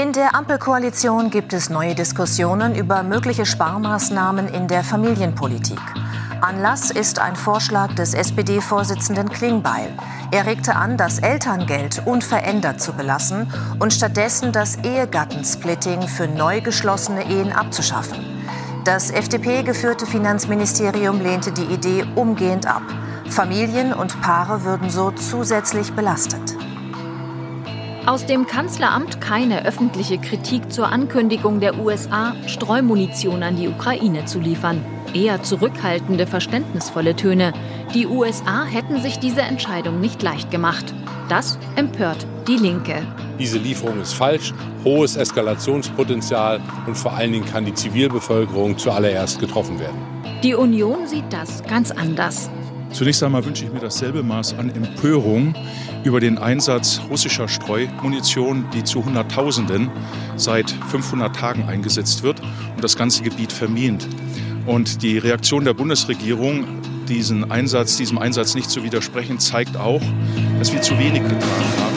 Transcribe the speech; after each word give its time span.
In 0.00 0.14
der 0.14 0.34
Ampelkoalition 0.34 1.28
gibt 1.28 1.52
es 1.52 1.68
neue 1.68 1.94
Diskussionen 1.94 2.74
über 2.74 3.02
mögliche 3.02 3.44
Sparmaßnahmen 3.44 4.48
in 4.48 4.66
der 4.66 4.82
Familienpolitik. 4.82 5.78
Anlass 6.40 6.90
ist 6.90 7.18
ein 7.18 7.36
Vorschlag 7.36 7.94
des 7.96 8.14
SPD-Vorsitzenden 8.14 9.28
Klingbeil. 9.28 9.92
Er 10.30 10.46
regte 10.46 10.74
an, 10.74 10.96
das 10.96 11.18
Elterngeld 11.18 12.00
unverändert 12.06 12.80
zu 12.80 12.94
belassen 12.94 13.52
und 13.78 13.92
stattdessen 13.92 14.52
das 14.52 14.76
Ehegattensplitting 14.76 16.08
für 16.08 16.28
neu 16.28 16.62
geschlossene 16.62 17.28
Ehen 17.28 17.52
abzuschaffen. 17.52 18.24
Das 18.86 19.10
FDP-geführte 19.10 20.06
Finanzministerium 20.06 21.20
lehnte 21.20 21.52
die 21.52 21.74
Idee 21.74 22.06
umgehend 22.14 22.66
ab. 22.66 22.84
Familien 23.28 23.92
und 23.92 24.18
Paare 24.22 24.64
würden 24.64 24.88
so 24.88 25.10
zusätzlich 25.10 25.92
belastet. 25.92 26.56
Aus 28.10 28.26
dem 28.26 28.48
Kanzleramt 28.48 29.20
keine 29.20 29.64
öffentliche 29.64 30.18
Kritik 30.18 30.72
zur 30.72 30.88
Ankündigung 30.88 31.60
der 31.60 31.78
USA, 31.78 32.34
Streumunition 32.48 33.44
an 33.44 33.54
die 33.54 33.68
Ukraine 33.68 34.24
zu 34.24 34.40
liefern. 34.40 34.84
Eher 35.14 35.44
zurückhaltende, 35.44 36.26
verständnisvolle 36.26 37.14
Töne. 37.14 37.52
Die 37.94 38.08
USA 38.08 38.64
hätten 38.64 39.00
sich 39.00 39.20
diese 39.20 39.42
Entscheidung 39.42 40.00
nicht 40.00 40.24
leicht 40.24 40.50
gemacht. 40.50 40.92
Das 41.28 41.56
empört 41.76 42.26
die 42.48 42.56
Linke. 42.56 43.06
Diese 43.38 43.58
Lieferung 43.58 44.00
ist 44.00 44.14
falsch, 44.14 44.52
hohes 44.84 45.14
Eskalationspotenzial 45.14 46.60
und 46.88 46.96
vor 46.96 47.12
allen 47.12 47.30
Dingen 47.30 47.46
kann 47.46 47.64
die 47.64 47.74
Zivilbevölkerung 47.74 48.76
zuallererst 48.76 49.38
getroffen 49.38 49.78
werden. 49.78 49.98
Die 50.42 50.54
Union 50.54 51.06
sieht 51.06 51.32
das 51.32 51.62
ganz 51.62 51.92
anders. 51.92 52.50
Zunächst 52.92 53.22
einmal 53.22 53.44
wünsche 53.44 53.64
ich 53.64 53.72
mir 53.72 53.80
dasselbe 53.80 54.22
Maß 54.22 54.58
an 54.58 54.68
Empörung 54.70 55.54
über 56.04 56.20
den 56.20 56.38
Einsatz 56.38 57.00
russischer 57.08 57.48
Streumunition, 57.48 58.66
die 58.74 58.84
zu 58.84 59.04
Hunderttausenden 59.04 59.90
seit 60.36 60.70
500 60.70 61.34
Tagen 61.34 61.68
eingesetzt 61.68 62.22
wird 62.22 62.40
und 62.40 62.82
das 62.82 62.96
ganze 62.96 63.22
Gebiet 63.22 63.52
vermint. 63.52 64.08
Und 64.66 65.02
die 65.02 65.18
Reaktion 65.18 65.64
der 65.64 65.74
Bundesregierung, 65.74 66.64
diesen 67.08 67.50
Einsatz, 67.50 67.96
diesem 67.96 68.18
Einsatz 68.18 68.54
nicht 68.54 68.70
zu 68.70 68.82
widersprechen, 68.82 69.38
zeigt 69.38 69.76
auch, 69.76 70.02
dass 70.58 70.72
wir 70.72 70.82
zu 70.82 70.98
wenig 70.98 71.22
getan 71.22 71.40
haben. 71.80 71.89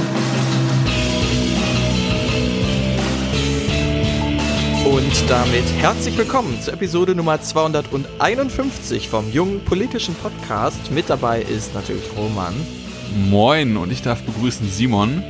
Und 4.94 5.28
damit 5.28 5.66
herzlich 5.80 6.16
willkommen 6.20 6.62
zur 6.62 6.76
Episode 6.76 7.16
Nummer 7.16 7.42
251 7.42 9.10
vom 9.10 9.32
jungen 9.32 9.66
politischen 9.66 10.14
Podcast. 10.14 10.92
Mit 10.92 11.10
dabei 11.10 11.42
ist 11.42 11.74
natürlich 11.74 12.04
Roman. 12.16 12.54
Moin 13.28 13.76
und 13.78 13.92
ich 13.92 14.04
darf 14.04 14.22
begrüßen 14.22 14.70
Simon. 14.70 15.24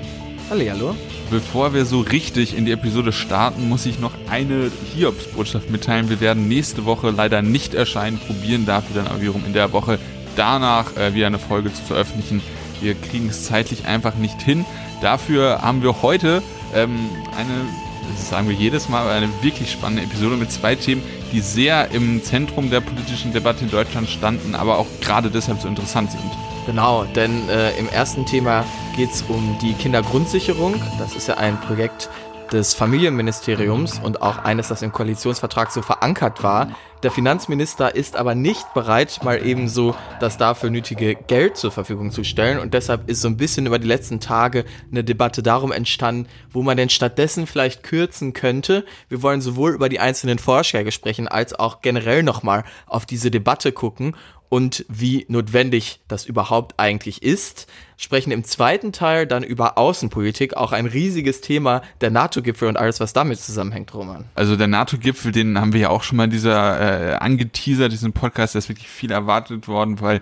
Hallo. 0.49 0.97
Bevor 1.31 1.73
wir 1.73 1.85
so 1.85 2.01
richtig 2.01 2.57
in 2.57 2.65
die 2.65 2.73
Episode 2.73 3.13
starten, 3.13 3.69
muss 3.69 3.85
ich 3.85 4.01
noch 4.01 4.11
eine 4.29 4.69
Hiobsbotschaft 4.93 5.69
mitteilen. 5.69 6.09
Wir 6.09 6.19
werden 6.19 6.49
nächste 6.49 6.83
Woche 6.83 7.11
leider 7.11 7.41
nicht 7.41 7.73
erscheinen, 7.73 8.19
probieren 8.19 8.65
dafür 8.65 8.97
dann 8.97 9.07
aber 9.07 9.21
wiederum 9.21 9.45
in 9.45 9.53
der 9.53 9.71
Woche 9.71 9.97
danach 10.35 10.97
äh, 10.97 11.13
wieder 11.13 11.27
eine 11.27 11.39
Folge 11.39 11.71
zu 11.71 11.83
veröffentlichen. 11.83 12.41
Wir 12.81 12.95
kriegen 12.95 13.29
es 13.29 13.45
zeitlich 13.45 13.85
einfach 13.85 14.15
nicht 14.15 14.41
hin. 14.41 14.65
Dafür 15.01 15.61
haben 15.61 15.83
wir 15.83 16.01
heute 16.01 16.43
ähm, 16.75 16.99
eine, 17.37 17.65
das 18.11 18.29
sagen 18.29 18.47
wir 18.47 18.55
jedes 18.55 18.89
Mal, 18.89 19.09
eine 19.09 19.29
wirklich 19.41 19.71
spannende 19.71 20.03
Episode 20.03 20.35
mit 20.35 20.51
zwei 20.51 20.75
Themen, 20.75 21.03
die 21.31 21.39
sehr 21.39 21.91
im 21.91 22.23
Zentrum 22.23 22.69
der 22.69 22.81
politischen 22.81 23.33
Debatte 23.33 23.63
in 23.63 23.71
Deutschland 23.71 24.09
standen, 24.09 24.55
aber 24.55 24.77
auch 24.77 24.87
gerade 25.01 25.29
deshalb 25.29 25.61
so 25.61 25.67
interessant 25.67 26.11
sind. 26.11 26.23
Genau, 26.65 27.03
denn 27.03 27.49
äh, 27.49 27.77
im 27.77 27.89
ersten 27.89 28.25
Thema 28.25 28.63
geht 28.95 29.11
es 29.11 29.23
um 29.23 29.57
die 29.61 29.73
Kindergrundsicherung. 29.73 30.75
Das 30.97 31.15
ist 31.15 31.27
ja 31.27 31.35
ein 31.35 31.59
Projekt 31.59 32.09
des 32.51 32.73
Familienministeriums 32.73 33.99
und 33.99 34.21
auch 34.21 34.37
eines, 34.37 34.67
das 34.67 34.81
im 34.81 34.91
Koalitionsvertrag 34.91 35.71
so 35.71 35.81
verankert 35.81 36.43
war. 36.43 36.67
Der 37.03 37.11
Finanzminister 37.11 37.95
ist 37.95 38.15
aber 38.15 38.33
nicht 38.33 38.73
bereit, 38.73 39.19
mal 39.23 39.45
ebenso 39.45 39.93
das 40.21 40.37
dafür 40.37 40.69
nötige 40.69 41.15
Geld 41.15 41.57
zur 41.57 41.69
Verfügung 41.69 42.11
zu 42.11 42.23
stellen. 42.23 42.59
Und 42.59 42.73
deshalb 42.73 43.09
ist 43.09 43.19
so 43.19 43.27
ein 43.27 43.35
bisschen 43.35 43.65
über 43.65 43.77
die 43.77 43.87
letzten 43.87 44.21
Tage 44.21 44.63
eine 44.89 45.03
Debatte 45.03 45.43
darum 45.43 45.73
entstanden, 45.73 46.29
wo 46.49 46.61
man 46.61 46.77
denn 46.77 46.87
stattdessen 46.87 47.45
vielleicht 47.45 47.83
kürzen 47.83 48.31
könnte. 48.31 48.85
Wir 49.09 49.21
wollen 49.21 49.41
sowohl 49.41 49.73
über 49.73 49.89
die 49.89 49.99
einzelnen 49.99 50.39
Vorschläge 50.39 50.93
sprechen, 50.93 51.27
als 51.27 51.53
auch 51.53 51.81
generell 51.81 52.23
nochmal 52.23 52.63
auf 52.87 53.05
diese 53.05 53.29
Debatte 53.29 53.73
gucken 53.73 54.15
und 54.53 54.85
wie 54.87 55.25
notwendig 55.29 55.99
das 56.07 56.27
überhaupt 56.27 56.79
eigentlich 56.79 57.23
ist. 57.23 57.65
Sprechen 57.97 58.31
im 58.31 58.43
zweiten 58.43 58.91
Teil 58.91 59.25
dann 59.25 59.41
über 59.41 59.79
Außenpolitik, 59.79 60.55
auch 60.55 60.73
ein 60.73 60.85
riesiges 60.85 61.41
Thema, 61.41 61.81
der 62.01 62.11
NATO-Gipfel 62.11 62.67
und 62.67 62.77
alles, 62.77 62.99
was 62.99 63.13
damit 63.13 63.39
zusammenhängt, 63.39 63.91
Roman. 63.95 64.25
Also 64.35 64.55
der 64.55 64.67
NATO-Gipfel, 64.67 65.31
den 65.31 65.59
haben 65.59 65.73
wir 65.73 65.79
ja 65.79 65.89
auch 65.89 66.03
schon 66.03 66.17
mal 66.17 66.29
dieser 66.29 66.92
äh, 66.99 67.13
angeteasert, 67.15 67.91
diesen 67.91 68.13
Podcast, 68.13 68.55
da 68.55 68.59
ist 68.59 68.69
wirklich 68.69 68.87
viel 68.87 69.11
erwartet 69.11 69.67
worden, 69.67 70.01
weil 70.01 70.21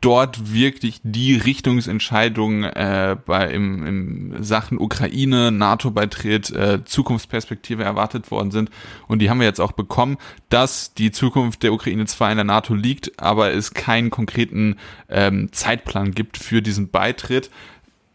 dort 0.00 0.52
wirklich 0.52 1.00
die 1.02 1.34
Richtungsentscheidung 1.34 2.64
äh, 2.64 3.16
bei 3.26 3.48
im, 3.48 3.86
im 3.86 4.44
Sachen 4.44 4.78
Ukraine, 4.78 5.50
NATO-Beitritt, 5.50 6.50
äh, 6.50 6.84
Zukunftsperspektive 6.84 7.82
erwartet 7.82 8.30
worden 8.30 8.52
sind. 8.52 8.70
Und 9.08 9.18
die 9.18 9.28
haben 9.28 9.40
wir 9.40 9.46
jetzt 9.46 9.60
auch 9.60 9.72
bekommen, 9.72 10.18
dass 10.50 10.94
die 10.94 11.10
Zukunft 11.10 11.62
der 11.64 11.72
Ukraine 11.72 12.06
zwar 12.06 12.30
in 12.30 12.36
der 12.36 12.44
NATO 12.44 12.74
liegt, 12.74 13.18
aber 13.18 13.52
es 13.52 13.74
keinen 13.74 14.10
konkreten 14.10 14.76
ähm, 15.08 15.48
Zeitplan 15.52 16.12
gibt 16.12 16.38
für 16.38 16.62
diesen 16.62 16.90
Beitritt. 16.90 17.50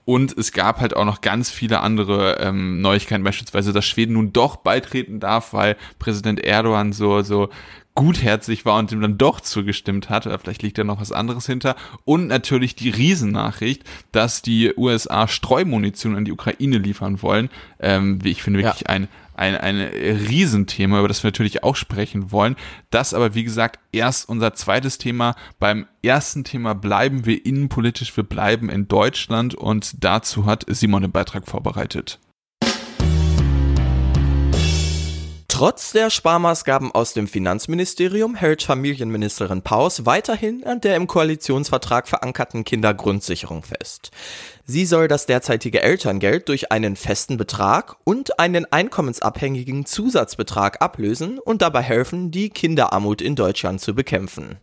Und 0.07 0.37
es 0.37 0.53
gab 0.53 0.79
halt 0.79 0.95
auch 0.95 1.03
noch 1.03 1.19
ganz 1.19 1.49
viele 1.49 1.81
andere 1.81 2.37
ähm, 2.39 2.79
Neuigkeiten, 2.79 3.25
beispielsweise, 3.25 3.73
dass 3.73 3.85
Schweden 3.85 4.13
nun 4.13 4.31
doch 4.31 4.55
beitreten 4.55 5.19
darf, 5.19 5.51
weil 5.51 5.75
Präsident 5.99 6.39
Erdogan 6.39 6.93
so, 6.93 7.23
so 7.23 7.49
gutherzig 7.93 8.63
war 8.63 8.79
und 8.79 8.89
ihm 8.93 9.01
dann 9.01 9.17
doch 9.17 9.41
zugestimmt 9.41 10.09
hat. 10.09 10.25
Oder 10.25 10.39
vielleicht 10.39 10.63
liegt 10.63 10.77
da 10.77 10.85
noch 10.85 11.01
was 11.01 11.11
anderes 11.11 11.45
hinter. 11.45 11.75
Und 12.05 12.27
natürlich 12.27 12.73
die 12.73 12.89
Riesennachricht, 12.89 13.83
dass 14.13 14.41
die 14.41 14.71
USA 14.77 15.27
Streumunition 15.27 16.15
an 16.15 16.23
die 16.23 16.31
Ukraine 16.31 16.77
liefern 16.77 17.21
wollen. 17.21 17.49
Ähm, 17.81 18.23
wie 18.23 18.31
ich 18.31 18.43
finde, 18.43 18.59
wirklich 18.63 18.83
ja. 18.83 18.87
ein, 18.87 19.09
ein, 19.37 19.55
ein 19.55 19.77
Riesenthema, 19.79 20.99
über 20.99 21.07
das 21.07 21.23
wir 21.23 21.29
natürlich 21.29 21.63
auch 21.63 21.75
sprechen 21.75 22.31
wollen. 22.31 22.55
Das 22.89 23.13
aber, 23.13 23.33
wie 23.35 23.43
gesagt, 23.43 23.79
erst 23.91 24.29
unser 24.29 24.53
zweites 24.53 24.97
Thema. 24.97 25.35
Beim 25.59 25.87
ersten 26.01 26.43
Thema 26.43 26.73
bleiben 26.73 27.25
wir 27.25 27.45
innenpolitisch, 27.45 28.15
wir 28.15 28.23
bleiben 28.23 28.69
in 28.69 28.87
Deutschland 28.87 29.55
und 29.55 30.03
dazu 30.03 30.45
hat 30.45 30.65
Simon 30.67 31.03
den 31.03 31.11
Beitrag 31.11 31.47
vorbereitet. 31.47 32.19
Trotz 35.57 35.91
der 35.91 36.11
Sparmaßgaben 36.11 36.91
aus 36.91 37.13
dem 37.13 37.27
Finanzministerium 37.27 38.35
hält 38.35 38.61
Familienministerin 38.61 39.63
Paus 39.63 40.05
weiterhin 40.05 40.63
an 40.63 40.81
der 40.81 40.95
im 40.95 41.07
Koalitionsvertrag 41.07 42.07
verankerten 42.07 42.63
Kindergrundsicherung 42.63 43.63
fest. 43.63 44.11
Sie 44.65 44.85
soll 44.85 45.07
das 45.07 45.25
derzeitige 45.25 45.81
Elterngeld 45.81 46.47
durch 46.49 46.71
einen 46.71 46.95
festen 46.95 47.37
Betrag 47.37 47.95
und 48.03 48.39
einen 48.39 48.71
einkommensabhängigen 48.71 49.87
Zusatzbetrag 49.87 50.79
ablösen 50.79 51.39
und 51.39 51.63
dabei 51.63 51.81
helfen, 51.81 52.29
die 52.29 52.51
Kinderarmut 52.51 53.23
in 53.23 53.35
Deutschland 53.35 53.81
zu 53.81 53.95
bekämpfen. 53.95 54.59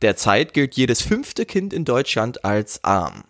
Derzeit 0.00 0.54
gilt 0.54 0.74
jedes 0.74 1.02
fünfte 1.02 1.44
Kind 1.44 1.74
in 1.74 1.84
Deutschland 1.84 2.46
als 2.46 2.82
arm. 2.82 3.24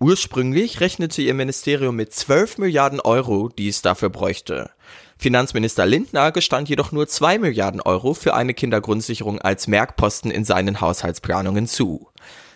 Ursprünglich 0.00 0.80
rechnete 0.80 1.20
ihr 1.20 1.34
Ministerium 1.34 1.96
mit 1.96 2.14
12 2.14 2.56
Milliarden 2.56 3.00
Euro, 3.00 3.50
die 3.50 3.68
es 3.68 3.82
dafür 3.82 4.08
bräuchte. 4.08 4.70
Finanzminister 5.18 5.86
Lindner 5.86 6.30
gestand 6.30 6.68
jedoch 6.68 6.92
nur 6.92 7.08
2 7.08 7.38
Milliarden 7.38 7.80
Euro 7.80 8.14
für 8.14 8.34
eine 8.34 8.54
Kindergrundsicherung 8.54 9.40
als 9.40 9.66
Merkposten 9.66 10.30
in 10.30 10.44
seinen 10.44 10.80
Haushaltsplanungen 10.80 11.66
zu. 11.66 12.08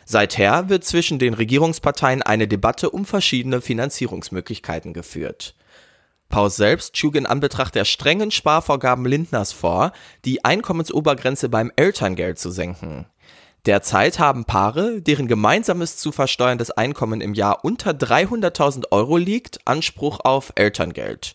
Seither 0.05 0.69
wird 0.69 0.85
zwischen 0.85 1.19
den 1.19 1.35
Regierungsparteien 1.35 2.23
eine 2.23 2.49
Debatte 2.49 2.91
um 2.91 3.05
verschiedene 3.05 3.61
Finanzierungsmöglichkeiten 3.61 4.93
geführt. 4.93 5.55
Paus 6.29 6.57
selbst 6.57 6.97
schlug 6.97 7.17
in 7.17 7.27
Anbetracht 7.27 7.75
der 7.75 7.85
strengen 7.85 8.31
Sparvorgaben 8.31 9.05
Lindners 9.05 9.53
vor, 9.53 9.93
die 10.25 10.45
Einkommensobergrenze 10.45 11.49
beim 11.49 11.73
Elterngeld 11.77 12.39
zu 12.39 12.51
senken. 12.51 13.07
Derzeit 13.67 14.19
haben 14.19 14.45
Paare, 14.47 15.03
deren 15.03 15.29
gemeinsames 15.29 15.97
zu 15.97 16.13
versteuerndes 16.13 16.71
Einkommen 16.71 17.21
im 17.21 17.35
Jahr 17.35 17.65
unter 17.65 17.91
300.000 17.91 18.91
Euro 18.91 19.17
liegt, 19.17 19.67
Anspruch 19.67 20.21
auf 20.21 20.53
Elterngeld. 20.55 21.35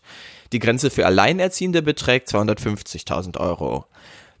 Die 0.52 0.58
Grenze 0.58 0.90
für 0.90 1.06
Alleinerziehende 1.06 1.82
beträgt 1.82 2.28
250.000 2.28 3.38
Euro. 3.38 3.86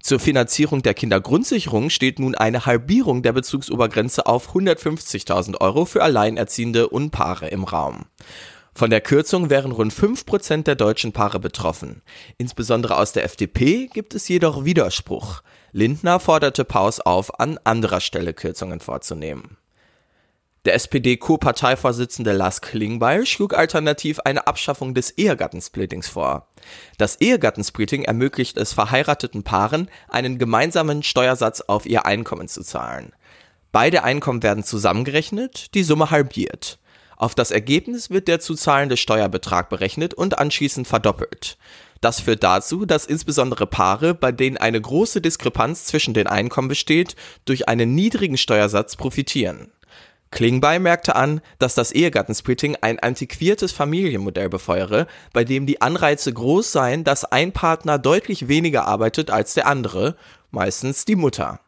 Zur 0.00 0.20
Finanzierung 0.20 0.82
der 0.82 0.94
Kindergrundsicherung 0.94 1.90
steht 1.90 2.20
nun 2.20 2.36
eine 2.36 2.64
Halbierung 2.64 3.22
der 3.22 3.32
Bezugsobergrenze 3.32 4.26
auf 4.26 4.54
150.000 4.54 5.60
Euro 5.60 5.84
für 5.84 6.02
Alleinerziehende 6.02 6.88
und 6.88 7.10
Paare 7.10 7.48
im 7.48 7.64
Raum. 7.64 8.06
Von 8.72 8.90
der 8.90 9.00
Kürzung 9.00 9.48
wären 9.48 9.72
rund 9.72 9.92
5% 9.92 10.64
der 10.64 10.74
deutschen 10.74 11.12
Paare 11.12 11.40
betroffen. 11.40 12.02
Insbesondere 12.36 12.98
aus 12.98 13.12
der 13.12 13.24
FDP 13.24 13.86
gibt 13.86 14.14
es 14.14 14.28
jedoch 14.28 14.64
Widerspruch. 14.64 15.42
Lindner 15.72 16.20
forderte 16.20 16.64
Paus 16.64 17.00
auf, 17.00 17.40
an 17.40 17.58
anderer 17.64 18.00
Stelle 18.00 18.34
Kürzungen 18.34 18.80
vorzunehmen. 18.80 19.56
Der 20.66 20.74
SPD-Co-Parteivorsitzende 20.74 22.32
Lars 22.32 22.60
Klingbeil 22.60 23.24
schlug 23.24 23.54
alternativ 23.54 24.18
eine 24.24 24.48
Abschaffung 24.48 24.94
des 24.94 25.12
Ehegattensplittings 25.12 26.08
vor. 26.08 26.48
Das 26.98 27.20
Ehegattensplitting 27.20 28.02
ermöglicht 28.02 28.56
es 28.56 28.72
verheirateten 28.72 29.44
Paaren, 29.44 29.88
einen 30.08 30.38
gemeinsamen 30.38 31.04
Steuersatz 31.04 31.60
auf 31.60 31.86
ihr 31.86 32.04
Einkommen 32.04 32.48
zu 32.48 32.64
zahlen. 32.64 33.12
Beide 33.70 34.02
Einkommen 34.02 34.42
werden 34.42 34.64
zusammengerechnet, 34.64 35.72
die 35.74 35.84
Summe 35.84 36.10
halbiert. 36.10 36.80
Auf 37.16 37.36
das 37.36 37.52
Ergebnis 37.52 38.10
wird 38.10 38.26
der 38.26 38.40
zu 38.40 38.56
zahlende 38.56 38.96
Steuerbetrag 38.96 39.68
berechnet 39.68 40.14
und 40.14 40.40
anschließend 40.40 40.88
verdoppelt. 40.88 41.58
Das 42.00 42.20
führt 42.20 42.42
dazu, 42.42 42.86
dass 42.86 43.06
insbesondere 43.06 43.68
Paare, 43.68 44.14
bei 44.14 44.32
denen 44.32 44.56
eine 44.56 44.80
große 44.80 45.20
Diskrepanz 45.20 45.84
zwischen 45.84 46.12
den 46.12 46.26
Einkommen 46.26 46.68
besteht, 46.68 47.14
durch 47.44 47.68
einen 47.68 47.94
niedrigen 47.94 48.36
Steuersatz 48.36 48.96
profitieren. 48.96 49.70
Klingbeil 50.30 50.80
merkte 50.80 51.14
an, 51.14 51.40
dass 51.58 51.74
das 51.74 51.92
Ehegattensplitting 51.92 52.76
ein 52.80 52.98
antiquiertes 52.98 53.72
Familienmodell 53.72 54.48
befeuere, 54.48 55.06
bei 55.32 55.44
dem 55.44 55.66
die 55.66 55.80
Anreize 55.80 56.32
groß 56.32 56.72
seien, 56.72 57.04
dass 57.04 57.24
ein 57.24 57.52
Partner 57.52 57.98
deutlich 57.98 58.48
weniger 58.48 58.86
arbeitet 58.86 59.30
als 59.30 59.54
der 59.54 59.66
andere, 59.66 60.16
meistens 60.50 61.04
die 61.04 61.16
Mutter. 61.16 61.60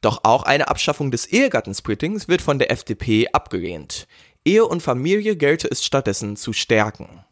Doch 0.00 0.24
auch 0.24 0.42
eine 0.42 0.68
Abschaffung 0.68 1.12
des 1.12 1.26
Ehegattensplittings 1.26 2.26
wird 2.26 2.42
von 2.42 2.58
der 2.58 2.72
FDP 2.72 3.28
abgelehnt. 3.32 4.08
Ehe 4.44 4.66
und 4.66 4.82
Familie 4.82 5.36
gelte 5.36 5.70
es 5.70 5.84
stattdessen 5.84 6.36
zu 6.36 6.52
stärken. 6.52 7.24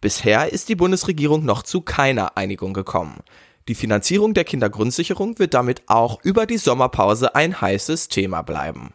Bisher 0.00 0.52
ist 0.52 0.68
die 0.68 0.74
Bundesregierung 0.74 1.44
noch 1.44 1.62
zu 1.62 1.80
keiner 1.80 2.36
Einigung 2.36 2.74
gekommen. 2.74 3.20
Die 3.68 3.76
Finanzierung 3.76 4.34
der 4.34 4.44
Kindergrundsicherung 4.44 5.38
wird 5.38 5.54
damit 5.54 5.84
auch 5.86 6.22
über 6.22 6.44
die 6.44 6.58
Sommerpause 6.58 7.34
ein 7.34 7.60
heißes 7.60 8.08
Thema 8.08 8.42
bleiben. 8.42 8.92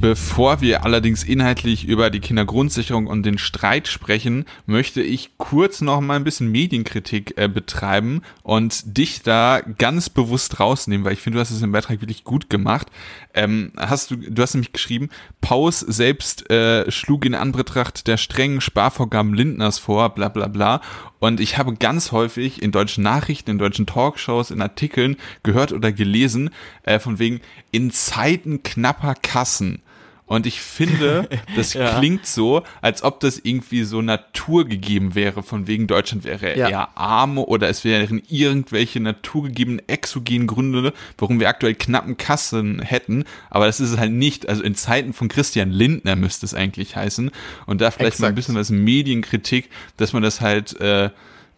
Bevor 0.00 0.60
wir 0.60 0.84
allerdings 0.84 1.24
inhaltlich 1.24 1.84
über 1.84 2.08
die 2.10 2.20
Kindergrundsicherung 2.20 3.08
und 3.08 3.24
den 3.24 3.36
Streit 3.36 3.88
sprechen, 3.88 4.44
möchte 4.64 5.02
ich 5.02 5.36
kurz 5.38 5.80
noch 5.80 6.00
mal 6.00 6.14
ein 6.14 6.22
bisschen 6.22 6.52
Medienkritik 6.52 7.34
äh, 7.36 7.48
betreiben 7.48 8.22
und 8.44 8.96
dich 8.96 9.22
da 9.22 9.60
ganz 9.60 10.08
bewusst 10.08 10.60
rausnehmen, 10.60 11.04
weil 11.04 11.14
ich 11.14 11.20
finde, 11.20 11.38
du 11.38 11.40
hast 11.40 11.50
es 11.50 11.62
im 11.62 11.72
Beitrag 11.72 12.00
wirklich 12.00 12.22
gut 12.22 12.48
gemacht. 12.48 12.86
Ähm, 13.34 13.72
hast 13.76 14.12
du, 14.12 14.16
du 14.16 14.40
hast 14.40 14.54
nämlich 14.54 14.72
geschrieben, 14.72 15.08
Paus 15.40 15.80
selbst 15.80 16.48
äh, 16.48 16.88
schlug 16.92 17.24
in 17.24 17.34
Anbetracht 17.34 18.06
der 18.06 18.18
strengen 18.18 18.60
Sparvorgaben 18.60 19.34
Lindners 19.34 19.80
vor, 19.80 20.10
bla 20.10 20.28
bla 20.28 20.46
bla. 20.46 20.80
Und 21.18 21.40
ich 21.40 21.58
habe 21.58 21.74
ganz 21.74 22.12
häufig 22.12 22.62
in 22.62 22.70
deutschen 22.70 23.02
Nachrichten, 23.02 23.50
in 23.50 23.58
deutschen 23.58 23.86
Talkshows, 23.86 24.52
in 24.52 24.62
Artikeln 24.62 25.16
gehört 25.42 25.72
oder 25.72 25.90
gelesen, 25.90 26.50
äh, 26.84 27.00
von 27.00 27.18
wegen 27.18 27.40
in 27.72 27.90
Zeiten 27.90 28.62
knapper 28.62 29.16
Kassen 29.20 29.82
und 30.28 30.46
ich 30.46 30.60
finde, 30.60 31.28
das 31.56 31.72
ja. 31.72 31.98
klingt 31.98 32.26
so, 32.26 32.62
als 32.82 33.02
ob 33.02 33.18
das 33.20 33.40
irgendwie 33.42 33.82
so 33.82 34.02
naturgegeben 34.02 35.14
wäre, 35.14 35.42
von 35.42 35.66
wegen 35.66 35.86
Deutschland 35.86 36.24
wäre 36.24 36.56
ja. 36.56 36.68
eher 36.68 36.98
arm 36.98 37.38
oder 37.38 37.68
es 37.68 37.82
wären 37.82 38.22
irgendwelche 38.28 39.00
naturgegebenen 39.00 39.88
exogenen 39.88 40.46
Gründe, 40.46 40.92
warum 41.16 41.40
wir 41.40 41.48
aktuell 41.48 41.74
knappen 41.74 42.18
Kassen 42.18 42.80
hätten. 42.82 43.24
Aber 43.48 43.66
das 43.66 43.80
ist 43.80 43.92
es 43.92 43.98
halt 43.98 44.12
nicht. 44.12 44.48
Also 44.48 44.62
in 44.62 44.74
Zeiten 44.74 45.14
von 45.14 45.28
Christian 45.28 45.70
Lindner 45.70 46.14
müsste 46.14 46.44
es 46.44 46.52
eigentlich 46.52 46.94
heißen. 46.94 47.30
Und 47.66 47.80
da 47.80 47.90
vielleicht 47.90 48.14
Exakt. 48.14 48.20
mal 48.20 48.28
ein 48.28 48.34
bisschen 48.34 48.54
was 48.54 48.68
Medienkritik, 48.70 49.70
dass 49.96 50.12
man 50.12 50.22
das 50.22 50.42
halt, 50.42 50.78
äh, 50.80 51.08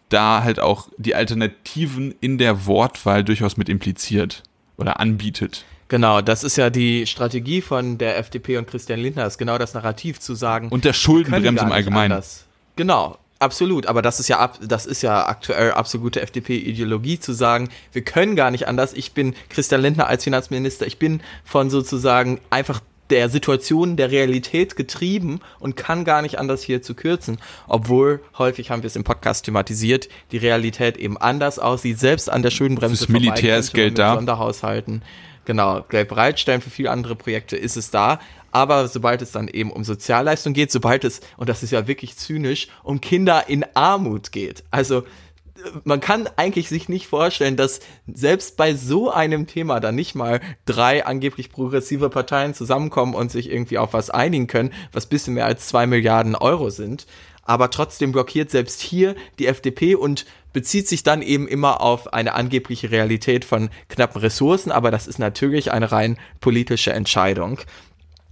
da 0.07 0.43
halt 0.43 0.59
auch 0.59 0.89
die 0.97 1.15
Alternativen 1.15 2.15
in 2.21 2.37
der 2.37 2.65
Wortwahl 2.65 3.23
durchaus 3.23 3.57
mit 3.57 3.67
impliziert 3.67 4.43
oder 4.77 4.99
anbietet. 4.99 5.65
Genau, 5.91 6.21
das 6.21 6.45
ist 6.45 6.55
ja 6.55 6.69
die 6.69 7.05
Strategie 7.05 7.61
von 7.61 7.97
der 7.97 8.17
FDP 8.17 8.55
und 8.55 8.65
Christian 8.65 9.01
Lindner, 9.01 9.25
ist 9.25 9.37
genau 9.37 9.57
das 9.57 9.73
Narrativ 9.73 10.21
zu 10.21 10.35
sagen. 10.35 10.69
Und 10.69 10.85
der 10.85 10.93
Schuldenbremse 10.93 11.65
im 11.65 11.71
Allgemeinen. 11.73 12.13
Anders. 12.13 12.45
Genau, 12.77 13.17
Absolut, 13.39 13.87
aber 13.87 14.03
das 14.03 14.19
ist 14.19 14.27
ja 14.27 14.53
das 14.61 14.85
ist 14.85 15.01
ja 15.01 15.25
aktuell 15.25 15.71
absolute 15.71 16.21
FDP-Ideologie 16.21 17.19
zu 17.19 17.33
sagen, 17.33 17.69
wir 17.91 18.03
können 18.03 18.35
gar 18.35 18.51
nicht 18.51 18.67
anders. 18.67 18.93
Ich 18.93 19.13
bin 19.13 19.33
Christian 19.49 19.81
Lindner 19.81 20.05
als 20.07 20.23
Finanzminister, 20.23 20.85
ich 20.85 20.99
bin 20.99 21.21
von 21.43 21.71
sozusagen 21.71 22.39
einfach 22.51 22.81
der 23.09 23.29
Situation, 23.29 23.97
der 23.97 24.11
Realität 24.11 24.75
getrieben 24.75 25.41
und 25.59 25.75
kann 25.75 26.05
gar 26.05 26.21
nicht 26.21 26.37
anders 26.37 26.61
hier 26.61 26.83
zu 26.83 26.93
kürzen. 26.93 27.39
Obwohl, 27.67 28.21
häufig 28.37 28.69
haben 28.69 28.83
wir 28.83 28.87
es 28.87 28.95
im 28.95 29.03
Podcast 29.03 29.43
thematisiert, 29.45 30.07
die 30.31 30.37
Realität 30.37 30.95
eben 30.97 31.17
anders 31.17 31.57
aussieht, 31.57 31.99
selbst 31.99 32.29
an 32.29 32.43
der 32.43 32.51
Schuldenbremse. 32.51 33.07
Das 33.07 33.09
Militär 33.09 33.57
ist 33.57 33.73
Geld 33.73 33.97
da. 33.97 34.15
Sonderhaushalten 34.15 35.01
genau, 35.45 35.81
Geld 35.89 36.09
bereitstellen 36.09 36.61
für 36.61 36.69
viele 36.69 36.91
andere 36.91 37.15
Projekte 37.15 37.57
ist 37.57 37.77
es 37.77 37.91
da. 37.91 38.19
Aber 38.51 38.87
sobald 38.87 39.21
es 39.21 39.31
dann 39.31 39.47
eben 39.47 39.71
um 39.71 39.83
Sozialleistung 39.83 40.53
geht, 40.53 40.71
sobald 40.71 41.05
es, 41.05 41.21
und 41.37 41.47
das 41.47 41.63
ist 41.63 41.71
ja 41.71 41.87
wirklich 41.87 42.17
zynisch, 42.17 42.67
um 42.83 42.99
Kinder 42.99 43.47
in 43.47 43.65
Armut 43.75 44.31
geht. 44.31 44.63
Also 44.71 45.03
man 45.83 45.99
kann 45.99 46.27
eigentlich 46.37 46.69
sich 46.69 46.89
nicht 46.89 47.07
vorstellen, 47.07 47.55
dass 47.55 47.81
selbst 48.11 48.57
bei 48.57 48.73
so 48.73 49.11
einem 49.11 49.47
Thema 49.47 49.79
dann 49.79 49.95
nicht 49.95 50.15
mal 50.15 50.41
drei 50.65 51.05
angeblich 51.05 51.51
progressive 51.51 52.09
Parteien 52.09 52.53
zusammenkommen 52.53 53.13
und 53.13 53.31
sich 53.31 53.49
irgendwie 53.49 53.77
auf 53.77 53.93
was 53.93 54.09
einigen 54.09 54.47
können, 54.47 54.73
was 54.91 55.05
bisschen 55.05 55.33
mehr 55.35 55.45
als 55.45 55.67
zwei 55.67 55.87
Milliarden 55.87 56.35
Euro 56.35 56.69
sind. 56.69 57.05
Aber 57.43 57.69
trotzdem 57.69 58.11
blockiert 58.11 58.51
selbst 58.51 58.81
hier 58.81 59.15
die 59.39 59.47
FDP 59.47 59.95
und 59.95 60.25
bezieht 60.53 60.87
sich 60.87 61.03
dann 61.03 61.21
eben 61.21 61.47
immer 61.47 61.81
auf 61.81 62.13
eine 62.13 62.33
angebliche 62.33 62.91
Realität 62.91 63.45
von 63.45 63.69
knappen 63.89 64.21
Ressourcen, 64.21 64.71
aber 64.71 64.91
das 64.91 65.07
ist 65.07 65.19
natürlich 65.19 65.71
eine 65.71 65.91
rein 65.91 66.17
politische 66.39 66.93
Entscheidung. 66.93 67.59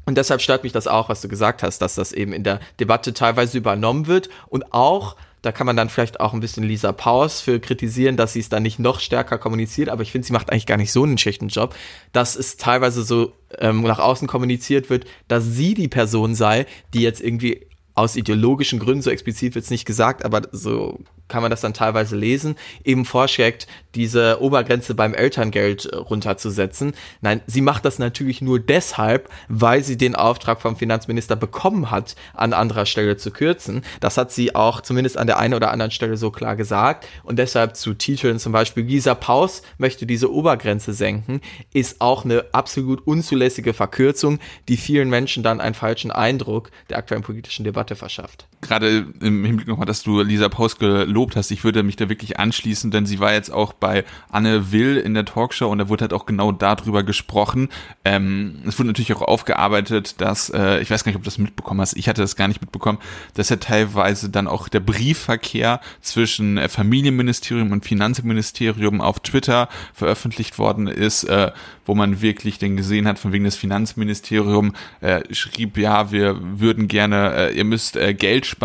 Und 0.05 0.17
deshalb 0.17 0.41
stört 0.41 0.63
mich 0.63 0.71
das 0.71 0.87
auch, 0.87 1.09
was 1.09 1.21
du 1.21 1.27
gesagt 1.27 1.61
hast, 1.61 1.79
dass 1.79 1.95
das 1.95 2.11
eben 2.11 2.33
in 2.33 2.43
der 2.43 2.59
Debatte 2.79 3.13
teilweise 3.13 3.57
übernommen 3.57 4.07
wird 4.07 4.29
und 4.47 4.73
auch 4.73 5.15
da 5.41 5.51
kann 5.51 5.65
man 5.65 5.77
dann 5.77 5.89
vielleicht 5.89 6.19
auch 6.19 6.33
ein 6.33 6.41
bisschen 6.41 6.63
Lisa 6.63 6.91
Paus 6.91 7.39
für 7.39 7.59
kritisieren, 7.59 8.17
dass 8.17 8.33
sie 8.33 8.39
es 8.39 8.49
dann 8.49 8.63
nicht 8.63 8.79
noch 8.79 8.99
stärker 8.99 9.37
kommuniziert, 9.37 9.89
aber 9.89 10.01
ich 10.01 10.11
finde, 10.11 10.27
sie 10.27 10.33
macht 10.33 10.51
eigentlich 10.51 10.65
gar 10.65 10.77
nicht 10.77 10.91
so 10.91 11.03
einen 11.03 11.17
schlechten 11.17 11.47
Job, 11.47 11.75
dass 12.11 12.35
es 12.35 12.57
teilweise 12.57 13.03
so 13.03 13.33
ähm, 13.57 13.81
nach 13.81 13.99
außen 13.99 14.27
kommuniziert 14.27 14.89
wird, 14.89 15.05
dass 15.27 15.45
sie 15.45 15.75
die 15.75 15.87
Person 15.87 16.35
sei, 16.35 16.65
die 16.93 17.01
jetzt 17.01 17.21
irgendwie 17.21 17.67
aus 17.99 18.15
ideologischen 18.15 18.79
Gründen, 18.79 19.01
so 19.01 19.09
explizit 19.09 19.55
wird 19.55 19.65
es 19.65 19.71
nicht 19.71 19.83
gesagt, 19.85 20.23
aber 20.23 20.43
so 20.53 20.99
kann 21.27 21.41
man 21.41 21.51
das 21.51 21.61
dann 21.61 21.73
teilweise 21.73 22.15
lesen, 22.15 22.55
eben 22.83 23.05
vorschlägt, 23.05 23.67
diese 23.95 24.41
Obergrenze 24.41 24.95
beim 24.95 25.13
Elterngeld 25.13 25.85
äh, 25.85 25.95
runterzusetzen. 25.95 26.93
Nein, 27.21 27.41
sie 27.45 27.61
macht 27.61 27.85
das 27.85 27.99
natürlich 27.99 28.41
nur 28.41 28.59
deshalb, 28.59 29.29
weil 29.47 29.83
sie 29.83 29.97
den 29.97 30.15
Auftrag 30.15 30.61
vom 30.61 30.75
Finanzminister 30.75 31.35
bekommen 31.35 31.91
hat, 31.91 32.15
an 32.33 32.53
anderer 32.53 32.85
Stelle 32.85 33.17
zu 33.17 33.31
kürzen. 33.31 33.83
Das 33.99 34.17
hat 34.17 34.31
sie 34.31 34.55
auch 34.55 34.81
zumindest 34.81 35.17
an 35.17 35.27
der 35.27 35.37
einen 35.37 35.53
oder 35.53 35.71
anderen 35.71 35.91
Stelle 35.91 36.17
so 36.17 36.31
klar 36.31 36.55
gesagt. 36.55 37.07
Und 37.23 37.37
deshalb 37.37 37.75
zu 37.75 37.93
Titeln 37.93 38.39
zum 38.39 38.51
Beispiel, 38.51 38.83
Lisa 38.83 39.13
Paus 39.13 39.61
möchte 39.77 40.05
diese 40.05 40.31
Obergrenze 40.31 40.93
senken, 40.93 41.41
ist 41.73 42.01
auch 42.01 42.25
eine 42.25 42.45
absolut 42.53 43.05
unzulässige 43.05 43.73
Verkürzung, 43.73 44.39
die 44.67 44.77
vielen 44.77 45.09
Menschen 45.09 45.43
dann 45.43 45.61
einen 45.61 45.75
falschen 45.75 46.11
Eindruck 46.11 46.71
der 46.89 46.97
aktuellen 46.97 47.23
politischen 47.23 47.63
Debatte 47.63 47.88
verschafft. 47.95 48.47
Gerade 48.69 49.07
im 49.21 49.43
Hinblick 49.43 49.67
nochmal, 49.67 49.87
dass 49.87 50.03
du 50.03 50.21
Lisa 50.21 50.47
gelobt 50.47 51.29
gelobt 51.29 51.35
hast, 51.35 51.51
ich 51.51 51.63
würde 51.63 51.83
mich 51.83 51.95
da 51.95 52.07
wirklich 52.07 52.39
anschließen, 52.39 52.91
denn 52.91 53.05
sie 53.05 53.19
war 53.19 53.33
jetzt 53.33 53.51
auch 53.51 53.73
bei 53.73 54.05
Anne 54.29 54.71
Will 54.71 54.97
in 54.97 55.13
der 55.13 55.25
Talkshow 55.25 55.67
und 55.67 55.79
da 55.79 55.89
wurde 55.89 56.03
halt 56.03 56.13
auch 56.13 56.25
genau 56.25 56.51
darüber 56.51 57.03
gesprochen. 57.03 57.69
Ähm, 58.05 58.59
es 58.67 58.77
wurde 58.79 58.87
natürlich 58.87 59.13
auch 59.13 59.21
aufgearbeitet, 59.21 60.21
dass, 60.21 60.49
äh, 60.49 60.79
ich 60.79 60.89
weiß 60.89 61.03
gar 61.03 61.09
nicht, 61.09 61.17
ob 61.17 61.23
du 61.23 61.27
das 61.27 61.37
mitbekommen 61.37 61.81
hast, 61.81 61.97
ich 61.97 62.07
hatte 62.07 62.21
das 62.21 62.35
gar 62.35 62.47
nicht 62.47 62.61
mitbekommen, 62.61 62.99
dass 63.33 63.49
ja 63.49 63.55
teilweise 63.57 64.29
dann 64.29 64.47
auch 64.47 64.69
der 64.69 64.79
Briefverkehr 64.79 65.81
zwischen 65.99 66.57
äh, 66.57 66.69
Familienministerium 66.69 67.71
und 67.71 67.85
Finanzministerium 67.85 69.01
auf 69.01 69.19
Twitter 69.19 69.67
veröffentlicht 69.93 70.57
worden 70.59 70.87
ist, 70.87 71.23
äh, 71.25 71.51
wo 71.85 71.95
man 71.95 72.21
wirklich 72.21 72.59
den 72.59 72.77
gesehen 72.77 73.07
hat, 73.07 73.17
von 73.17 73.33
wegen 73.33 73.45
des 73.45 73.55
Finanzministerium 73.55 74.73
äh, 75.01 75.21
schrieb, 75.33 75.77
ja, 75.77 76.11
wir 76.11 76.37
würden 76.59 76.87
gerne, 76.87 77.49
äh, 77.49 77.57
ihr 77.57 77.65
müsst 77.65 77.97
äh, 77.97 78.13
Geld 78.13 78.45
sparen 78.45 78.58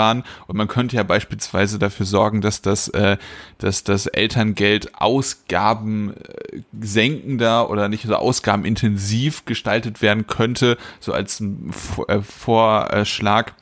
und 0.46 0.56
man 0.56 0.68
könnte 0.68 0.96
ja 0.96 1.02
beispielsweise 1.02 1.78
dafür 1.78 2.06
sorgen, 2.06 2.40
dass 2.40 2.62
das, 2.62 2.88
äh, 2.88 3.16
dass 3.58 3.84
das 3.84 4.06
Elterngeld 4.06 4.94
Ausgaben 5.00 6.14
äh, 6.14 6.60
senkender 6.80 7.70
oder 7.70 7.88
nicht 7.88 8.06
so 8.06 8.14
ausgabenintensiv 8.14 9.44
gestaltet 9.44 10.02
werden 10.02 10.26
könnte, 10.26 10.76
so 11.00 11.12
als 11.12 11.40
äh, 11.40 12.20
Vorschlag. 12.20 13.52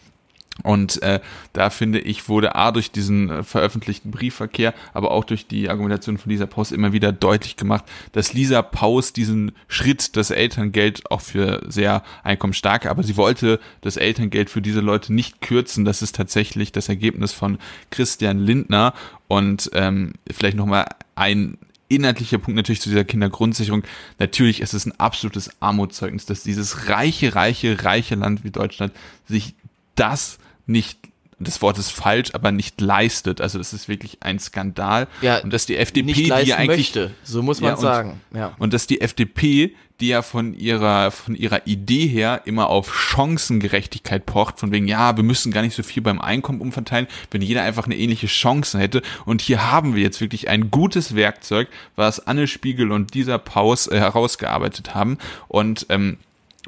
Und 0.63 1.03
äh, 1.03 1.21
da 1.55 1.71
finde 1.71 1.99
ich, 1.99 2.29
wurde 2.29 2.55
A 2.55 2.73
durch 2.73 2.91
diesen 2.91 3.31
äh, 3.31 3.43
veröffentlichten 3.43 4.11
Briefverkehr, 4.11 4.75
aber 4.93 5.11
auch 5.11 5.25
durch 5.25 5.47
die 5.47 5.71
Argumentation 5.71 6.19
von 6.19 6.31
Lisa 6.31 6.47
Paus 6.47 6.73
immer 6.73 6.93
wieder 6.93 7.11
deutlich 7.11 7.57
gemacht, 7.57 7.85
dass 8.13 8.35
Lisa 8.35 8.61
Paus 8.61 9.15
diesen 9.15 9.53
Schritt, 9.67 10.15
das 10.17 10.31
Elterngeld 10.31 11.11
auch 11.11 11.23
für 11.23 11.63
sehr 11.69 12.03
einkommensstarke, 12.23 12.91
aber 12.91 13.03
sie 13.03 13.17
wollte 13.17 13.61
das 13.81 13.97
Elterngeld 13.97 14.51
für 14.51 14.61
diese 14.61 14.81
Leute 14.81 15.15
nicht 15.15 15.41
kürzen. 15.41 15.87
Das 15.87 16.03
ist 16.03 16.17
tatsächlich 16.17 16.71
das 16.71 16.89
Ergebnis 16.89 17.33
von 17.33 17.59
Christian 17.91 18.39
Lindner. 18.39 18.93
Und 19.29 19.71
ähm, 19.73 20.13
vielleicht 20.31 20.59
nochmal 20.59 20.85
ein 21.15 21.57
inhaltlicher 21.89 22.39
Punkt 22.39 22.57
natürlich 22.57 22.83
zu 22.83 22.91
dieser 22.91 23.05
Kindergrundsicherung. 23.05 23.85
Natürlich 24.19 24.61
ist 24.61 24.75
es 24.75 24.85
ein 24.85 24.99
absolutes 24.99 25.51
Armutszeugnis, 25.61 26.27
dass 26.27 26.43
dieses 26.43 26.89
reiche, 26.89 27.35
reiche, 27.35 27.83
reiche 27.85 28.15
Land 28.15 28.45
wie 28.45 28.51
Deutschland 28.51 28.93
sich 29.27 29.55
das 29.95 30.39
nicht 30.67 30.99
das 31.39 31.61
Wort 31.61 31.77
ist 31.77 31.91
falsch, 31.91 32.31
aber 32.35 32.53
nicht 32.53 32.81
leistet. 32.81 33.41
Also 33.41 33.59
das 33.59 33.73
ist 33.73 33.89
wirklich 33.89 34.19
ein 34.21 34.39
Skandal. 34.39 35.09
Ja, 35.23 35.39
und 35.39 35.53
dass 35.53 35.67
die 35.67 35.77
FDP, 35.77 36.07
nicht 36.07 36.19
die 36.21 36.27
ja 36.29 36.37
eigentlich, 36.57 36.95
möchte, 36.95 37.11
so 37.25 37.43
muss 37.43 37.61
man 37.61 37.71
Ja, 37.71 37.75
und- 37.75 37.81
sagen. 37.81 38.21
Ja. 38.33 38.55
und 38.61 38.73
dass 38.73 38.87
die 38.87 39.01
FDP, 39.01 39.75
die 39.99 40.07
ja 40.09 40.23
von 40.23 40.55
ihrer, 40.55 41.11
von 41.11 41.35
ihrer 41.35 41.67
Idee 41.67 42.07
her 42.07 42.43
immer 42.45 42.69
auf 42.69 42.95
Chancengerechtigkeit 42.95 44.25
pocht, 44.27 44.59
von 44.61 44.71
wegen, 44.73 44.87
ja, 44.87 45.17
wir 45.17 45.25
müssen 45.25 45.53
gar 45.53 45.63
nicht 45.63 45.75
so 45.75 45.83
viel 45.83 46.03
beim 46.03 46.21
Einkommen 46.21 46.61
umverteilen, 46.61 47.09
wenn 47.31 47.43
jeder 47.43 47.63
einfach 47.63 47.87
eine 47.87 47.97
ähnliche 47.97 48.27
Chance 48.29 48.79
hätte. 48.79 49.03
Und 49.25 49.41
hier 49.43 49.71
haben 49.71 49.95
wir 49.97 50.03
jetzt 50.03 50.21
wirklich 50.21 50.49
ein 50.49 50.71
gutes 50.71 51.15
Werkzeug, 51.17 51.69
was 51.97 52.25
Anne 52.27 52.47
Spiegel 52.47 52.93
und 52.93 53.15
dieser 53.15 53.39
Paus 53.39 53.87
äh, 53.89 53.99
herausgearbeitet 53.99 54.95
haben. 54.95 55.19
Und 55.49 55.87
ähm, 55.89 56.19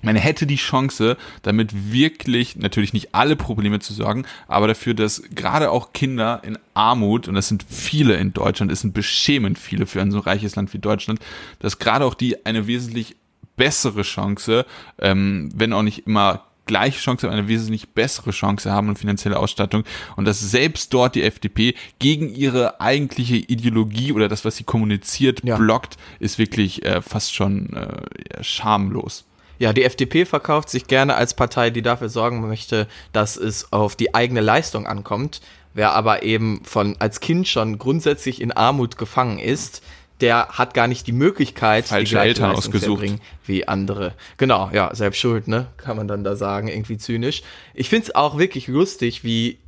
man 0.02 0.16
hätte 0.16 0.46
die 0.46 0.56
Chance, 0.56 1.16
damit 1.42 1.92
wirklich 1.92 2.56
natürlich 2.56 2.92
nicht 2.92 3.14
alle 3.14 3.36
Probleme 3.36 3.78
zu 3.78 3.92
sorgen, 3.94 4.24
aber 4.48 4.66
dafür, 4.68 4.94
dass 4.94 5.22
gerade 5.34 5.70
auch 5.70 5.92
Kinder 5.92 6.42
in 6.44 6.58
Armut, 6.74 7.28
und 7.28 7.34
das 7.34 7.48
sind 7.48 7.64
viele 7.68 8.14
in 8.16 8.32
Deutschland, 8.32 8.70
es 8.72 8.80
sind 8.80 8.92
beschämend 8.92 9.58
viele 9.58 9.86
für 9.86 10.00
ein 10.02 10.10
so 10.10 10.18
reiches 10.18 10.56
Land 10.56 10.72
wie 10.74 10.78
Deutschland, 10.78 11.20
dass 11.60 11.78
gerade 11.78 12.04
auch 12.04 12.14
die 12.14 12.44
eine 12.44 12.66
wesentlich 12.66 13.16
bessere 13.56 14.02
Chance, 14.02 14.66
ähm, 14.98 15.50
wenn 15.54 15.72
auch 15.72 15.82
nicht 15.82 16.06
immer 16.06 16.44
gleiche 16.66 16.98
Chance, 16.98 17.26
aber 17.26 17.36
eine 17.36 17.46
wesentlich 17.46 17.90
bessere 17.90 18.30
Chance 18.30 18.72
haben 18.72 18.88
und 18.88 18.98
finanzielle 18.98 19.38
Ausstattung 19.38 19.84
und 20.16 20.24
dass 20.24 20.40
selbst 20.40 20.92
dort 20.94 21.14
die 21.14 21.22
FDP 21.22 21.74
gegen 21.98 22.34
ihre 22.34 22.80
eigentliche 22.80 23.36
Ideologie 23.36 24.12
oder 24.12 24.28
das, 24.28 24.44
was 24.44 24.56
sie 24.56 24.64
kommuniziert, 24.64 25.44
Ja. 25.44 25.56
blockt, 25.56 25.96
ist 26.20 26.38
wirklich 26.38 26.84
äh, 26.84 27.02
fast 27.02 27.34
schon 27.34 27.72
äh, 27.74 28.42
schamlos. 28.42 29.24
Ja, 29.64 29.72
die 29.72 29.84
FDP 29.84 30.26
verkauft 30.26 30.68
sich 30.68 30.88
gerne 30.88 31.14
als 31.14 31.32
Partei, 31.32 31.70
die 31.70 31.80
dafür 31.80 32.10
sorgen 32.10 32.46
möchte, 32.46 32.86
dass 33.12 33.38
es 33.38 33.72
auf 33.72 33.96
die 33.96 34.14
eigene 34.14 34.42
Leistung 34.42 34.86
ankommt. 34.86 35.40
Wer 35.72 35.92
aber 35.92 36.22
eben 36.22 36.62
von 36.66 36.96
als 36.98 37.20
Kind 37.20 37.48
schon 37.48 37.78
grundsätzlich 37.78 38.42
in 38.42 38.52
Armut 38.52 38.98
gefangen 38.98 39.38
ist, 39.38 39.82
der 40.20 40.48
hat 40.48 40.74
gar 40.74 40.86
nicht 40.86 41.06
die 41.06 41.12
Möglichkeit, 41.12 41.86
Falsche 41.86 42.16
die 42.16 42.20
Eltern 42.20 42.50
Leistung 42.50 42.74
ausgesucht. 42.74 43.06
wie 43.46 43.66
andere. 43.66 44.12
Genau, 44.36 44.68
ja, 44.70 44.94
selbst 44.94 45.18
schuld, 45.18 45.48
ne? 45.48 45.68
Kann 45.78 45.96
man 45.96 46.08
dann 46.08 46.24
da 46.24 46.36
sagen, 46.36 46.68
irgendwie 46.68 46.98
zynisch. 46.98 47.42
Ich 47.72 47.88
find's 47.88 48.14
auch 48.14 48.36
wirklich 48.36 48.68
lustig, 48.68 49.24
wie 49.24 49.60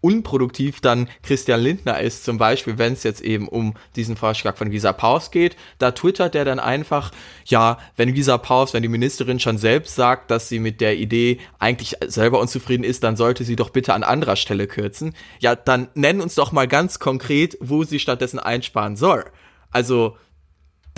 unproduktiv 0.00 0.80
dann 0.80 1.08
Christian 1.22 1.60
Lindner 1.60 2.00
ist, 2.00 2.24
zum 2.24 2.38
Beispiel, 2.38 2.78
wenn 2.78 2.92
es 2.92 3.02
jetzt 3.02 3.20
eben 3.20 3.48
um 3.48 3.74
diesen 3.96 4.16
Vorschlag 4.16 4.56
von 4.56 4.70
Lisa 4.70 4.92
Paus 4.92 5.30
geht, 5.30 5.56
da 5.78 5.90
twittert 5.90 6.34
der 6.34 6.44
dann 6.44 6.60
einfach, 6.60 7.10
ja, 7.44 7.78
wenn 7.96 8.14
Lisa 8.14 8.38
Paus, 8.38 8.74
wenn 8.74 8.82
die 8.82 8.88
Ministerin 8.88 9.40
schon 9.40 9.58
selbst 9.58 9.94
sagt, 9.96 10.30
dass 10.30 10.48
sie 10.48 10.60
mit 10.60 10.80
der 10.80 10.96
Idee 10.96 11.38
eigentlich 11.58 11.96
selber 12.06 12.40
unzufrieden 12.40 12.84
ist, 12.84 13.02
dann 13.02 13.16
sollte 13.16 13.44
sie 13.44 13.56
doch 13.56 13.70
bitte 13.70 13.94
an 13.94 14.04
anderer 14.04 14.36
Stelle 14.36 14.66
kürzen. 14.66 15.14
Ja, 15.40 15.56
dann 15.56 15.88
nenn 15.94 16.20
uns 16.20 16.34
doch 16.34 16.52
mal 16.52 16.68
ganz 16.68 16.98
konkret, 16.98 17.56
wo 17.60 17.82
sie 17.84 17.98
stattdessen 17.98 18.38
einsparen 18.38 18.96
soll. 18.96 19.24
Also, 19.70 20.16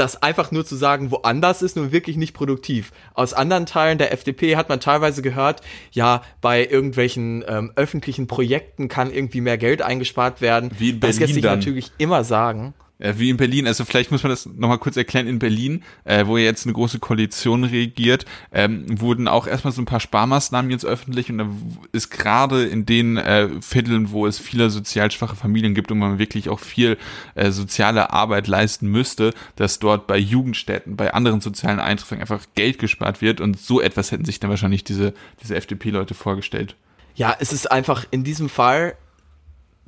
das 0.00 0.22
einfach 0.22 0.50
nur 0.50 0.64
zu 0.64 0.76
sagen, 0.76 1.10
woanders 1.10 1.60
ist 1.60 1.76
nun 1.76 1.92
wirklich 1.92 2.16
nicht 2.16 2.32
produktiv. 2.32 2.90
Aus 3.12 3.34
anderen 3.34 3.66
Teilen 3.66 3.98
der 3.98 4.12
FDP 4.12 4.56
hat 4.56 4.70
man 4.70 4.80
teilweise 4.80 5.20
gehört, 5.20 5.60
ja, 5.92 6.22
bei 6.40 6.66
irgendwelchen 6.66 7.44
ähm, 7.46 7.72
öffentlichen 7.76 8.26
Projekten 8.26 8.88
kann 8.88 9.12
irgendwie 9.12 9.42
mehr 9.42 9.58
Geld 9.58 9.82
eingespart 9.82 10.40
werden. 10.40 10.70
Wie 10.78 10.90
in 10.90 11.00
das 11.00 11.08
lässt 11.08 11.18
Berlin 11.18 11.34
sich 11.34 11.42
dann. 11.42 11.58
natürlich 11.58 11.92
immer 11.98 12.24
sagen. 12.24 12.72
Äh, 13.00 13.14
Wie 13.16 13.30
in 13.30 13.36
Berlin, 13.36 13.66
also 13.66 13.84
vielleicht 13.84 14.10
muss 14.10 14.22
man 14.22 14.30
das 14.30 14.46
nochmal 14.46 14.78
kurz 14.78 14.96
erklären, 14.96 15.26
in 15.26 15.38
Berlin, 15.38 15.82
äh, 16.04 16.26
wo 16.26 16.36
jetzt 16.36 16.66
eine 16.66 16.72
große 16.72 16.98
Koalition 16.98 17.64
regiert, 17.64 18.26
ähm, 18.52 19.00
wurden 19.00 19.26
auch 19.26 19.46
erstmal 19.46 19.72
so 19.72 19.82
ein 19.82 19.86
paar 19.86 20.00
Sparmaßnahmen 20.00 20.70
jetzt 20.70 20.84
öffentlich 20.84 21.30
und 21.30 21.38
da 21.38 21.48
ist 21.92 22.10
gerade 22.10 22.64
in 22.64 22.86
den 22.86 23.16
äh, 23.16 23.48
Vierteln, 23.60 24.10
wo 24.10 24.26
es 24.26 24.38
viele 24.38 24.70
sozial 24.70 25.10
schwache 25.10 25.36
Familien 25.36 25.74
gibt 25.74 25.90
und 25.90 25.98
man 25.98 26.18
wirklich 26.18 26.48
auch 26.48 26.60
viel 26.60 26.98
äh, 27.34 27.50
soziale 27.50 28.12
Arbeit 28.12 28.46
leisten 28.46 28.86
müsste, 28.86 29.32
dass 29.56 29.78
dort 29.78 30.06
bei 30.06 30.18
Jugendstätten, 30.18 30.96
bei 30.96 31.14
anderen 31.14 31.40
sozialen 31.40 31.80
Einrichtungen 31.80 32.20
einfach 32.20 32.44
Geld 32.54 32.78
gespart 32.78 33.22
wird. 33.22 33.40
Und 33.40 33.58
so 33.58 33.80
etwas 33.80 34.12
hätten 34.12 34.24
sich 34.24 34.40
dann 34.40 34.50
wahrscheinlich 34.50 34.84
diese, 34.84 35.14
diese 35.42 35.56
FDP-Leute 35.56 36.14
vorgestellt. 36.14 36.76
Ja, 37.14 37.36
es 37.38 37.52
ist 37.52 37.70
einfach 37.70 38.04
in 38.10 38.24
diesem 38.24 38.48
Fall 38.48 38.94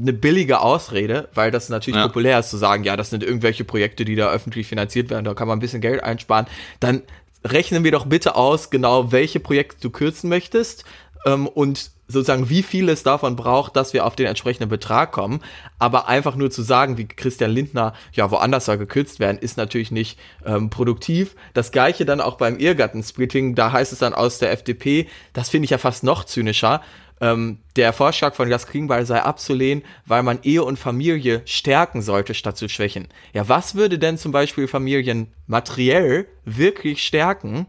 eine 0.02 0.12
billige 0.12 0.60
Ausrede, 0.60 1.28
weil 1.34 1.50
das 1.50 1.68
natürlich 1.68 1.98
Ja. 1.98 2.06
populär 2.08 2.38
ist 2.40 2.50
zu 2.50 2.56
sagen, 2.56 2.84
ja, 2.84 2.96
das 2.96 3.10
sind 3.10 3.22
irgendwelche 3.22 3.64
Projekte, 3.64 4.04
die 4.04 4.16
da 4.16 4.30
öffentlich 4.30 4.66
finanziert 4.66 5.08
werden, 5.10 5.24
da 5.24 5.34
kann 5.34 5.48
man 5.48 5.58
ein 5.58 5.60
bisschen 5.60 5.80
Geld 5.80 6.02
einsparen. 6.02 6.46
Dann 6.80 7.02
rechnen 7.44 7.84
wir 7.84 7.92
doch 7.92 8.06
bitte 8.06 8.34
aus, 8.36 8.70
genau 8.70 9.12
welche 9.12 9.40
Projekte 9.40 9.78
du 9.80 9.90
kürzen 9.90 10.28
möchtest 10.28 10.84
ähm, 11.24 11.46
und 11.46 11.90
sozusagen 12.08 12.50
wie 12.50 12.62
viel 12.62 12.88
es 12.90 13.02
davon 13.04 13.36
braucht, 13.36 13.74
dass 13.74 13.94
wir 13.94 14.04
auf 14.04 14.16
den 14.16 14.26
entsprechenden 14.26 14.68
Betrag 14.68 15.12
kommen. 15.12 15.40
Aber 15.78 16.08
einfach 16.08 16.36
nur 16.36 16.50
zu 16.50 16.60
sagen, 16.62 16.98
wie 16.98 17.06
Christian 17.08 17.50
Lindner, 17.50 17.94
ja, 18.12 18.30
woanders 18.30 18.66
soll 18.66 18.76
gekürzt 18.76 19.18
werden, 19.18 19.38
ist 19.38 19.56
natürlich 19.56 19.90
nicht 19.90 20.18
ähm, 20.44 20.68
produktiv. 20.68 21.34
Das 21.54 21.72
gleiche 21.72 22.04
dann 22.04 22.20
auch 22.20 22.36
beim 22.36 22.58
Ehegattensplitting, 22.58 23.54
da 23.54 23.72
heißt 23.72 23.92
es 23.92 24.00
dann 24.00 24.12
aus 24.14 24.38
der 24.38 24.52
FDP, 24.52 25.08
das 25.32 25.48
finde 25.48 25.64
ich 25.64 25.70
ja 25.70 25.78
fast 25.78 26.04
noch 26.04 26.24
zynischer, 26.24 26.82
ähm, 27.22 27.58
der 27.76 27.92
Vorschlag 27.92 28.34
von 28.34 28.50
Jas 28.50 28.66
Klingbeil 28.66 29.06
sei 29.06 29.22
abzulehnen, 29.22 29.84
weil 30.04 30.24
man 30.24 30.40
Ehe 30.42 30.64
und 30.64 30.76
Familie 30.78 31.42
stärken 31.46 32.02
sollte, 32.02 32.34
statt 32.34 32.56
zu 32.56 32.68
schwächen. 32.68 33.08
Ja, 33.32 33.48
was 33.48 33.76
würde 33.76 33.98
denn 33.98 34.18
zum 34.18 34.32
Beispiel 34.32 34.66
Familien 34.66 35.28
materiell 35.46 36.26
wirklich 36.44 37.04
stärken, 37.04 37.66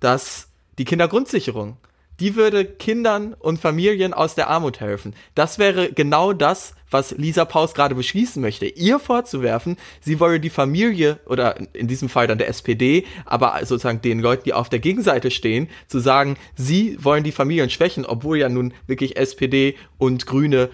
dass 0.00 0.48
die 0.76 0.84
Kindergrundsicherung, 0.84 1.76
die 2.20 2.36
würde 2.36 2.64
Kindern 2.64 3.34
und 3.34 3.58
Familien 3.58 4.14
aus 4.14 4.34
der 4.34 4.48
Armut 4.48 4.80
helfen. 4.80 5.14
Das 5.34 5.58
wäre 5.58 5.92
genau 5.92 6.32
das, 6.32 6.74
was 6.90 7.12
Lisa 7.12 7.44
Paus 7.44 7.74
gerade 7.74 7.94
beschließen 7.94 8.40
möchte. 8.40 8.66
Ihr 8.66 8.98
vorzuwerfen, 8.98 9.76
sie 10.00 10.20
wolle 10.20 10.40
die 10.40 10.50
Familie 10.50 11.18
oder 11.26 11.56
in 11.74 11.88
diesem 11.88 12.08
Fall 12.08 12.26
dann 12.26 12.38
der 12.38 12.48
SPD, 12.48 13.04
aber 13.24 13.58
sozusagen 13.64 14.00
den 14.00 14.20
Leuten, 14.20 14.44
die 14.44 14.52
auf 14.52 14.68
der 14.68 14.78
Gegenseite 14.78 15.30
stehen, 15.30 15.68
zu 15.88 15.98
sagen, 15.98 16.36
sie 16.56 16.96
wollen 17.02 17.24
die 17.24 17.32
Familien 17.32 17.70
schwächen, 17.70 18.06
obwohl 18.06 18.38
ja 18.38 18.48
nun 18.48 18.74
wirklich 18.86 19.16
SPD 19.16 19.74
und 19.98 20.26
Grüne 20.26 20.70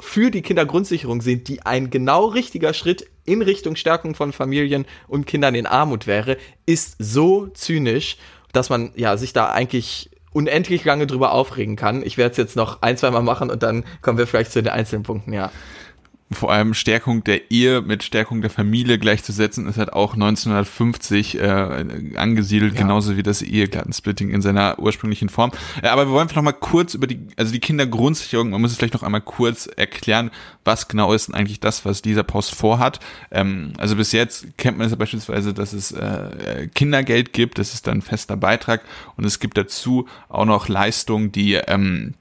für 0.00 0.30
die 0.30 0.42
Kindergrundsicherung 0.42 1.22
sind, 1.22 1.48
die 1.48 1.62
ein 1.62 1.90
genau 1.90 2.26
richtiger 2.26 2.74
Schritt 2.74 3.08
in 3.24 3.42
Richtung 3.42 3.76
Stärkung 3.76 4.14
von 4.14 4.32
Familien 4.32 4.86
und 5.08 5.26
Kindern 5.26 5.54
in 5.54 5.66
Armut 5.66 6.06
wäre, 6.06 6.36
ist 6.66 6.96
so 6.98 7.46
zynisch, 7.48 8.16
dass 8.52 8.70
man 8.70 8.92
ja 8.96 9.16
sich 9.16 9.32
da 9.32 9.50
eigentlich 9.50 10.10
unendlich 10.34 10.84
lange 10.84 11.06
drüber 11.06 11.32
aufregen 11.32 11.76
kann. 11.76 12.02
Ich 12.04 12.18
werde 12.18 12.32
es 12.32 12.36
jetzt 12.36 12.56
noch 12.56 12.82
ein, 12.82 12.98
zwei 12.98 13.10
Mal 13.10 13.22
machen 13.22 13.50
und 13.50 13.62
dann 13.62 13.84
kommen 14.02 14.18
wir 14.18 14.26
vielleicht 14.26 14.52
zu 14.52 14.62
den 14.62 14.72
einzelnen 14.72 15.04
Punkten, 15.04 15.32
ja. 15.32 15.50
Vor 16.34 16.52
allem 16.52 16.74
Stärkung 16.74 17.24
der 17.24 17.50
Ehe 17.50 17.80
mit 17.80 18.02
Stärkung 18.02 18.40
der 18.40 18.50
Familie 18.50 18.98
gleichzusetzen, 18.98 19.66
ist 19.68 19.78
halt 19.78 19.92
auch 19.92 20.14
1950 20.14 21.38
äh, 21.40 21.84
angesiedelt, 22.16 22.74
Ja. 22.74 22.80
genauso 22.82 23.16
wie 23.16 23.22
das 23.22 23.42
Ehegattensplitting 23.42 24.30
in 24.30 24.42
seiner 24.42 24.78
ursprünglichen 24.78 25.28
Form. 25.28 25.52
Äh, 25.82 25.88
aber 25.88 26.06
wir 26.06 26.12
wollen 26.12 26.28
vielleicht 26.28 26.36
noch 26.36 26.42
mal 26.42 26.52
kurz 26.52 26.94
über 26.94 27.06
die, 27.06 27.20
also 27.36 27.52
die 27.52 27.60
Kindergrundsicherung, 27.60 28.50
man 28.50 28.60
muss 28.60 28.72
es 28.72 28.76
vielleicht 28.78 28.94
noch 28.94 29.02
einmal 29.02 29.20
kurz 29.20 29.66
erklären, 29.66 30.30
was 30.64 30.88
genau 30.88 31.12
ist 31.12 31.28
denn 31.28 31.34
eigentlich 31.34 31.60
das, 31.60 31.84
was 31.84 32.02
dieser 32.02 32.22
Post 32.22 32.54
vorhat. 32.54 33.00
Ähm, 33.30 33.72
also 33.78 33.96
bis 33.96 34.12
jetzt 34.12 34.56
kennt 34.58 34.78
man 34.78 34.86
es 34.86 34.92
ja 34.92 34.96
beispielsweise, 34.96 35.54
dass 35.54 35.72
es 35.72 35.92
äh, 35.92 36.68
Kindergeld 36.74 37.32
gibt, 37.32 37.58
das 37.58 37.74
ist 37.74 37.86
dann 37.86 37.98
ein 37.98 38.02
fester 38.02 38.36
Beitrag 38.36 38.82
und 39.16 39.24
es 39.24 39.40
gibt 39.40 39.56
dazu 39.58 40.06
auch 40.28 40.44
noch 40.44 40.68
Leistungen, 40.68 41.32
die 41.32 41.54
ähm, 41.54 42.14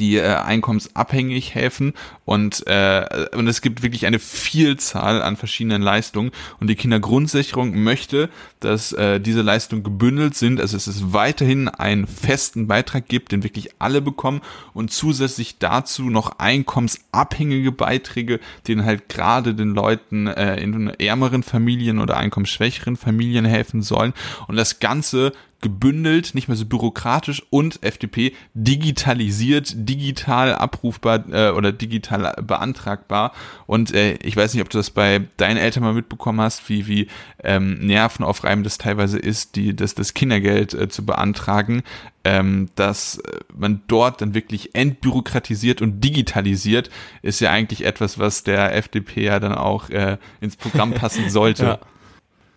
die 0.00 0.16
äh, 0.16 0.24
einkommensabhängig 0.24 1.54
helfen 1.54 1.92
und, 2.24 2.66
äh, 2.66 3.26
und 3.36 3.46
es 3.48 3.60
gibt 3.60 3.82
wirklich 3.82 4.06
eine 4.06 4.18
Vielzahl 4.18 5.22
an 5.22 5.36
verschiedenen 5.36 5.82
Leistungen. 5.82 6.30
Und 6.58 6.68
die 6.68 6.74
Kindergrundsicherung 6.74 7.82
möchte, 7.82 8.30
dass 8.60 8.92
äh, 8.92 9.20
diese 9.20 9.42
Leistungen 9.42 9.82
gebündelt 9.82 10.34
sind, 10.34 10.60
also 10.60 10.76
es 10.76 10.88
ist 10.88 11.12
weiterhin 11.12 11.68
einen 11.68 12.06
festen 12.06 12.66
Beitrag 12.66 13.08
gibt, 13.08 13.32
den 13.32 13.42
wirklich 13.42 13.70
alle 13.78 14.00
bekommen. 14.00 14.40
Und 14.72 14.90
zusätzlich 14.90 15.58
dazu 15.58 16.04
noch 16.04 16.38
einkommensabhängige 16.38 17.72
Beiträge, 17.72 18.40
den 18.66 18.84
halt 18.84 19.08
gerade 19.08 19.54
den 19.54 19.74
Leuten 19.74 20.26
äh, 20.26 20.56
in 20.56 20.88
ärmeren 20.88 21.42
Familien 21.42 21.98
oder 21.98 22.16
einkommensschwächeren 22.16 22.96
Familien 22.96 23.44
helfen 23.44 23.82
sollen. 23.82 24.14
Und 24.48 24.56
das 24.56 24.80
Ganze 24.80 25.32
gebündelt, 25.64 26.34
nicht 26.34 26.46
mehr 26.46 26.58
so 26.58 26.66
bürokratisch. 26.66 27.42
Und 27.48 27.82
FDP 27.82 28.34
digitalisiert, 28.52 29.72
digital 29.74 30.54
abrufbar 30.54 31.24
äh, 31.32 31.50
oder 31.52 31.72
digital 31.72 32.13
beantragbar. 32.18 33.32
Und 33.66 33.94
äh, 33.94 34.14
ich 34.22 34.36
weiß 34.36 34.54
nicht, 34.54 34.62
ob 34.62 34.70
du 34.70 34.78
das 34.78 34.90
bei 34.90 35.22
deinen 35.36 35.56
Eltern 35.56 35.82
mal 35.82 35.94
mitbekommen 35.94 36.40
hast, 36.40 36.68
wie, 36.68 36.86
wie 36.86 37.08
ähm, 37.42 37.78
nervenaufreibend 37.86 38.66
das 38.66 38.78
teilweise 38.78 39.18
ist, 39.18 39.56
die, 39.56 39.74
das, 39.74 39.94
das 39.94 40.14
Kindergeld 40.14 40.74
äh, 40.74 40.88
zu 40.88 41.04
beantragen, 41.04 41.82
ähm, 42.24 42.68
dass 42.74 43.18
äh, 43.18 43.40
man 43.56 43.82
dort 43.86 44.20
dann 44.20 44.34
wirklich 44.34 44.74
entbürokratisiert 44.74 45.82
und 45.82 46.00
digitalisiert, 46.00 46.90
ist 47.22 47.40
ja 47.40 47.50
eigentlich 47.50 47.84
etwas, 47.84 48.18
was 48.18 48.44
der 48.44 48.74
FDP 48.76 49.24
ja 49.24 49.40
dann 49.40 49.54
auch 49.54 49.90
äh, 49.90 50.18
ins 50.40 50.56
Programm 50.56 50.92
passen 50.94 51.30
sollte. 51.30 51.64
ja 51.64 51.78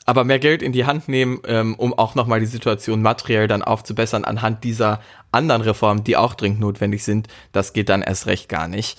aber 0.07 0.23
mehr 0.23 0.39
Geld 0.39 0.61
in 0.61 0.71
die 0.71 0.85
Hand 0.85 1.09
nehmen, 1.09 1.41
ähm, 1.45 1.75
um 1.75 1.93
auch 1.93 2.15
nochmal 2.15 2.39
die 2.39 2.45
Situation 2.45 3.01
materiell 3.01 3.49
dann 3.49 3.61
aufzubessern 3.61 4.23
anhand 4.23 4.63
dieser 4.63 5.01
anderen 5.33 5.61
Reformen, 5.61 6.05
die 6.05 6.15
auch 6.15 6.33
dringend 6.33 6.61
notwendig 6.61 7.03
sind, 7.03 7.27
das 7.51 7.73
geht 7.73 7.89
dann 7.89 8.01
erst 8.01 8.25
recht 8.25 8.47
gar 8.47 8.69
nicht. 8.69 8.97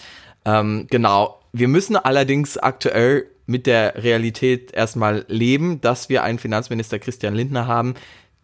Ähm, 0.48 0.86
genau. 0.90 1.40
Wir 1.52 1.68
müssen 1.68 1.96
allerdings 1.96 2.56
aktuell 2.56 3.26
mit 3.46 3.66
der 3.66 4.02
Realität 4.02 4.72
erstmal 4.72 5.24
leben, 5.28 5.80
dass 5.80 6.08
wir 6.08 6.22
einen 6.22 6.38
Finanzminister 6.38 6.98
Christian 6.98 7.34
Lindner 7.34 7.66
haben, 7.66 7.94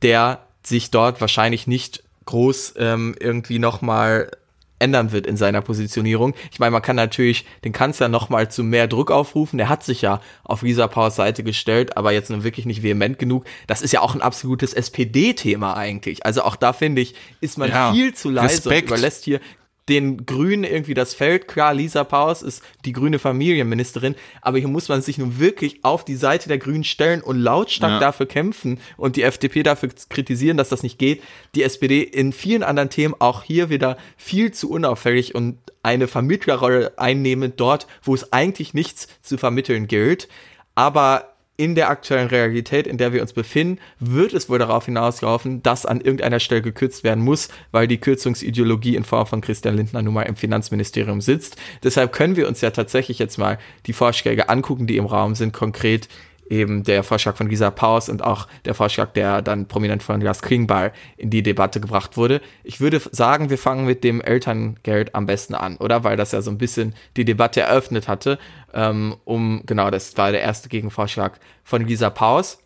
der 0.02 0.40
sich 0.62 0.90
dort 0.90 1.20
wahrscheinlich 1.20 1.66
nicht 1.66 2.02
groß 2.24 2.74
ähm, 2.78 3.14
irgendwie 3.20 3.58
nochmal 3.58 4.30
ändern 4.78 5.12
wird 5.12 5.26
in 5.26 5.36
seiner 5.36 5.62
Positionierung. 5.62 6.34
Ich 6.50 6.58
meine, 6.58 6.72
man 6.72 6.82
kann 6.82 6.96
natürlich 6.96 7.46
den 7.64 7.72
Kanzler 7.72 8.08
nochmal 8.08 8.50
zu 8.50 8.64
mehr 8.64 8.86
Druck 8.86 9.10
aufrufen. 9.10 9.56
Der 9.56 9.68
hat 9.68 9.84
sich 9.84 10.02
ja 10.02 10.20
auf 10.42 10.62
Lisa 10.62 10.88
Powers 10.88 11.16
Seite 11.16 11.44
gestellt, 11.44 11.96
aber 11.96 12.12
jetzt 12.12 12.30
nun 12.30 12.44
wirklich 12.44 12.66
nicht 12.66 12.82
vehement 12.82 13.18
genug. 13.18 13.44
Das 13.66 13.82
ist 13.82 13.92
ja 13.92 14.00
auch 14.00 14.14
ein 14.14 14.20
absolutes 14.20 14.74
SPD-Thema 14.74 15.76
eigentlich. 15.76 16.26
Also 16.26 16.42
auch 16.42 16.56
da 16.56 16.72
finde 16.72 17.02
ich, 17.02 17.14
ist 17.40 17.56
man 17.56 17.70
ja, 17.70 17.92
viel 17.92 18.14
zu 18.14 18.30
leise 18.30 18.56
Respekt. 18.56 18.90
und 18.90 18.96
überlässt 18.98 19.24
hier 19.24 19.40
den 19.88 20.24
Grünen 20.24 20.64
irgendwie 20.64 20.94
das 20.94 21.14
Feld. 21.14 21.46
Klar, 21.48 21.74
Lisa 21.74 22.04
Paus 22.04 22.42
ist 22.42 22.62
die 22.84 22.92
grüne 22.92 23.18
Familienministerin, 23.18 24.14
aber 24.40 24.58
hier 24.58 24.68
muss 24.68 24.88
man 24.88 25.02
sich 25.02 25.18
nun 25.18 25.38
wirklich 25.38 25.84
auf 25.84 26.04
die 26.04 26.16
Seite 26.16 26.48
der 26.48 26.58
Grünen 26.58 26.84
stellen 26.84 27.20
und 27.20 27.38
lautstark 27.38 27.92
ja. 27.92 27.98
dafür 28.00 28.26
kämpfen 28.26 28.80
und 28.96 29.16
die 29.16 29.22
FDP 29.22 29.62
dafür 29.62 29.90
kritisieren, 30.08 30.56
dass 30.56 30.70
das 30.70 30.82
nicht 30.82 30.98
geht. 30.98 31.22
Die 31.54 31.62
SPD 31.62 32.02
in 32.02 32.32
vielen 32.32 32.62
anderen 32.62 32.90
Themen 32.90 33.14
auch 33.18 33.42
hier 33.42 33.68
wieder 33.68 33.98
viel 34.16 34.52
zu 34.52 34.70
unauffällig 34.70 35.34
und 35.34 35.58
eine 35.82 36.08
Vermittlerrolle 36.08 36.98
einnehmen 36.98 37.52
dort, 37.56 37.86
wo 38.02 38.14
es 38.14 38.32
eigentlich 38.32 38.72
nichts 38.72 39.08
zu 39.20 39.36
vermitteln 39.36 39.86
gilt. 39.86 40.28
Aber 40.74 41.33
in 41.56 41.74
der 41.74 41.88
aktuellen 41.88 42.28
Realität, 42.28 42.86
in 42.86 42.98
der 42.98 43.12
wir 43.12 43.22
uns 43.22 43.32
befinden, 43.32 43.78
wird 44.00 44.34
es 44.34 44.48
wohl 44.48 44.58
darauf 44.58 44.86
hinauslaufen, 44.86 45.62
dass 45.62 45.86
an 45.86 46.00
irgendeiner 46.00 46.40
Stelle 46.40 46.62
gekürzt 46.62 47.04
werden 47.04 47.22
muss, 47.22 47.48
weil 47.70 47.86
die 47.86 47.98
Kürzungsideologie 47.98 48.96
in 48.96 49.04
Form 49.04 49.26
von 49.26 49.40
Christian 49.40 49.76
Lindner 49.76 50.02
nun 50.02 50.14
mal 50.14 50.22
im 50.22 50.36
Finanzministerium 50.36 51.20
sitzt. 51.20 51.56
Deshalb 51.82 52.12
können 52.12 52.36
wir 52.36 52.48
uns 52.48 52.60
ja 52.60 52.70
tatsächlich 52.70 53.20
jetzt 53.20 53.38
mal 53.38 53.58
die 53.86 53.92
Vorschläge 53.92 54.48
angucken, 54.48 54.86
die 54.86 54.96
im 54.96 55.06
Raum 55.06 55.34
sind, 55.36 55.52
konkret 55.52 56.08
eben 56.48 56.82
der 56.82 57.02
Vorschlag 57.02 57.36
von 57.36 57.48
Lisa 57.48 57.70
Paus 57.70 58.08
und 58.08 58.22
auch 58.22 58.48
der 58.64 58.74
Vorschlag, 58.74 59.12
der 59.12 59.42
dann 59.42 59.66
prominent 59.66 60.02
von 60.02 60.20
Jas 60.20 60.42
Klingbeil 60.42 60.92
in 61.16 61.30
die 61.30 61.42
Debatte 61.42 61.80
gebracht 61.80 62.16
wurde. 62.16 62.40
Ich 62.62 62.80
würde 62.80 63.00
sagen, 63.10 63.50
wir 63.50 63.58
fangen 63.58 63.86
mit 63.86 64.04
dem 64.04 64.20
Elterngeld 64.20 65.14
am 65.14 65.26
besten 65.26 65.54
an, 65.54 65.76
oder? 65.76 66.04
Weil 66.04 66.16
das 66.16 66.32
ja 66.32 66.42
so 66.42 66.50
ein 66.50 66.58
bisschen 66.58 66.94
die 67.16 67.24
Debatte 67.24 67.62
eröffnet 67.62 68.08
hatte. 68.08 68.38
Ähm, 68.72 69.16
um, 69.24 69.62
genau, 69.66 69.90
das 69.90 70.16
war 70.16 70.32
der 70.32 70.42
erste 70.42 70.68
Gegenvorschlag 70.68 71.38
von 71.62 71.86
Lisa 71.86 72.10
Paus. 72.10 72.58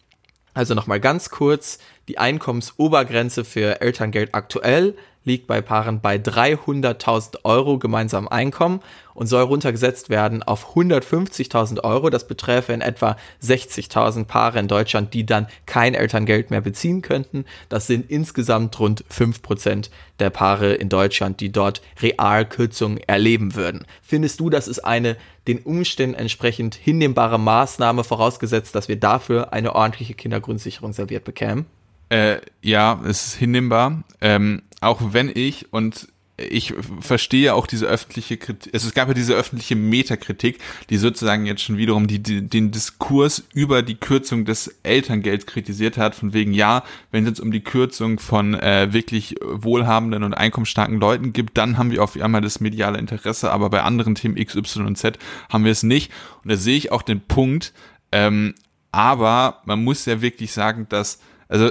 Also 0.54 0.74
nochmal 0.74 0.98
ganz 0.98 1.30
kurz, 1.30 1.78
die 2.08 2.18
Einkommensobergrenze 2.18 3.44
für 3.44 3.80
Elterngeld 3.80 4.34
aktuell 4.34 4.96
liegt 5.28 5.46
bei 5.46 5.60
Paaren 5.60 6.00
bei 6.00 6.16
300.000 6.16 7.44
Euro 7.44 7.78
gemeinsamen 7.78 8.26
Einkommen 8.26 8.80
und 9.14 9.26
soll 9.26 9.42
runtergesetzt 9.42 10.10
werden 10.10 10.42
auf 10.42 10.76
150.000 10.76 11.84
Euro. 11.84 12.08
Das 12.08 12.26
beträfe 12.26 12.72
in 12.72 12.80
etwa 12.80 13.16
60.000 13.42 14.24
Paare 14.24 14.58
in 14.58 14.68
Deutschland, 14.68 15.12
die 15.12 15.26
dann 15.26 15.46
kein 15.66 15.94
Elterngeld 15.94 16.50
mehr 16.50 16.60
beziehen 16.60 17.02
könnten. 17.02 17.44
Das 17.68 17.86
sind 17.86 18.10
insgesamt 18.10 18.78
rund 18.80 19.04
5% 19.06 19.90
der 20.18 20.30
Paare 20.30 20.74
in 20.74 20.88
Deutschland, 20.88 21.40
die 21.40 21.52
dort 21.52 21.82
Realkürzungen 22.00 22.98
erleben 23.06 23.54
würden. 23.54 23.84
Findest 24.02 24.40
du, 24.40 24.50
das 24.50 24.66
ist 24.66 24.80
eine 24.80 25.16
den 25.46 25.60
Umständen 25.60 26.14
entsprechend 26.14 26.74
hinnehmbare 26.74 27.38
Maßnahme, 27.38 28.04
vorausgesetzt, 28.04 28.74
dass 28.74 28.88
wir 28.88 28.96
dafür 28.96 29.52
eine 29.52 29.74
ordentliche 29.74 30.14
Kindergrundsicherung 30.14 30.92
serviert 30.92 31.24
bekämen? 31.24 31.66
Äh, 32.08 32.38
ja, 32.62 33.00
es 33.04 33.26
ist 33.26 33.34
hinnehmbar. 33.34 34.04
Ähm, 34.20 34.62
auch 34.80 35.12
wenn 35.12 35.30
ich 35.34 35.72
und 35.72 36.08
ich 36.38 36.72
verstehe 37.00 37.52
auch 37.54 37.66
diese 37.66 37.86
öffentliche 37.86 38.36
Kritik, 38.36 38.72
es 38.72 38.94
gab 38.94 39.08
ja 39.08 39.14
diese 39.14 39.34
öffentliche 39.34 39.74
Metakritik, 39.74 40.60
die 40.88 40.96
sozusagen 40.96 41.46
jetzt 41.46 41.62
schon 41.62 41.78
wiederum 41.78 42.06
die, 42.06 42.22
die, 42.22 42.46
den 42.46 42.70
Diskurs 42.70 43.44
über 43.52 43.82
die 43.82 43.96
Kürzung 43.96 44.44
des 44.44 44.78
Elterngelds 44.84 45.46
kritisiert 45.46 45.98
hat, 45.98 46.14
von 46.14 46.32
wegen, 46.32 46.52
ja, 46.52 46.84
wenn 47.10 47.24
es 47.24 47.30
jetzt 47.30 47.40
um 47.40 47.50
die 47.50 47.62
Kürzung 47.62 48.20
von 48.20 48.54
äh, 48.54 48.92
wirklich 48.92 49.34
wohlhabenden 49.42 50.22
und 50.22 50.32
einkommensstarken 50.32 51.00
Leuten 51.00 51.32
gibt, 51.32 51.58
dann 51.58 51.76
haben 51.76 51.90
wir 51.90 52.04
auf 52.04 52.16
einmal 52.16 52.40
das 52.40 52.60
mediale 52.60 52.98
Interesse, 52.98 53.50
aber 53.50 53.68
bei 53.68 53.82
anderen 53.82 54.14
Themen 54.14 54.36
X, 54.36 54.54
Y 54.54 54.86
und 54.86 54.96
Z 54.96 55.18
haben 55.48 55.64
wir 55.64 55.72
es 55.72 55.82
nicht. 55.82 56.12
Und 56.44 56.52
da 56.52 56.56
sehe 56.56 56.76
ich 56.76 56.92
auch 56.92 57.02
den 57.02 57.20
Punkt, 57.20 57.72
ähm, 58.12 58.54
aber 58.92 59.62
man 59.64 59.82
muss 59.82 60.06
ja 60.06 60.22
wirklich 60.22 60.52
sagen, 60.52 60.86
dass 60.88 61.18
also 61.48 61.70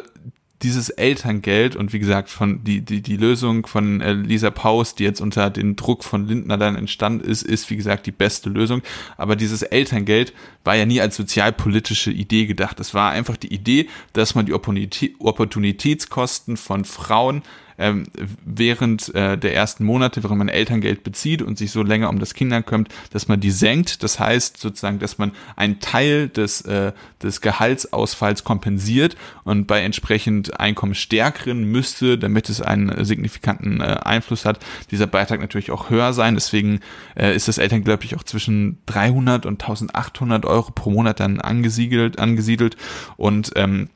dieses 0.63 0.89
Elterngeld 0.89 1.75
und 1.75 1.93
wie 1.93 1.99
gesagt 1.99 2.29
von 2.29 2.63
die 2.63 2.81
die 2.81 3.03
die 3.03 3.17
Lösung 3.17 3.67
von 3.67 4.01
äh, 4.01 4.13
Lisa 4.13 4.49
Paus, 4.49 4.95
die 4.95 5.03
jetzt 5.03 5.21
unter 5.21 5.51
den 5.51 5.75
Druck 5.75 6.03
von 6.03 6.27
Lindner 6.27 6.57
dann 6.57 6.75
entstanden 6.75 7.23
ist, 7.23 7.43
ist 7.43 7.69
wie 7.69 7.75
gesagt 7.75 8.07
die 8.07 8.11
beste 8.11 8.49
Lösung. 8.49 8.81
Aber 9.17 9.35
dieses 9.35 9.61
Elterngeld 9.61 10.33
war 10.63 10.75
ja 10.75 10.87
nie 10.87 10.99
als 10.99 11.15
sozialpolitische 11.15 12.09
Idee 12.11 12.47
gedacht. 12.47 12.79
Es 12.79 12.95
war 12.95 13.11
einfach 13.11 13.37
die 13.37 13.53
Idee, 13.53 13.87
dass 14.13 14.33
man 14.33 14.47
die 14.47 14.53
Opportunitätskosten 14.53 16.57
von 16.57 16.85
Frauen 16.85 17.43
ähm, 17.77 18.03
während 18.45 19.13
äh, 19.15 19.37
der 19.37 19.53
ersten 19.53 19.83
Monate, 19.83 20.23
während 20.23 20.37
man 20.37 20.49
Elterngeld 20.49 21.03
bezieht 21.03 21.41
und 21.41 21.57
sich 21.57 21.71
so 21.71 21.83
länger 21.83 22.09
um 22.09 22.19
das 22.19 22.33
Kinder 22.33 22.61
kümmert, 22.63 22.89
dass 23.11 23.27
man 23.27 23.39
die 23.39 23.51
senkt. 23.51 24.03
Das 24.03 24.19
heißt 24.19 24.57
sozusagen, 24.57 24.99
dass 24.99 25.17
man 25.17 25.31
einen 25.55 25.79
Teil 25.79 26.29
des, 26.29 26.61
äh, 26.61 26.91
des 27.21 27.41
Gehaltsausfalls 27.41 28.43
kompensiert 28.43 29.15
und 29.43 29.67
bei 29.67 29.81
entsprechend 29.81 30.59
einkommensstärkeren 30.59 31.63
müsste, 31.63 32.17
damit 32.17 32.49
es 32.49 32.61
einen 32.61 33.03
signifikanten 33.05 33.81
äh, 33.81 33.97
Einfluss 34.03 34.45
hat, 34.45 34.59
dieser 34.91 35.07
Beitrag 35.07 35.39
natürlich 35.39 35.71
auch 35.71 35.89
höher 35.89 36.13
sein. 36.13 36.35
Deswegen 36.35 36.79
äh, 37.15 37.35
ist 37.35 37.47
das 37.47 37.57
Elterngeld, 37.57 37.85
glaube 37.85 38.05
ich, 38.05 38.15
auch 38.15 38.23
zwischen 38.23 38.79
300 38.87 39.45
und 39.45 39.61
1800 39.61 40.45
Euro 40.45 40.71
pro 40.71 40.91
Monat 40.91 41.19
dann 41.19 41.39
angesiedelt, 41.39 42.19
angesiedelt 42.19 42.77
und 43.17 43.51
ähm, 43.55 43.89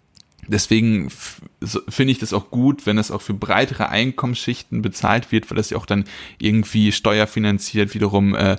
deswegen 0.52 1.10
finde 1.10 2.12
ich 2.12 2.20
das 2.20 2.34
auch 2.34 2.52
gut, 2.52 2.86
wenn 2.86 2.98
es 2.98 3.12
auch 3.12 3.22
für 3.22 3.34
breitere 3.34 3.90
Einkommensschichten 3.90 4.82
bezahlt 4.82 5.32
wird, 5.32 5.50
weil 5.50 5.58
das 5.58 5.70
ja 5.70 5.78
auch 5.78 5.86
dann 5.86 6.06
irgendwie 6.40 6.92
steuerfinanziert 6.92 7.94
wiederum 7.94 8.36
äh, 8.36 8.58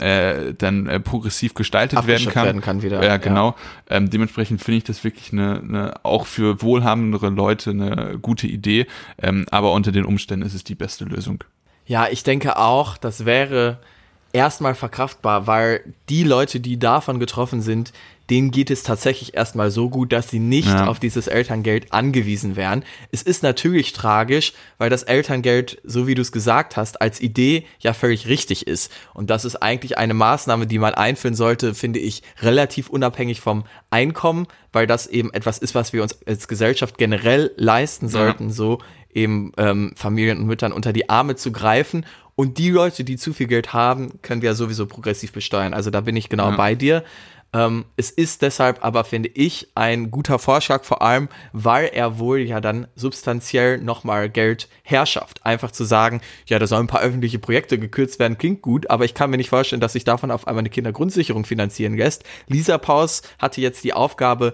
äh, 0.00 0.54
dann 0.54 0.86
äh, 0.86 1.00
progressiv 1.00 1.54
gestaltet 1.54 2.06
werden 2.06 2.28
kann. 2.28 2.44
werden 2.44 2.60
kann. 2.60 2.82
wieder. 2.82 3.02
Ja, 3.02 3.16
genau. 3.16 3.56
Ja. 3.88 3.96
Ähm, 3.96 4.10
dementsprechend 4.10 4.62
finde 4.62 4.78
ich 4.78 4.84
das 4.84 5.02
wirklich 5.02 5.32
eine, 5.32 5.60
eine, 5.60 6.04
auch 6.04 6.26
für 6.26 6.62
wohlhabendere 6.62 7.30
Leute 7.30 7.70
eine 7.70 8.18
gute 8.20 8.46
Idee. 8.46 8.86
Ähm, 9.20 9.46
aber 9.50 9.72
unter 9.72 9.90
den 9.90 10.04
Umständen 10.04 10.46
ist 10.46 10.54
es 10.54 10.62
die 10.62 10.74
beste 10.74 11.04
Lösung. 11.04 11.42
Ja, 11.86 12.06
ich 12.08 12.22
denke 12.22 12.58
auch, 12.58 12.98
das 12.98 13.24
wäre 13.24 13.78
erstmal 14.32 14.74
verkraftbar, 14.74 15.46
weil 15.46 15.80
die 16.08 16.22
Leute, 16.22 16.60
die 16.60 16.78
davon 16.78 17.18
getroffen 17.18 17.62
sind, 17.62 17.92
denen 18.30 18.50
geht 18.50 18.70
es 18.70 18.82
tatsächlich 18.82 19.34
erstmal 19.34 19.70
so 19.70 19.88
gut, 19.88 20.12
dass 20.12 20.28
sie 20.28 20.38
nicht 20.38 20.68
ja. 20.68 20.86
auf 20.86 20.98
dieses 20.98 21.26
Elterngeld 21.28 21.92
angewiesen 21.92 22.56
wären. 22.56 22.84
Es 23.10 23.22
ist 23.22 23.42
natürlich 23.42 23.92
tragisch, 23.92 24.52
weil 24.76 24.90
das 24.90 25.02
Elterngeld, 25.02 25.80
so 25.84 26.06
wie 26.06 26.14
du 26.14 26.22
es 26.22 26.32
gesagt 26.32 26.76
hast, 26.76 27.00
als 27.00 27.20
Idee 27.20 27.64
ja 27.80 27.94
völlig 27.94 28.28
richtig 28.28 28.66
ist. 28.66 28.92
Und 29.14 29.30
das 29.30 29.44
ist 29.44 29.56
eigentlich 29.56 29.96
eine 29.96 30.14
Maßnahme, 30.14 30.66
die 30.66 30.78
man 30.78 30.94
einführen 30.94 31.34
sollte, 31.34 31.74
finde 31.74 32.00
ich, 32.00 32.22
relativ 32.40 32.90
unabhängig 32.90 33.40
vom 33.40 33.64
Einkommen, 33.90 34.46
weil 34.72 34.86
das 34.86 35.06
eben 35.06 35.32
etwas 35.32 35.58
ist, 35.58 35.74
was 35.74 35.92
wir 35.92 36.02
uns 36.02 36.18
als 36.26 36.48
Gesellschaft 36.48 36.98
generell 36.98 37.52
leisten 37.56 38.08
sollten, 38.08 38.48
ja. 38.48 38.54
so 38.54 38.78
eben 39.12 39.52
ähm, 39.56 39.92
Familien 39.96 40.38
und 40.38 40.46
Müttern 40.46 40.72
unter 40.72 40.92
die 40.92 41.08
Arme 41.08 41.36
zu 41.36 41.50
greifen. 41.50 42.04
Und 42.34 42.58
die 42.58 42.70
Leute, 42.70 43.02
die 43.02 43.16
zu 43.16 43.32
viel 43.32 43.48
Geld 43.48 43.72
haben, 43.72 44.22
können 44.22 44.42
wir 44.42 44.50
ja 44.50 44.54
sowieso 44.54 44.86
progressiv 44.86 45.32
besteuern. 45.32 45.74
Also 45.74 45.90
da 45.90 46.02
bin 46.02 46.14
ich 46.14 46.28
genau 46.28 46.50
ja. 46.50 46.56
bei 46.56 46.76
dir. 46.76 47.02
Ähm, 47.52 47.86
es 47.96 48.10
ist 48.10 48.42
deshalb 48.42 48.84
aber, 48.84 49.04
finde 49.04 49.30
ich, 49.32 49.68
ein 49.74 50.10
guter 50.10 50.38
Vorschlag, 50.38 50.84
vor 50.84 51.00
allem, 51.00 51.28
weil 51.52 51.90
er 51.94 52.18
wohl 52.18 52.40
ja 52.40 52.60
dann 52.60 52.88
substanziell 52.94 53.78
nochmal 53.78 54.28
Geld 54.28 54.68
herschafft. 54.82 55.44
Einfach 55.46 55.70
zu 55.70 55.84
sagen, 55.84 56.20
ja, 56.46 56.58
da 56.58 56.66
sollen 56.66 56.84
ein 56.84 56.88
paar 56.88 57.00
öffentliche 57.00 57.38
Projekte 57.38 57.78
gekürzt 57.78 58.18
werden, 58.18 58.36
klingt 58.36 58.60
gut, 58.60 58.90
aber 58.90 59.04
ich 59.04 59.14
kann 59.14 59.30
mir 59.30 59.38
nicht 59.38 59.50
vorstellen, 59.50 59.80
dass 59.80 59.94
sich 59.94 60.04
davon 60.04 60.30
auf 60.30 60.46
einmal 60.46 60.60
eine 60.60 60.70
Kindergrundsicherung 60.70 61.44
finanzieren 61.44 61.96
lässt. 61.96 62.24
Lisa 62.48 62.76
Paus 62.76 63.22
hatte 63.38 63.60
jetzt 63.60 63.82
die 63.82 63.94
Aufgabe, 63.94 64.52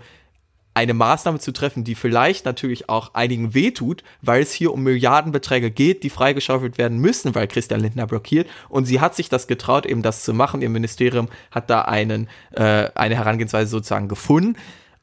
eine 0.74 0.92
Maßnahme 0.92 1.38
zu 1.38 1.52
treffen, 1.52 1.84
die 1.84 1.94
vielleicht 1.94 2.44
natürlich 2.44 2.88
auch 2.88 3.14
einigen 3.14 3.54
wehtut, 3.54 4.02
weil 4.22 4.42
es 4.42 4.52
hier 4.52 4.72
um 4.72 4.82
Milliardenbeträge 4.82 5.70
geht, 5.70 6.02
die 6.02 6.10
freigeschaufelt 6.10 6.78
werden 6.78 6.98
müssen, 6.98 7.34
weil 7.36 7.46
Christian 7.46 7.80
Lindner 7.80 8.08
blockiert. 8.08 8.48
Und 8.68 8.84
sie 8.84 9.00
hat 9.00 9.14
sich 9.14 9.28
das 9.28 9.46
getraut, 9.46 9.86
eben 9.86 10.02
das 10.02 10.24
zu 10.24 10.34
machen. 10.34 10.62
Ihr 10.62 10.68
Ministerium 10.68 11.28
hat 11.52 11.70
da 11.70 11.82
einen, 11.82 12.28
äh, 12.50 12.90
eine 12.94 13.14
Herangehensweise 13.14 13.70
sozusagen 13.70 14.08
gefunden. 14.08 14.56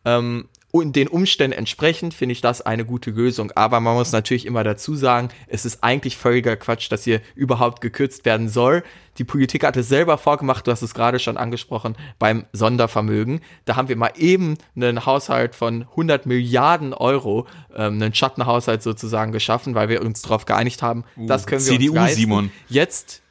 Ähm, 0.04 0.50
und 0.72 0.96
den 0.96 1.10
Umständen 1.10 1.58
entsprechend 1.58 2.14
finde 2.14 2.32
ich 2.34 2.42
das 2.42 2.62
eine 2.62 2.86
gute 2.86 3.12
Lösung. 3.12 3.52
Aber 3.56 3.82
man 3.82 3.96
muss 3.96 4.14
natürlich 4.14 4.46
immer 4.46 4.64
dazu 4.64 4.96
sagen, 4.96 5.30
es 5.48 5.66
ist 5.66 5.84
eigentlich 5.84 6.16
völliger 6.16 6.56
Quatsch, 6.56 6.90
dass 6.92 7.04
hier 7.04 7.22
überhaupt 7.36 7.82
gekürzt 7.82 8.24
werden 8.24 8.48
soll. 8.48 8.84
Die 9.18 9.26
Politik 9.26 9.66
hat 9.66 9.76
es 9.76 9.90
selber 9.90 10.18
vorgemacht, 10.18 10.66
du 10.66 10.72
hast 10.72 10.82
es 10.82 10.94
gerade 10.94 11.20
schon 11.20 11.36
angesprochen, 11.36 11.98
beim 12.18 12.46
Sondervermögen. 12.54 13.42
Da 13.66 13.76
haben 13.76 13.90
wir 13.90 13.98
mal 13.98 14.14
eben 14.16 14.58
einen 14.76 15.06
Haushalt 15.06 15.56
von 15.56 15.84
100 15.92 16.26
Milliarden 16.26 16.94
Euro, 16.94 17.48
ähm, 17.76 18.02
einen 18.02 18.14
Schattenhaushalt 18.14 18.82
sozusagen 18.82 19.34
geschaffen, 19.34 19.76
weil 19.76 19.90
wir 19.90 20.02
uns 20.02 20.22
darauf 20.22 20.46
geeinigt 20.46 20.82
haben, 20.82 21.04
uh, 21.18 21.28
das 21.28 21.46
können 21.46 21.66
wir 21.66 21.74
CDU, 21.74 21.92
uns 21.92 21.96
leisten. 21.96 22.22
Simon. 22.22 22.52
Jetzt 22.70 23.22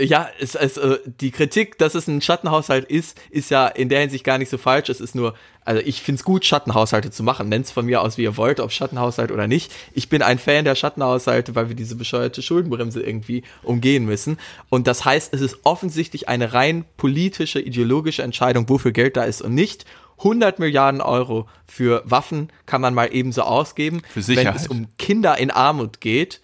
ja, 0.00 0.28
es, 0.38 0.54
es, 0.54 0.76
äh, 0.76 0.98
die 1.04 1.32
Kritik, 1.32 1.76
dass 1.78 1.94
es 1.94 2.06
ein 2.06 2.20
Schattenhaushalt 2.20 2.84
ist, 2.84 3.18
ist 3.30 3.50
ja 3.50 3.66
in 3.66 3.88
der 3.88 4.00
Hinsicht 4.00 4.22
gar 4.22 4.38
nicht 4.38 4.48
so 4.48 4.56
falsch. 4.56 4.88
Es 4.88 5.00
ist 5.00 5.16
nur, 5.16 5.34
also 5.64 5.82
ich 5.84 6.02
find's 6.02 6.22
gut, 6.22 6.44
Schattenhaushalte 6.44 7.10
zu 7.10 7.24
machen. 7.24 7.48
Nennt's 7.48 7.72
von 7.72 7.84
mir 7.84 8.00
aus, 8.00 8.16
wie 8.16 8.22
ihr 8.22 8.36
wollt, 8.36 8.60
ob 8.60 8.70
Schattenhaushalt 8.70 9.32
oder 9.32 9.48
nicht. 9.48 9.72
Ich 9.92 10.08
bin 10.08 10.22
ein 10.22 10.38
Fan 10.38 10.64
der 10.64 10.76
Schattenhaushalte, 10.76 11.56
weil 11.56 11.68
wir 11.68 11.74
diese 11.74 11.96
bescheuerte 11.96 12.42
Schuldenbremse 12.42 13.02
irgendwie 13.02 13.42
umgehen 13.64 14.04
müssen. 14.04 14.38
Und 14.68 14.86
das 14.86 15.04
heißt, 15.04 15.34
es 15.34 15.40
ist 15.40 15.58
offensichtlich 15.64 16.28
eine 16.28 16.52
rein 16.52 16.84
politische, 16.96 17.60
ideologische 17.60 18.22
Entscheidung, 18.22 18.68
wofür 18.68 18.92
Geld 18.92 19.16
da 19.16 19.24
ist 19.24 19.42
und 19.42 19.54
nicht. 19.54 19.84
100 20.18 20.58
Milliarden 20.60 21.00
Euro 21.00 21.48
für 21.66 22.02
Waffen 22.04 22.50
kann 22.66 22.80
man 22.80 22.94
mal 22.94 23.08
ebenso 23.12 23.42
ausgeben. 23.42 24.02
Für 24.12 24.22
Sicherheit. 24.22 24.54
Wenn 24.54 24.60
es 24.60 24.68
um 24.68 24.86
Kinder 24.96 25.38
in 25.38 25.50
Armut 25.50 26.00
geht, 26.00 26.40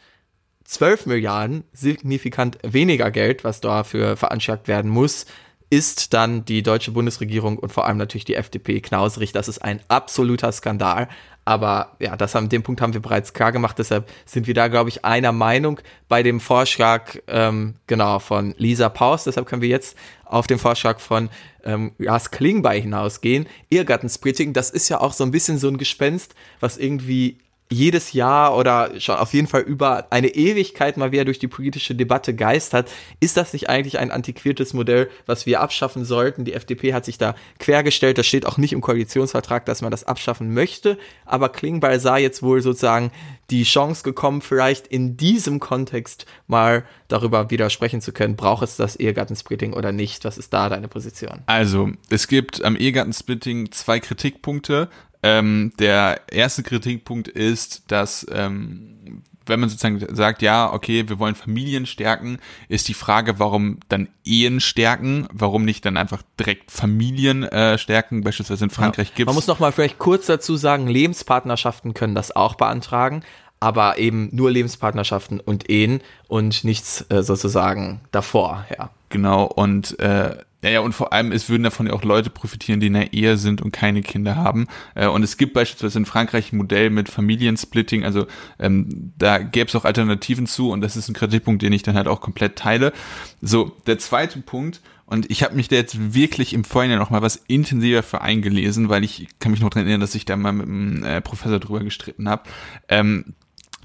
12 0.64 1.06
Milliarden, 1.06 1.64
signifikant 1.72 2.58
weniger 2.62 3.10
Geld, 3.10 3.44
was 3.44 3.60
dafür 3.60 4.16
veranschlagt 4.16 4.68
werden 4.68 4.90
muss, 4.90 5.26
ist 5.70 6.14
dann 6.14 6.44
die 6.44 6.62
deutsche 6.62 6.92
Bundesregierung 6.92 7.58
und 7.58 7.72
vor 7.72 7.86
allem 7.86 7.96
natürlich 7.96 8.24
die 8.24 8.36
FDP 8.36 8.80
knausrig. 8.80 9.32
Das 9.32 9.48
ist 9.48 9.58
ein 9.58 9.80
absoluter 9.88 10.52
Skandal. 10.52 11.08
Aber 11.44 11.96
ja, 11.98 12.16
das 12.16 12.34
haben, 12.34 12.48
den 12.48 12.62
Punkt 12.62 12.80
haben 12.80 12.94
wir 12.94 13.02
bereits 13.02 13.34
klar 13.34 13.52
gemacht. 13.52 13.78
Deshalb 13.78 14.08
sind 14.24 14.46
wir 14.46 14.54
da, 14.54 14.68
glaube 14.68 14.88
ich, 14.88 15.04
einer 15.04 15.32
Meinung 15.32 15.80
bei 16.08 16.22
dem 16.22 16.40
Vorschlag, 16.40 17.16
ähm, 17.26 17.74
genau, 17.86 18.18
von 18.18 18.54
Lisa 18.56 18.88
Paus. 18.88 19.24
Deshalb 19.24 19.46
können 19.46 19.60
wir 19.60 19.68
jetzt 19.68 19.96
auf 20.24 20.46
den 20.46 20.58
Vorschlag 20.58 21.00
von 21.00 21.28
ähm, 21.64 21.92
Jas 21.98 22.30
Klingbeil 22.30 22.80
hinausgehen. 22.80 23.46
Ehegattensplitting, 23.70 24.54
das 24.54 24.70
ist 24.70 24.88
ja 24.88 25.00
auch 25.00 25.12
so 25.12 25.24
ein 25.24 25.32
bisschen 25.32 25.58
so 25.58 25.68
ein 25.68 25.76
Gespenst, 25.76 26.34
was 26.60 26.78
irgendwie 26.78 27.38
jedes 27.70 28.12
Jahr 28.12 28.56
oder 28.56 29.00
schon 29.00 29.16
auf 29.16 29.32
jeden 29.32 29.46
Fall 29.46 29.62
über 29.62 30.06
eine 30.10 30.28
Ewigkeit 30.28 30.96
mal 30.96 31.12
wieder 31.12 31.24
durch 31.24 31.38
die 31.38 31.48
politische 31.48 31.94
Debatte 31.94 32.34
geistert. 32.34 32.90
Ist 33.20 33.36
das 33.36 33.52
nicht 33.52 33.68
eigentlich 33.68 33.98
ein 33.98 34.10
antiquiertes 34.10 34.74
Modell, 34.74 35.08
was 35.26 35.46
wir 35.46 35.60
abschaffen 35.60 36.04
sollten? 36.04 36.44
Die 36.44 36.52
FDP 36.52 36.92
hat 36.92 37.04
sich 37.04 37.16
da 37.18 37.34
quergestellt. 37.58 38.18
Das 38.18 38.26
steht 38.26 38.46
auch 38.46 38.58
nicht 38.58 38.72
im 38.72 38.82
Koalitionsvertrag, 38.82 39.64
dass 39.64 39.82
man 39.82 39.90
das 39.90 40.04
abschaffen 40.04 40.52
möchte. 40.52 40.98
Aber 41.24 41.48
Klingbeil 41.48 42.00
sah 42.00 42.18
jetzt 42.18 42.42
wohl 42.42 42.60
sozusagen 42.60 43.10
die 43.50 43.64
Chance 43.64 44.02
gekommen, 44.04 44.40
vielleicht 44.40 44.86
in 44.86 45.16
diesem 45.16 45.58
Kontext 45.58 46.26
mal 46.46 46.84
darüber 47.08 47.50
wieder 47.50 47.70
sprechen 47.70 48.00
zu 48.00 48.12
können. 48.12 48.36
Braucht 48.36 48.62
es 48.62 48.76
das 48.76 48.96
Ehegattensplitting 48.96 49.72
oder 49.72 49.92
nicht? 49.92 50.24
Was 50.24 50.38
ist 50.38 50.52
da 50.52 50.68
deine 50.68 50.88
Position? 50.88 51.42
Also, 51.46 51.90
es 52.10 52.28
gibt 52.28 52.64
am 52.64 52.76
Ehegattensplitting 52.76 53.72
zwei 53.72 54.00
Kritikpunkte. 54.00 54.88
Ähm, 55.26 55.72
der 55.78 56.20
erste 56.30 56.62
Kritikpunkt 56.62 57.28
ist, 57.28 57.90
dass 57.90 58.26
ähm, 58.30 59.22
wenn 59.46 59.58
man 59.58 59.70
sozusagen 59.70 60.14
sagt, 60.14 60.42
ja, 60.42 60.70
okay, 60.70 61.08
wir 61.08 61.18
wollen 61.18 61.34
Familien 61.34 61.86
stärken, 61.86 62.38
ist 62.68 62.88
die 62.88 62.94
Frage, 62.94 63.38
warum 63.38 63.78
dann 63.88 64.08
Ehen 64.24 64.60
stärken, 64.60 65.26
warum 65.32 65.64
nicht 65.64 65.86
dann 65.86 65.96
einfach 65.96 66.20
direkt 66.38 66.70
Familien 66.70 67.42
äh, 67.42 67.78
stärken, 67.78 68.22
beispielsweise 68.22 68.64
in 68.64 68.70
Frankreich 68.70 69.08
ja. 69.08 69.14
gibt 69.14 69.26
Man 69.28 69.34
muss 69.34 69.46
noch 69.46 69.60
mal 69.60 69.72
vielleicht 69.72 69.98
kurz 69.98 70.26
dazu 70.26 70.56
sagen, 70.56 70.88
Lebenspartnerschaften 70.88 71.94
können 71.94 72.14
das 72.14 72.36
auch 72.36 72.56
beantragen, 72.56 73.22
aber 73.60 73.96
eben 73.96 74.28
nur 74.30 74.50
Lebenspartnerschaften 74.50 75.40
und 75.40 75.70
Ehen 75.70 76.02
und 76.28 76.64
nichts 76.64 77.06
äh, 77.08 77.22
sozusagen 77.22 78.02
davor, 78.12 78.66
ja. 78.76 78.90
Genau, 79.08 79.44
und 79.44 79.98
äh, 80.00 80.36
ja, 80.64 80.70
ja, 80.70 80.80
und 80.80 80.94
vor 80.94 81.12
allem, 81.12 81.30
es 81.30 81.50
würden 81.50 81.62
davon 81.62 81.86
ja 81.86 81.92
auch 81.92 82.04
Leute 82.04 82.30
profitieren, 82.30 82.80
die 82.80 82.86
in 82.86 82.94
der 82.94 83.12
Ehe 83.12 83.36
sind 83.36 83.60
und 83.60 83.70
keine 83.70 84.00
Kinder 84.00 84.34
haben. 84.34 84.66
Äh, 84.94 85.08
und 85.08 85.22
es 85.22 85.36
gibt 85.36 85.52
beispielsweise 85.52 85.98
in 85.98 86.06
Frankreich 86.06 86.54
ein 86.54 86.56
Modell 86.56 86.88
mit 86.88 87.10
Familiensplitting, 87.10 88.02
also 88.02 88.26
ähm, 88.58 89.12
da 89.18 89.36
gäbe 89.40 89.68
es 89.68 89.76
auch 89.76 89.84
Alternativen 89.84 90.46
zu 90.46 90.70
und 90.70 90.80
das 90.80 90.96
ist 90.96 91.10
ein 91.10 91.14
Kritikpunkt, 91.14 91.60
den 91.60 91.74
ich 91.74 91.82
dann 91.82 91.96
halt 91.96 92.08
auch 92.08 92.22
komplett 92.22 92.56
teile. 92.56 92.94
So, 93.42 93.76
der 93.86 93.98
zweite 93.98 94.38
Punkt, 94.40 94.80
und 95.04 95.30
ich 95.30 95.42
habe 95.42 95.54
mich 95.54 95.68
da 95.68 95.76
jetzt 95.76 96.14
wirklich 96.14 96.54
im 96.54 96.64
Vorhinein 96.64 96.98
noch 96.98 97.10
mal 97.10 97.20
was 97.20 97.36
intensiver 97.46 98.02
für 98.02 98.22
eingelesen, 98.22 98.88
weil 98.88 99.04
ich 99.04 99.28
kann 99.40 99.52
mich 99.52 99.60
noch 99.60 99.68
dran 99.68 99.82
erinnern, 99.82 100.00
dass 100.00 100.14
ich 100.14 100.24
da 100.24 100.34
mal 100.34 100.52
mit 100.52 100.66
einem 100.66 101.04
äh, 101.04 101.20
Professor 101.20 101.60
drüber 101.60 101.80
gestritten 101.80 102.26
habe. 102.26 102.44
Ähm, 102.88 103.34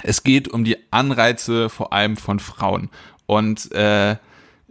es 0.02 0.24
geht 0.24 0.48
um 0.48 0.64
die 0.64 0.78
Anreize 0.92 1.70
vor 1.70 1.92
allem 1.92 2.16
von 2.16 2.40
Frauen. 2.40 2.90
Und 3.26 3.70
äh, 3.74 4.16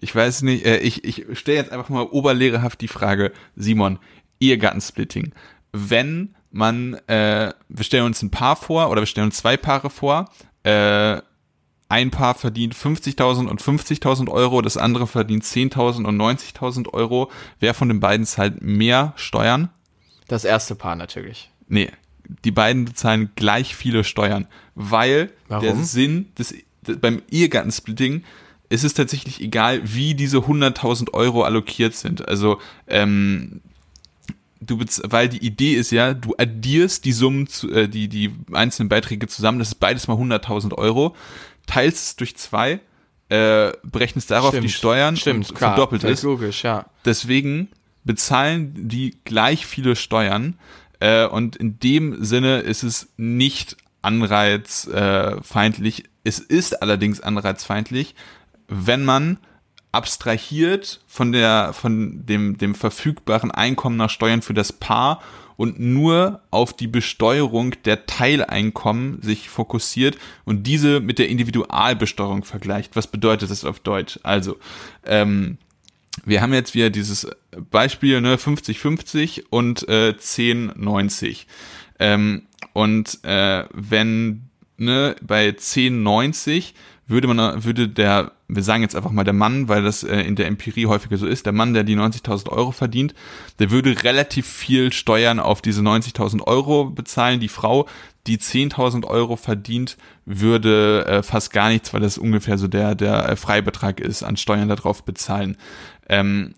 ich 0.00 0.14
weiß 0.14 0.42
nicht, 0.42 0.64
äh, 0.64 0.78
ich, 0.78 1.04
ich 1.04 1.38
stelle 1.38 1.58
jetzt 1.58 1.72
einfach 1.72 1.88
mal 1.88 2.02
oberlehrerhaft 2.02 2.80
die 2.80 2.88
Frage, 2.88 3.32
Simon, 3.56 3.98
Ehegattensplitting. 4.40 5.32
Wenn 5.72 6.34
man, 6.50 6.94
äh, 7.08 7.52
wir 7.68 7.84
stellen 7.84 8.04
uns 8.04 8.22
ein 8.22 8.30
Paar 8.30 8.56
vor 8.56 8.90
oder 8.90 9.02
wir 9.02 9.06
stellen 9.06 9.26
uns 9.26 9.38
zwei 9.38 9.56
Paare 9.56 9.90
vor, 9.90 10.30
äh, 10.62 11.20
ein 11.90 12.10
Paar 12.10 12.34
verdient 12.34 12.74
50.000 12.74 13.46
und 13.46 13.62
50.000 13.62 14.28
Euro, 14.28 14.62
das 14.62 14.76
andere 14.76 15.06
verdient 15.06 15.44
10.000 15.44 16.04
und 16.04 16.16
90.000 16.16 16.92
Euro. 16.92 17.30
Wer 17.60 17.74
von 17.74 17.88
den 17.88 18.00
beiden 18.00 18.26
zahlt 18.26 18.62
mehr 18.62 19.14
Steuern? 19.16 19.70
Das 20.28 20.44
erste 20.44 20.74
Paar 20.74 20.96
natürlich. 20.96 21.50
Nee, 21.66 21.90
die 22.44 22.50
beiden 22.50 22.84
bezahlen 22.84 23.30
gleich 23.36 23.74
viele 23.74 24.04
Steuern, 24.04 24.46
weil 24.74 25.32
Warum? 25.48 25.64
der 25.64 25.76
Sinn 25.76 26.28
des, 26.38 26.54
des 26.86 26.98
beim 26.98 27.22
Ehegattensplitting 27.30 28.18
ist 28.18 28.24
es 28.84 28.94
tatsächlich 28.94 29.40
egal, 29.40 29.80
wie 29.84 30.14
diese 30.14 30.38
100.000 30.38 31.14
Euro 31.14 31.42
allokiert 31.42 31.94
sind. 31.94 32.28
Also, 32.28 32.60
ähm, 32.86 33.60
du 34.60 34.78
weil 35.04 35.28
die 35.28 35.44
Idee 35.44 35.74
ist 35.74 35.90
ja, 35.90 36.14
du 36.14 36.34
addierst 36.36 37.04
die 37.04 37.12
Summen, 37.12 37.46
zu, 37.46 37.70
äh, 37.70 37.88
die, 37.88 38.08
die 38.08 38.32
einzelnen 38.52 38.88
Beiträge 38.88 39.28
zusammen, 39.28 39.58
das 39.58 39.68
ist 39.68 39.74
beides 39.76 40.08
mal 40.08 40.16
100.000 40.16 40.74
Euro, 40.74 41.14
teilst 41.66 42.04
es 42.04 42.16
durch 42.16 42.36
zwei, 42.36 42.80
äh, 43.28 43.72
berechnest 43.82 44.30
darauf 44.30 44.50
Stimmt. 44.50 44.64
die 44.64 44.70
Steuern 44.70 45.16
Stimmt, 45.16 45.50
und 45.50 45.56
klar, 45.56 45.74
verdoppelt 45.74 46.04
es. 46.04 46.22
logisch, 46.22 46.64
ja. 46.64 46.86
Deswegen 47.04 47.68
bezahlen 48.04 48.88
die 48.88 49.16
gleich 49.24 49.66
viele 49.66 49.96
Steuern 49.96 50.58
äh, 51.00 51.26
und 51.26 51.56
in 51.56 51.78
dem 51.78 52.24
Sinne 52.24 52.60
ist 52.60 52.82
es 52.82 53.08
nicht 53.16 53.76
anreizfeindlich. 54.02 56.04
es 56.24 56.38
ist 56.38 56.82
allerdings 56.82 57.20
anreizfeindlich, 57.20 58.14
wenn 58.68 59.04
man 59.04 59.38
abstrahiert 59.90 61.00
von 61.06 61.32
der, 61.32 61.72
von 61.72 62.24
dem, 62.26 62.58
dem 62.58 62.74
verfügbaren 62.74 63.50
Einkommen 63.50 63.96
nach 63.96 64.10
Steuern 64.10 64.42
für 64.42 64.54
das 64.54 64.72
Paar 64.72 65.22
und 65.56 65.80
nur 65.80 66.40
auf 66.50 66.72
die 66.72 66.86
Besteuerung 66.86 67.74
der 67.84 68.06
Teileinkommen 68.06 69.20
sich 69.22 69.48
fokussiert 69.48 70.16
und 70.44 70.64
diese 70.64 71.00
mit 71.00 71.18
der 71.18 71.28
Individualbesteuerung 71.28 72.44
vergleicht. 72.44 72.94
Was 72.94 73.08
bedeutet 73.08 73.50
das 73.50 73.64
auf 73.64 73.80
Deutsch? 73.80 74.20
Also, 74.22 74.56
ähm, 75.04 75.58
wir 76.24 76.42
haben 76.42 76.52
jetzt 76.52 76.74
wieder 76.74 76.90
dieses 76.90 77.28
Beispiel, 77.70 78.20
ne, 78.20 78.36
50-50 78.36 79.44
und 79.50 79.88
äh, 79.88 80.14
10-90. 80.18 81.46
Ähm, 81.98 82.42
und 82.72 83.18
äh, 83.24 83.64
wenn 83.72 84.48
ne, 84.76 85.16
bei 85.22 85.48
10,90 85.48 86.72
würde 87.08 87.26
man, 87.26 87.64
würde 87.64 87.88
der, 87.88 88.32
wir 88.48 88.62
sagen 88.62 88.82
jetzt 88.82 88.94
einfach 88.94 89.10
mal 89.10 89.24
der 89.24 89.32
Mann, 89.32 89.68
weil 89.68 89.82
das 89.82 90.04
äh, 90.04 90.20
in 90.20 90.36
der 90.36 90.46
Empirie 90.46 90.86
häufiger 90.86 91.16
so 91.16 91.26
ist, 91.26 91.46
der 91.46 91.54
Mann, 91.54 91.72
der 91.72 91.82
die 91.82 91.96
90.000 91.96 92.50
Euro 92.50 92.70
verdient, 92.70 93.14
der 93.58 93.70
würde 93.70 94.02
relativ 94.04 94.46
viel 94.46 94.92
Steuern 94.92 95.40
auf 95.40 95.62
diese 95.62 95.80
90.000 95.80 96.46
Euro 96.46 96.84
bezahlen. 96.90 97.40
Die 97.40 97.48
Frau, 97.48 97.88
die 98.26 98.36
10.000 98.36 99.06
Euro 99.06 99.36
verdient, 99.36 99.96
würde 100.26 101.06
äh, 101.06 101.22
fast 101.22 101.50
gar 101.50 101.70
nichts, 101.70 101.94
weil 101.94 102.02
das 102.02 102.18
ungefähr 102.18 102.58
so 102.58 102.68
der, 102.68 102.94
der 102.94 103.30
äh, 103.30 103.36
Freibetrag 103.36 104.00
ist, 104.00 104.22
an 104.22 104.36
Steuern 104.36 104.68
darauf 104.68 105.02
bezahlen. 105.04 105.56
Ähm, 106.10 106.54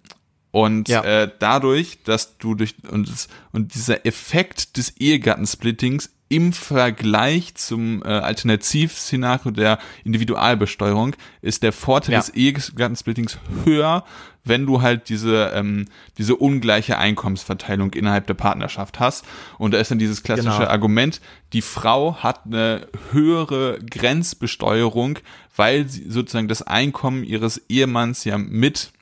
und 0.51 0.89
ja. 0.89 1.05
äh, 1.05 1.31
dadurch, 1.39 2.03
dass 2.03 2.39
du 2.39 2.57
durch 2.57 2.75
und, 2.91 3.09
und 3.53 3.75
dieser 3.75 4.05
Effekt 4.05 4.77
des 4.77 4.97
Ehegattensplittings 4.97 6.11
im 6.31 6.53
Vergleich 6.53 7.57
zum 7.57 8.03
äh, 8.05 8.07
Alternativszenario 8.07 9.51
der 9.51 9.81
Individualbesteuerung 10.05 11.17
ist 11.43 11.65
der 11.65 11.73
Vorteil 11.73 12.13
ja. 12.13 12.21
des 12.21 12.31
Ehegattensplittings 12.31 13.39
höher, 13.65 14.05
wenn 14.45 14.65
du 14.65 14.81
halt 14.81 15.09
diese, 15.09 15.51
ähm, 15.55 15.87
diese 16.19 16.37
ungleiche 16.37 16.99
Einkommensverteilung 16.99 17.93
innerhalb 17.95 18.29
der 18.29 18.35
Partnerschaft 18.35 19.01
hast. 19.01 19.25
Und 19.59 19.75
da 19.75 19.79
ist 19.79 19.91
dann 19.91 19.99
dieses 19.99 20.23
klassische 20.23 20.59
genau. 20.59 20.71
Argument, 20.71 21.21
die 21.53 21.63
Frau 21.63 22.15
hat 22.15 22.47
eine 22.47 22.87
höhere 23.11 23.81
Grenzbesteuerung, 23.81 25.19
weil 25.57 25.89
sie 25.89 26.09
sozusagen 26.09 26.47
das 26.47 26.63
Einkommen 26.63 27.25
ihres 27.25 27.61
Ehemanns 27.69 28.23
ja 28.23 28.39
mit 28.39 28.93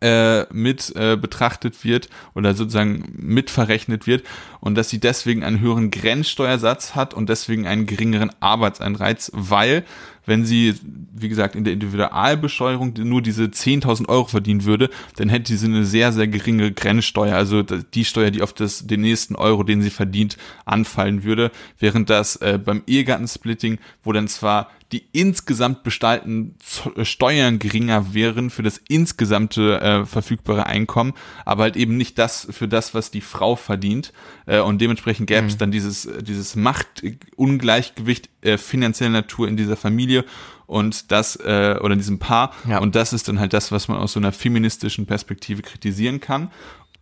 äh, 0.00 0.44
mit 0.52 0.94
äh, 0.94 1.16
betrachtet 1.16 1.84
wird 1.84 2.08
oder 2.34 2.54
sozusagen 2.54 3.12
mitverrechnet 3.16 4.06
wird 4.06 4.24
und 4.60 4.74
dass 4.74 4.90
sie 4.90 5.00
deswegen 5.00 5.42
einen 5.42 5.60
höheren 5.60 5.90
Grenzsteuersatz 5.90 6.94
hat 6.94 7.14
und 7.14 7.28
deswegen 7.28 7.66
einen 7.66 7.86
geringeren 7.86 8.30
Arbeitseinreiz, 8.40 9.30
weil 9.34 9.84
wenn 10.30 10.44
sie, 10.44 10.76
wie 11.12 11.28
gesagt, 11.28 11.56
in 11.56 11.64
der 11.64 11.72
Individualbesteuerung 11.72 12.94
nur 13.02 13.20
diese 13.20 13.46
10.000 13.46 14.08
Euro 14.08 14.26
verdienen 14.26 14.64
würde, 14.64 14.88
dann 15.16 15.28
hätte 15.28 15.56
sie 15.56 15.66
eine 15.66 15.84
sehr, 15.84 16.12
sehr 16.12 16.28
geringe 16.28 16.70
Grenzsteuer, 16.70 17.34
also 17.34 17.62
die 17.62 18.04
Steuer, 18.04 18.30
die 18.30 18.40
auf 18.40 18.52
das, 18.52 18.86
den 18.86 19.00
nächsten 19.00 19.34
Euro, 19.34 19.64
den 19.64 19.82
sie 19.82 19.90
verdient, 19.90 20.36
anfallen 20.64 21.24
würde, 21.24 21.50
während 21.80 22.10
das 22.10 22.36
äh, 22.36 22.60
beim 22.64 22.84
Ehegattensplitting, 22.86 23.78
wo 24.04 24.12
dann 24.12 24.28
zwar 24.28 24.70
die 24.92 25.04
insgesamt 25.12 25.82
bestallten 25.82 26.56
äh, 26.96 27.04
Steuern 27.04 27.58
geringer 27.58 28.12
wären 28.12 28.50
für 28.50 28.62
das 28.62 28.80
insgesamte 28.88 29.80
äh, 29.80 30.06
verfügbare 30.06 30.66
Einkommen, 30.66 31.14
aber 31.44 31.64
halt 31.64 31.76
eben 31.76 31.96
nicht 31.96 32.18
das 32.18 32.48
für 32.50 32.66
das, 32.66 32.94
was 32.94 33.10
die 33.10 33.20
Frau 33.20 33.56
verdient. 33.56 34.12
Äh, 34.46 34.60
und 34.60 34.80
dementsprechend 34.80 35.28
gäbe 35.28 35.46
es 35.46 35.54
mhm. 35.54 35.58
dann 35.58 35.70
dieses, 35.70 36.08
dieses 36.22 36.56
Machtungleichgewicht 36.56 38.30
äh, 38.42 38.58
finanzieller 38.58 39.10
Natur 39.10 39.48
in 39.48 39.56
dieser 39.56 39.76
Familie 39.76 40.24
und 40.66 41.10
das 41.10 41.36
äh, 41.36 41.78
oder 41.80 41.92
in 41.92 41.98
diesem 41.98 42.18
Paar 42.18 42.52
ja. 42.68 42.78
und 42.78 42.94
das 42.94 43.12
ist 43.12 43.28
dann 43.28 43.40
halt 43.40 43.52
das, 43.52 43.72
was 43.72 43.88
man 43.88 43.98
aus 43.98 44.12
so 44.12 44.20
einer 44.20 44.32
feministischen 44.32 45.06
Perspektive 45.06 45.62
kritisieren 45.62 46.20
kann. 46.20 46.50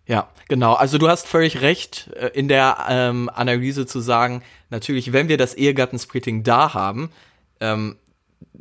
Ja, 0.07 0.31
genau. 0.49 0.73
Also 0.73 0.97
du 0.97 1.07
hast 1.07 1.29
völlig 1.29 1.61
recht 1.61 2.11
äh, 2.17 2.29
in 2.29 2.49
der 2.49 2.87
ähm, 2.89 3.31
Analyse 3.33 3.85
zu 3.85 4.01
sagen, 4.01 4.43
natürlich, 4.71 5.13
wenn 5.13 5.29
wir 5.29 5.37
das 5.37 5.53
Ehegattensplitting 5.55 6.43
da 6.43 6.73
haben, 6.73 7.11
ähm, 7.61 7.97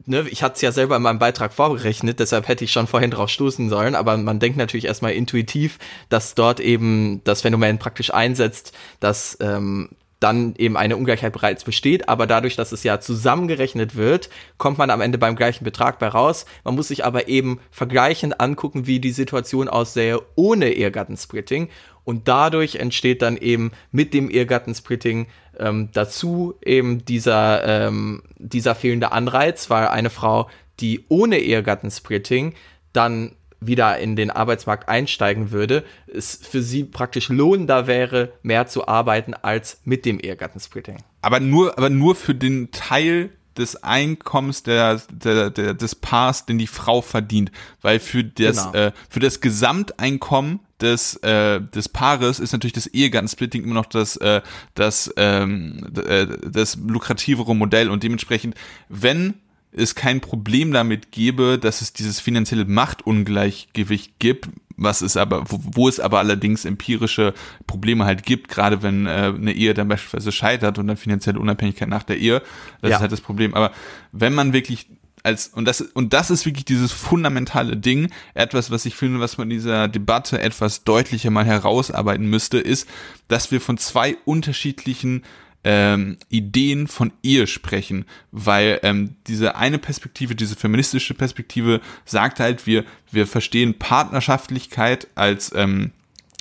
ne, 0.05 0.25
ich 0.29 0.43
hatte 0.43 0.55
es 0.55 0.61
ja 0.61 0.73
selber 0.73 0.97
in 0.97 1.01
meinem 1.01 1.19
Beitrag 1.19 1.53
vorgerechnet, 1.53 2.19
deshalb 2.19 2.49
hätte 2.49 2.65
ich 2.65 2.73
schon 2.73 2.87
vorhin 2.87 3.11
drauf 3.11 3.29
stoßen 3.29 3.69
sollen, 3.69 3.95
aber 3.95 4.17
man 4.17 4.39
denkt 4.39 4.57
natürlich 4.57 4.85
erstmal 4.85 5.13
intuitiv, 5.13 5.79
dass 6.09 6.35
dort 6.35 6.59
eben 6.59 7.21
das 7.23 7.41
Phänomen 7.41 7.79
praktisch 7.79 8.13
einsetzt, 8.13 8.73
dass 8.99 9.37
ähm, 9.39 9.89
dann 10.19 10.55
eben 10.57 10.77
eine 10.77 10.97
Ungleichheit 10.97 11.33
bereits 11.33 11.63
besteht, 11.63 12.09
aber 12.09 12.25
dadurch, 12.25 12.55
dass 12.55 12.71
es 12.71 12.83
ja 12.83 12.99
zusammengerechnet 12.99 13.95
wird, 13.95 14.29
kommt 14.57 14.77
man 14.77 14.89
am 14.89 15.01
Ende 15.01 15.17
beim 15.17 15.35
gleichen 15.35 15.63
Betrag 15.63 15.99
bei 15.99 16.07
raus. 16.07 16.45
Man 16.63 16.75
muss 16.75 16.87
sich 16.87 17.05
aber 17.05 17.27
eben 17.27 17.59
vergleichend 17.69 18.39
angucken, 18.39 18.87
wie 18.87 18.99
die 18.99 19.11
Situation 19.11 19.67
aussähe 19.67 20.21
ohne 20.35 20.71
Ehegattensplitting 20.71 21.69
und 22.03 22.27
dadurch 22.27 22.75
entsteht 22.77 23.21
dann 23.21 23.37
eben 23.37 23.71
mit 23.91 24.13
dem 24.13 24.29
Ehegattensplitting 24.29 25.27
ähm, 25.59 25.89
dazu 25.93 26.55
eben 26.63 27.03
dieser, 27.05 27.87
ähm, 27.87 28.23
dieser 28.37 28.75
fehlende 28.75 29.11
Anreiz, 29.11 29.69
weil 29.69 29.87
eine 29.87 30.09
Frau, 30.09 30.49
die 30.79 31.05
ohne 31.09 31.39
Ehegattensplitting 31.39 32.53
dann 32.93 33.35
wieder 33.59 33.97
in 33.97 34.15
den 34.15 34.29
Arbeitsmarkt 34.29 34.87
einsteigen 34.87 35.51
würde, 35.51 35.83
es 36.07 36.39
für 36.41 36.61
sie 36.61 36.83
praktisch 36.83 37.29
lohnender 37.29 37.87
wäre, 37.87 38.33
mehr 38.43 38.67
zu 38.67 38.87
arbeiten 38.87 39.33
als 39.33 39.81
mit 39.83 40.05
dem 40.05 40.19
Ehegattensplitting. 40.19 40.97
Aber 41.21 41.39
nur, 41.39 41.77
aber 41.77 41.89
nur 41.89 42.15
für 42.15 42.35
den 42.35 42.71
Teil 42.71 43.31
des 43.57 43.83
Einkommens 43.83 44.63
der, 44.63 45.01
der, 45.11 45.49
der, 45.49 45.73
des 45.73 45.95
Paars, 45.95 46.45
den 46.45 46.57
die 46.57 46.67
Frau 46.67 47.01
verdient. 47.01 47.51
Weil 47.81 47.99
für 47.99 48.23
das, 48.23 48.71
genau. 48.71 48.73
äh, 48.73 48.91
für 49.09 49.19
das 49.19 49.41
Gesamteinkommen 49.41 50.59
des, 50.79 51.15
äh, 51.17 51.59
des 51.61 51.89
Paares 51.89 52.39
ist 52.39 52.51
natürlich 52.51 52.73
das 52.73 52.87
Ehegattensplitting 52.87 53.63
immer 53.63 53.73
noch 53.73 53.87
das, 53.87 54.15
äh, 54.17 54.41
das, 54.75 55.11
ähm, 55.17 55.87
äh, 55.95 56.27
das 56.49 56.75
lukrativere 56.75 57.55
Modell 57.55 57.89
und 57.89 58.03
dementsprechend, 58.03 58.55
wenn 58.89 59.35
es 59.77 59.95
kein 59.95 60.21
Problem 60.21 60.71
damit 60.71 61.11
gäbe, 61.11 61.57
dass 61.57 61.81
es 61.81 61.93
dieses 61.93 62.19
finanzielle 62.19 62.65
Machtungleichgewicht 62.65 64.19
gibt, 64.19 64.49
was 64.77 65.01
es 65.01 65.17
aber, 65.17 65.49
wo, 65.49 65.59
wo 65.63 65.89
es 65.89 65.99
aber 65.99 66.19
allerdings 66.19 66.65
empirische 66.65 67.33
Probleme 67.65 68.05
halt 68.05 68.23
gibt, 68.23 68.47
gerade 68.47 68.83
wenn 68.83 69.07
äh, 69.07 69.33
eine 69.35 69.53
Ehe 69.53 69.73
dann 69.73 69.87
beispielsweise 69.87 70.31
scheitert 70.31 70.77
und 70.77 70.87
dann 70.87 70.97
finanzielle 70.97 71.39
Unabhängigkeit 71.39 71.89
nach 71.89 72.03
der 72.03 72.17
Ehe, 72.17 72.41
das 72.81 72.91
ja. 72.91 72.97
ist 72.97 73.01
halt 73.01 73.11
das 73.11 73.21
Problem. 73.21 73.53
Aber 73.53 73.71
wenn 74.11 74.33
man 74.33 74.53
wirklich 74.53 74.87
als, 75.23 75.47
und 75.47 75.65
das, 75.65 75.81
und 75.81 76.13
das 76.13 76.29
ist 76.29 76.45
wirklich 76.45 76.63
dieses 76.63 76.91
fundamentale 76.91 77.75
Ding, 77.75 78.11
etwas, 78.33 78.71
was 78.71 78.85
ich 78.85 78.95
finde, 78.95 79.19
was 79.19 79.37
man 79.37 79.51
in 79.51 79.57
dieser 79.57 79.87
Debatte 79.87 80.39
etwas 80.39 80.83
deutlicher 80.83 81.31
mal 81.31 81.45
herausarbeiten 81.45 82.29
müsste, 82.29 82.59
ist, 82.59 82.87
dass 83.27 83.51
wir 83.51 83.59
von 83.59 83.77
zwei 83.77 84.15
unterschiedlichen 84.25 85.23
ähm, 85.69 86.15
Ideen 86.29 86.87
von 86.87 87.11
Ehe 87.23 87.45
sprechen, 87.45 88.05
weil 88.31 88.79
ähm, 88.83 89.17
diese 89.27 89.57
eine 89.57 89.77
Perspektive, 89.79 90.33
diese 90.33 90.55
feministische 90.55 91.13
Perspektive 91.13 91.81
sagt 92.05 92.39
halt, 92.39 92.65
wir, 92.65 92.85
wir 93.11 93.27
verstehen 93.27 93.77
Partnerschaftlichkeit 93.77 95.09
als, 95.15 95.51
ähm, 95.53 95.91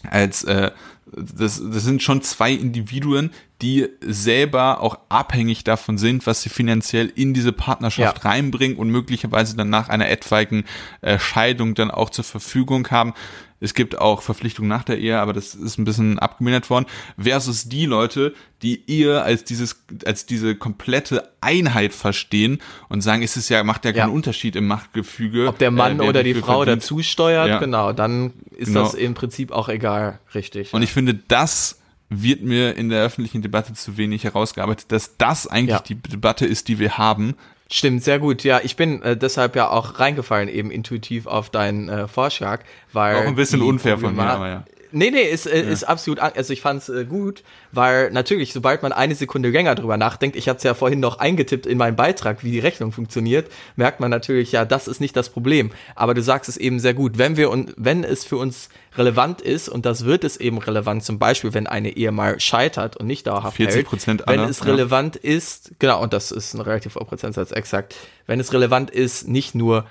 als 0.09 0.45
äh, 0.45 0.71
das, 1.07 1.61
das 1.61 1.83
sind 1.83 2.05
schon 2.05 2.23
zwei 2.23 2.53
Individuen, 2.53 3.31
die 3.63 3.89
selber 4.01 4.83
auch 4.83 4.99
abhängig 5.09 5.65
davon 5.65 5.97
sind, 5.97 6.27
was 6.27 6.43
sie 6.43 6.51
finanziell 6.51 7.11
in 7.15 7.33
diese 7.33 7.53
Partnerschaft 7.53 8.23
ja. 8.23 8.31
reinbringen 8.31 8.77
und 8.77 8.91
möglicherweise 8.91 9.57
dann 9.57 9.71
nach 9.71 9.89
einer 9.89 10.11
etwaigen 10.11 10.65
äh, 11.01 11.19
Scheidung 11.19 11.75
dann 11.75 11.91
auch 11.91 12.11
zur 12.11 12.25
Verfügung 12.25 12.89
haben. 12.91 13.15
Es 13.59 13.73
gibt 13.73 13.97
auch 13.99 14.21
Verpflichtungen 14.21 14.69
nach 14.69 14.85
der 14.85 14.99
Ehe, 14.99 15.19
aber 15.19 15.33
das 15.33 15.55
ist 15.55 15.79
ein 15.79 15.85
bisschen 15.85 16.19
abgemindert 16.19 16.69
worden. 16.69 16.85
Versus 17.19 17.67
die 17.67 17.87
Leute, 17.87 18.35
die 18.61 18.89
Ehe 18.91 19.23
als 19.23 19.45
dieses, 19.45 19.85
als 20.05 20.27
diese 20.27 20.57
komplette 20.57 21.33
Einheit 21.41 21.95
verstehen 21.95 22.59
und 22.91 23.01
sagen, 23.01 23.23
es 23.23 23.39
ist 23.39 23.49
ja, 23.49 23.65
macht 23.65 23.87
ja 23.87 23.93
keinen 23.93 24.11
ja. 24.11 24.15
Unterschied 24.15 24.57
im 24.57 24.67
Machtgefüge. 24.67 25.49
Ob 25.49 25.57
der 25.59 25.71
Mann 25.71 26.01
äh, 26.01 26.03
oder 26.03 26.23
die 26.23 26.35
Frau 26.35 26.59
verdient. 26.59 26.83
dazu 26.83 27.03
steuert, 27.03 27.49
ja. 27.49 27.59
genau, 27.59 27.95
dann 27.95 28.35
ist 28.51 28.69
genau. 28.69 28.83
das 28.83 28.93
im 28.93 29.15
Prinzip 29.15 29.51
auch 29.53 29.71
egal, 29.71 30.21
richtig. 30.35 30.75
Und 30.75 30.83
ich 30.83 30.93
finde, 30.93 31.15
das 31.15 31.79
wird 32.09 32.43
mir 32.43 32.77
in 32.77 32.89
der 32.89 33.03
öffentlichen 33.03 33.43
Debatte 33.43 33.75
zu 33.75 33.97
wenig 33.97 34.25
herausgearbeitet, 34.25 34.93
dass 34.93 35.17
das 35.17 35.47
eigentlich 35.47 35.77
ja. 35.77 35.83
die 35.83 35.97
Debatte 35.97 36.47
ist, 36.47 36.69
die 36.69 36.79
wir 36.79 36.99
haben. 36.99 37.35
Stimmt, 37.71 38.05
sehr 38.05 38.21
gut. 38.21 38.45
Ja, 38.45 38.61
ich 38.63 38.77
bin 38.77 39.03
äh, 39.03 39.17
deshalb 39.17 39.57
ja 39.57 39.69
auch 39.69 39.99
reingefallen, 39.99 40.49
eben 40.49 40.71
intuitiv 40.71 41.27
auf 41.27 41.51
deinen 41.51 41.89
äh, 41.89 42.07
Vorschlag, 42.07 42.63
weil. 42.93 43.17
Auch 43.17 43.27
ein 43.27 43.35
bisschen 43.35 43.61
unfair 43.63 43.99
von 43.99 44.15
mir, 44.15 44.23
aber 44.23 44.49
ja. 44.49 44.65
Nee, 44.93 45.11
nee, 45.11 45.23
ist, 45.23 45.47
äh, 45.47 45.63
ja. 45.63 45.71
ist 45.71 45.85
absolut, 45.85 46.21
also 46.21 46.53
ich 46.53 46.61
fand's 46.61 46.89
äh, 46.89 47.05
gut, 47.05 47.43
weil 47.73 48.11
natürlich, 48.11 48.53
sobald 48.53 48.83
man 48.83 48.93
eine 48.93 49.15
Sekunde 49.15 49.51
länger 49.51 49.75
drüber 49.75 49.97
nachdenkt, 49.97 50.37
ich 50.37 50.49
hatte 50.49 50.59
es 50.59 50.63
ja 50.65 50.75
vorhin 50.75 51.01
noch 51.01 51.19
eingetippt 51.19 51.67
in 51.67 51.79
meinen 51.79 51.97
Beitrag, 51.97 52.43
wie 52.45 52.51
die 52.51 52.59
Rechnung 52.59 52.93
funktioniert, 52.93 53.51
merkt 53.77 54.01
man 54.01 54.11
natürlich, 54.11 54.53
ja, 54.53 54.65
das 54.65 54.89
ist 54.89 55.01
nicht 55.01 55.17
das 55.17 55.31
Problem. 55.31 55.71
Aber 55.95 56.15
du 56.15 56.23
sagst 56.23 56.49
es 56.49 56.57
eben 56.57 56.81
sehr 56.81 56.95
gut, 56.95 57.19
wenn 57.19 57.37
wir 57.37 57.51
und 57.51 57.75
wenn 57.77 58.05
es 58.05 58.25
für 58.25 58.37
uns 58.37 58.69
relevant 58.97 59.41
ist, 59.41 59.69
und 59.69 59.87
das 59.87 60.05
wird 60.05 60.25
es 60.25 60.37
eben 60.37 60.59
relevant, 60.59 61.05
zum 61.05 61.19
Beispiel, 61.19 61.55
wenn 61.55 61.67
eine 61.67 61.97
Ehe 61.97 62.13
mal 62.13 62.41
scheitert 62.41 62.97
und 62.97 63.07
nicht 63.07 63.27
dauerhaft 63.27 63.57
40 63.57 63.87
Prozent 63.87 64.27
hält, 64.27 64.39
wenn 64.39 64.49
es 64.49 64.65
relevant 64.65 65.21
ja. 65.23 65.31
ist, 65.31 65.73
genau, 65.79 66.03
und 66.03 66.13
das 66.13 66.31
ist 66.31 66.55
ein 66.55 66.61
relativ 66.61 66.95
hoher 66.95 67.07
Prozentsatz 67.07 67.51
exakt, 67.51 67.95
wenn 68.27 68.41
es 68.41 68.53
relevant 68.53 68.91
ist, 68.91 69.29
nicht 69.29 69.55
nur 69.55 69.87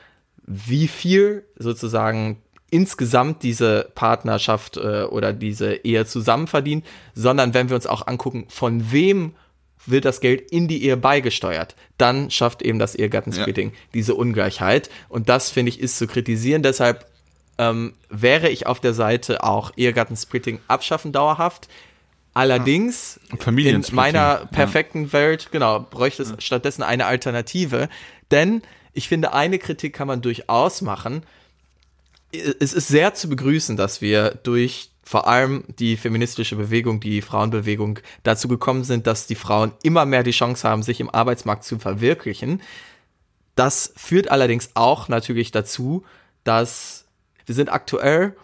wie 0.48 0.88
viel 0.88 1.46
sozusagen 1.58 2.42
insgesamt 2.76 3.42
diese 3.42 3.90
Partnerschaft 3.96 4.76
äh, 4.76 5.04
oder 5.04 5.32
diese 5.32 5.76
Ehe 5.86 6.06
zusammen 6.06 6.48
verdient, 6.48 6.86
sondern 7.14 7.54
wenn 7.54 7.70
wir 7.70 7.76
uns 7.78 7.88
auch 7.88 8.06
angucken, 8.06 8.48
von 8.50 8.92
wem 8.92 9.34
wird 9.86 10.04
das 10.04 10.20
Geld 10.20 10.52
in 10.52 10.68
die 10.68 10.84
Ehe 10.84 10.98
beigesteuert, 10.98 11.76
dann 11.98 12.30
schafft 12.32 12.62
eben 12.62 12.78
das 12.78 12.96
Ehegattensplitting 12.96 13.70
ja. 13.70 13.76
diese 13.94 14.16
Ungleichheit. 14.16 14.90
Und 15.08 15.30
das, 15.30 15.52
finde 15.52 15.70
ich, 15.70 15.80
ist 15.80 15.98
zu 15.98 16.06
kritisieren. 16.06 16.64
Deshalb 16.64 17.06
ähm, 17.58 17.94
wäre 18.10 18.50
ich 18.50 18.68
auf 18.68 18.82
der 18.82 18.94
Seite 18.94 19.42
auch 19.44 19.72
Ehegattensplitting 19.78 20.60
abschaffen 20.68 21.14
dauerhaft. 21.14 21.70
Allerdings 22.34 23.22
in 23.56 23.86
meiner 23.94 24.48
perfekten 24.52 25.06
ja. 25.06 25.14
Welt, 25.14 25.50
genau, 25.54 25.80
bräuchte 25.80 26.24
es 26.24 26.32
ja. 26.32 26.36
stattdessen 26.40 26.84
eine 26.84 27.06
Alternative. 27.06 27.88
Denn 28.32 28.62
ich 28.92 29.08
finde, 29.08 29.34
eine 29.34 29.60
Kritik 29.60 29.94
kann 29.94 30.08
man 30.08 30.22
durchaus 30.22 30.82
machen. 30.82 31.24
Es 32.60 32.74
ist 32.74 32.88
sehr 32.88 33.14
zu 33.14 33.30
begrüßen, 33.30 33.78
dass 33.78 34.02
wir 34.02 34.32
durch 34.44 34.92
vor 35.04 35.28
allem 35.28 35.64
die 35.80 35.98
feministische 35.98 36.56
Bewegung, 36.56 37.00
die 37.00 37.22
Frauenbewegung 37.22 38.00
dazu 38.24 38.48
gekommen 38.48 38.84
sind, 38.84 39.06
dass 39.06 39.28
die 39.28 39.36
Frauen 39.36 39.72
immer 39.84 40.06
mehr 40.06 40.24
die 40.24 40.32
Chance 40.32 40.68
haben, 40.68 40.82
sich 40.82 41.00
im 41.00 41.14
Arbeitsmarkt 41.14 41.64
zu 41.64 41.78
verwirklichen. 41.78 42.62
Das 43.54 43.94
führt 43.96 44.32
allerdings 44.32 44.72
auch 44.74 45.08
natürlich 45.08 45.52
dazu, 45.52 46.04
dass 46.44 47.06
wir 47.46 47.54
sind 47.54 47.72
aktuell 47.72 48.36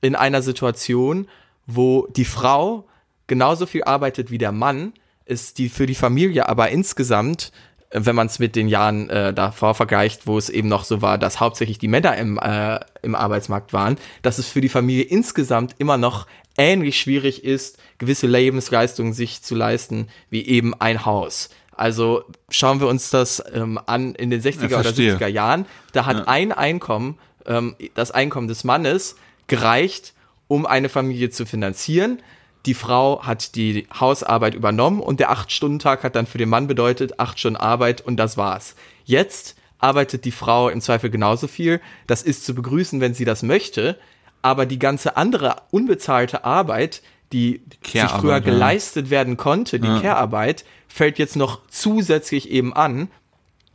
in 0.00 0.14
einer 0.14 0.40
Situation, 0.40 1.28
wo 1.66 2.06
die 2.08 2.24
Frau 2.24 2.88
genauso 3.26 3.66
viel 3.66 3.84
arbeitet 3.84 4.30
wie 4.30 4.38
der 4.38 4.52
Mann, 4.52 4.94
ist 5.26 5.58
die 5.58 5.68
für 5.68 5.86
die 5.86 5.94
Familie 5.94 6.48
aber 6.48 6.70
insgesamt 6.70 7.52
wenn 7.90 8.16
man 8.16 8.26
es 8.26 8.38
mit 8.38 8.56
den 8.56 8.68
Jahren 8.68 9.08
äh, 9.10 9.32
davor 9.32 9.74
vergleicht, 9.74 10.26
wo 10.26 10.38
es 10.38 10.50
eben 10.50 10.68
noch 10.68 10.84
so 10.84 11.02
war, 11.02 11.18
dass 11.18 11.40
hauptsächlich 11.40 11.78
die 11.78 11.88
Männer 11.88 12.16
im, 12.16 12.38
äh, 12.38 12.80
im 13.02 13.14
Arbeitsmarkt 13.14 13.72
waren, 13.72 13.96
dass 14.22 14.38
es 14.38 14.48
für 14.48 14.60
die 14.60 14.68
Familie 14.68 15.04
insgesamt 15.04 15.74
immer 15.78 15.96
noch 15.96 16.26
ähnlich 16.58 16.98
schwierig 16.98 17.44
ist, 17.44 17.78
gewisse 17.98 18.26
Lebensleistungen 18.26 19.12
sich 19.12 19.42
zu 19.42 19.54
leisten, 19.54 20.08
wie 20.30 20.46
eben 20.46 20.74
ein 20.74 21.04
Haus. 21.04 21.50
Also 21.72 22.24
schauen 22.48 22.80
wir 22.80 22.88
uns 22.88 23.10
das 23.10 23.42
ähm, 23.52 23.78
an 23.86 24.14
in 24.14 24.30
den 24.30 24.40
60er 24.40 24.70
ja, 24.70 24.80
oder 24.80 24.90
70er 24.90 25.26
Jahren. 25.26 25.66
Da 25.92 26.06
hat 26.06 26.16
ja. 26.16 26.24
ein 26.26 26.52
Einkommen, 26.52 27.18
ähm, 27.44 27.76
das 27.94 28.10
Einkommen 28.10 28.48
des 28.48 28.64
Mannes, 28.64 29.16
gereicht, 29.46 30.14
um 30.48 30.64
eine 30.64 30.88
Familie 30.88 31.30
zu 31.30 31.44
finanzieren. 31.44 32.22
Die 32.66 32.74
Frau 32.74 33.22
hat 33.22 33.54
die 33.54 33.86
Hausarbeit 33.98 34.54
übernommen 34.54 35.00
und 35.00 35.20
der 35.20 35.30
Acht-Stunden-Tag 35.30 36.02
hat 36.02 36.16
dann 36.16 36.26
für 36.26 36.38
den 36.38 36.48
Mann 36.48 36.66
bedeutet, 36.66 37.20
acht 37.20 37.38
Stunden 37.38 37.56
Arbeit 37.56 38.00
und 38.00 38.16
das 38.16 38.36
war's. 38.36 38.74
Jetzt 39.04 39.56
arbeitet 39.78 40.24
die 40.24 40.32
Frau 40.32 40.68
im 40.68 40.80
Zweifel 40.80 41.10
genauso 41.10 41.46
viel. 41.46 41.80
Das 42.08 42.22
ist 42.22 42.44
zu 42.44 42.54
begrüßen, 42.54 43.00
wenn 43.00 43.14
sie 43.14 43.24
das 43.24 43.44
möchte. 43.44 43.98
Aber 44.42 44.66
die 44.66 44.80
ganze 44.80 45.16
andere 45.16 45.56
unbezahlte 45.70 46.44
Arbeit, 46.44 47.02
die 47.32 47.62
sich 47.84 48.02
früher 48.02 48.40
geleistet 48.40 49.10
werden 49.10 49.36
konnte, 49.36 49.78
die 49.78 49.88
ja. 49.88 50.00
Care-Arbeit, 50.00 50.64
fällt 50.88 51.18
jetzt 51.18 51.36
noch 51.36 51.60
zusätzlich 51.68 52.50
eben 52.50 52.72
an 52.72 53.08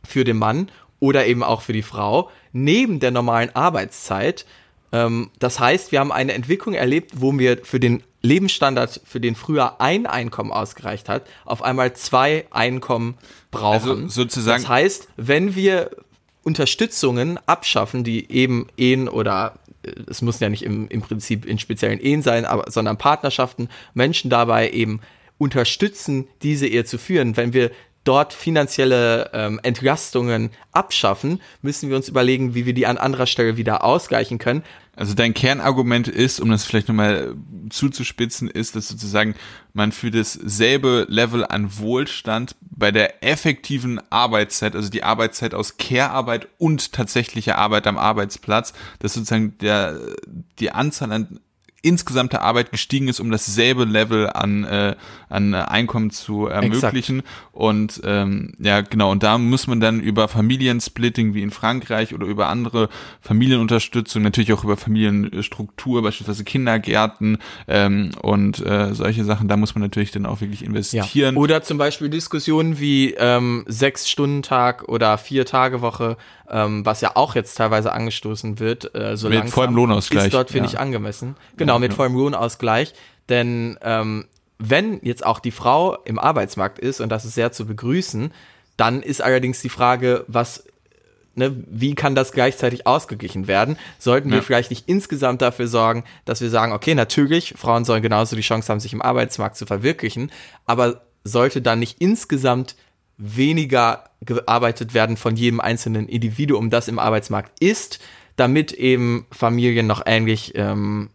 für 0.04 0.24
den 0.24 0.36
Mann 0.36 0.70
oder 1.00 1.26
eben 1.26 1.42
auch 1.42 1.62
für 1.62 1.72
die 1.72 1.82
Frau, 1.82 2.30
neben 2.52 3.00
der 3.00 3.10
normalen 3.10 3.54
Arbeitszeit. 3.54 4.46
Ähm, 4.92 5.30
das 5.38 5.60
heißt, 5.60 5.92
wir 5.92 6.00
haben 6.00 6.12
eine 6.12 6.32
Entwicklung 6.32 6.74
erlebt, 6.74 7.12
wo 7.16 7.38
wir 7.38 7.58
für 7.64 7.80
den 7.80 8.02
Lebensstandard, 8.22 9.00
für 9.04 9.20
den 9.20 9.34
früher 9.34 9.80
ein 9.80 10.06
Einkommen 10.06 10.52
ausgereicht 10.52 11.08
hat, 11.08 11.26
auf 11.44 11.62
einmal 11.62 11.94
zwei 11.94 12.46
Einkommen 12.50 13.16
brauchen. 13.50 13.90
Also 13.90 14.08
sozusagen. 14.08 14.62
Das 14.62 14.70
heißt, 14.70 15.08
wenn 15.16 15.54
wir 15.54 15.90
Unterstützungen 16.44 17.38
abschaffen, 17.46 18.04
die 18.04 18.30
eben 18.30 18.68
Ehen 18.76 19.08
oder 19.08 19.54
es 20.08 20.22
muss 20.22 20.40
ja 20.40 20.48
nicht 20.48 20.62
im, 20.62 20.88
im 20.88 21.02
Prinzip 21.02 21.44
in 21.44 21.58
speziellen 21.58 22.00
Ehen 22.00 22.22
sein, 22.22 22.44
aber, 22.44 22.70
sondern 22.70 22.98
Partnerschaften, 22.98 23.68
Menschen 23.94 24.30
dabei 24.30 24.70
eben 24.70 25.00
unterstützen, 25.38 26.28
diese 26.42 26.66
Ehe 26.66 26.84
zu 26.84 26.98
führen. 26.98 27.36
Wenn 27.36 27.52
wir 27.52 27.70
dort 28.04 28.32
finanzielle 28.32 29.30
ähm, 29.32 29.60
Entlastungen 29.62 30.50
abschaffen, 30.72 31.40
müssen 31.62 31.88
wir 31.88 31.96
uns 31.96 32.08
überlegen, 32.08 32.54
wie 32.54 32.66
wir 32.66 32.74
die 32.74 32.86
an 32.86 32.98
anderer 32.98 33.26
Stelle 33.26 33.56
wieder 33.56 33.84
ausgleichen 33.84 34.38
können. 34.38 34.62
Also 34.94 35.14
dein 35.14 35.32
Kernargument 35.32 36.06
ist, 36.06 36.38
um 36.38 36.50
das 36.50 36.64
vielleicht 36.64 36.88
nochmal 36.88 37.34
zuzuspitzen, 37.70 38.48
ist, 38.48 38.76
dass 38.76 38.88
sozusagen 38.88 39.34
man 39.72 39.90
für 39.90 40.10
dasselbe 40.10 41.06
Level 41.08 41.46
an 41.46 41.78
Wohlstand 41.78 42.56
bei 42.60 42.90
der 42.90 43.24
effektiven 43.24 44.00
Arbeitszeit, 44.10 44.76
also 44.76 44.90
die 44.90 45.02
Arbeitszeit 45.02 45.54
aus 45.54 45.78
Care-Arbeit 45.78 46.48
und 46.58 46.92
tatsächlicher 46.92 47.56
Arbeit 47.56 47.86
am 47.86 47.96
Arbeitsplatz, 47.96 48.74
dass 48.98 49.14
sozusagen 49.14 49.56
der, 49.58 49.98
die 50.58 50.72
Anzahl 50.72 51.12
an 51.12 51.40
insgesamte 51.82 52.40
Arbeit 52.40 52.70
gestiegen 52.70 53.08
ist, 53.08 53.20
um 53.20 53.30
dasselbe 53.30 53.84
Level 53.84 54.30
an, 54.30 54.64
äh, 54.64 54.94
an 55.28 55.54
Einkommen 55.54 56.10
zu 56.10 56.46
ermöglichen. 56.46 57.20
Exakt. 57.20 57.46
Und 57.52 58.00
ähm, 58.04 58.54
ja, 58.58 58.80
genau, 58.80 59.10
und 59.10 59.22
da 59.22 59.36
muss 59.36 59.66
man 59.66 59.80
dann 59.80 60.00
über 60.00 60.28
Familiensplitting 60.28 61.34
wie 61.34 61.42
in 61.42 61.50
Frankreich 61.50 62.14
oder 62.14 62.26
über 62.26 62.48
andere 62.48 62.88
Familienunterstützung, 63.20 64.22
natürlich 64.22 64.52
auch 64.52 64.64
über 64.64 64.76
Familienstruktur, 64.76 66.02
beispielsweise 66.02 66.44
Kindergärten 66.44 67.38
ähm, 67.66 68.12
und 68.22 68.64
äh, 68.64 68.94
solche 68.94 69.24
Sachen, 69.24 69.48
da 69.48 69.56
muss 69.56 69.74
man 69.74 69.82
natürlich 69.82 70.12
dann 70.12 70.24
auch 70.24 70.40
wirklich 70.40 70.64
investieren. 70.64 71.34
Ja. 71.34 71.40
Oder 71.40 71.62
zum 71.62 71.78
Beispiel 71.78 72.08
Diskussionen 72.08 72.78
wie 72.78 73.14
ähm, 73.14 73.64
Sechs-Stunden-Tag 73.66 74.88
oder 74.88 75.18
Vier-Tage-Woche 75.18 76.16
ähm, 76.52 76.84
was 76.84 77.00
ja 77.00 77.12
auch 77.14 77.34
jetzt 77.34 77.54
teilweise 77.54 77.92
angestoßen 77.92 78.60
wird, 78.60 78.94
äh, 78.94 79.16
so 79.16 79.30
mit 79.30 79.48
vollem 79.48 79.74
Lohnausgleich. 79.74 80.26
Ist 80.26 80.34
dort, 80.34 80.50
finde 80.50 80.68
ja. 80.68 80.74
ich, 80.74 80.78
angemessen. 80.78 81.34
Genau, 81.56 81.71
ja, 81.74 81.78
mit 81.78 81.92
ja. 81.92 81.96
vollem 81.96 82.16
Lohnausgleich. 82.16 82.94
Denn 83.28 83.78
ähm, 83.82 84.26
wenn 84.58 85.00
jetzt 85.02 85.24
auch 85.24 85.40
die 85.40 85.50
Frau 85.50 85.96
im 86.04 86.18
Arbeitsmarkt 86.18 86.78
ist, 86.78 87.00
und 87.00 87.08
das 87.08 87.24
ist 87.24 87.34
sehr 87.34 87.52
zu 87.52 87.66
begrüßen, 87.66 88.32
dann 88.76 89.02
ist 89.02 89.22
allerdings 89.22 89.60
die 89.60 89.68
Frage, 89.68 90.24
was 90.28 90.64
Ne, 91.34 91.64
wie 91.66 91.94
kann 91.94 92.14
das 92.14 92.32
gleichzeitig 92.32 92.86
ausgeglichen 92.86 93.46
werden? 93.46 93.78
Sollten 93.98 94.30
wir 94.30 94.42
vielleicht 94.42 94.68
nicht 94.68 94.86
insgesamt 94.86 95.40
dafür 95.40 95.66
sorgen, 95.66 96.04
dass 96.26 96.42
wir 96.42 96.50
sagen, 96.50 96.72
okay, 96.72 96.94
natürlich, 96.94 97.54
Frauen 97.56 97.86
sollen 97.86 98.02
genauso 98.02 98.36
die 98.36 98.42
Chance 98.42 98.70
haben, 98.70 98.80
sich 98.80 98.92
im 98.92 99.00
Arbeitsmarkt 99.00 99.56
zu 99.56 99.64
verwirklichen, 99.64 100.30
aber 100.66 101.00
sollte 101.24 101.62
dann 101.62 101.78
nicht 101.78 102.02
insgesamt 102.02 102.76
weniger 103.16 104.04
gearbeitet 104.20 104.92
werden 104.92 105.16
von 105.16 105.34
jedem 105.34 105.60
einzelnen 105.60 106.06
Individuum, 106.06 106.68
das 106.68 106.88
im 106.88 106.98
Arbeitsmarkt 106.98 107.62
ist, 107.62 107.98
damit 108.36 108.72
eben 108.72 109.26
Familien 109.30 109.86
noch 109.86 110.02
ähnlich 110.04 110.52
ähm, 110.54 111.08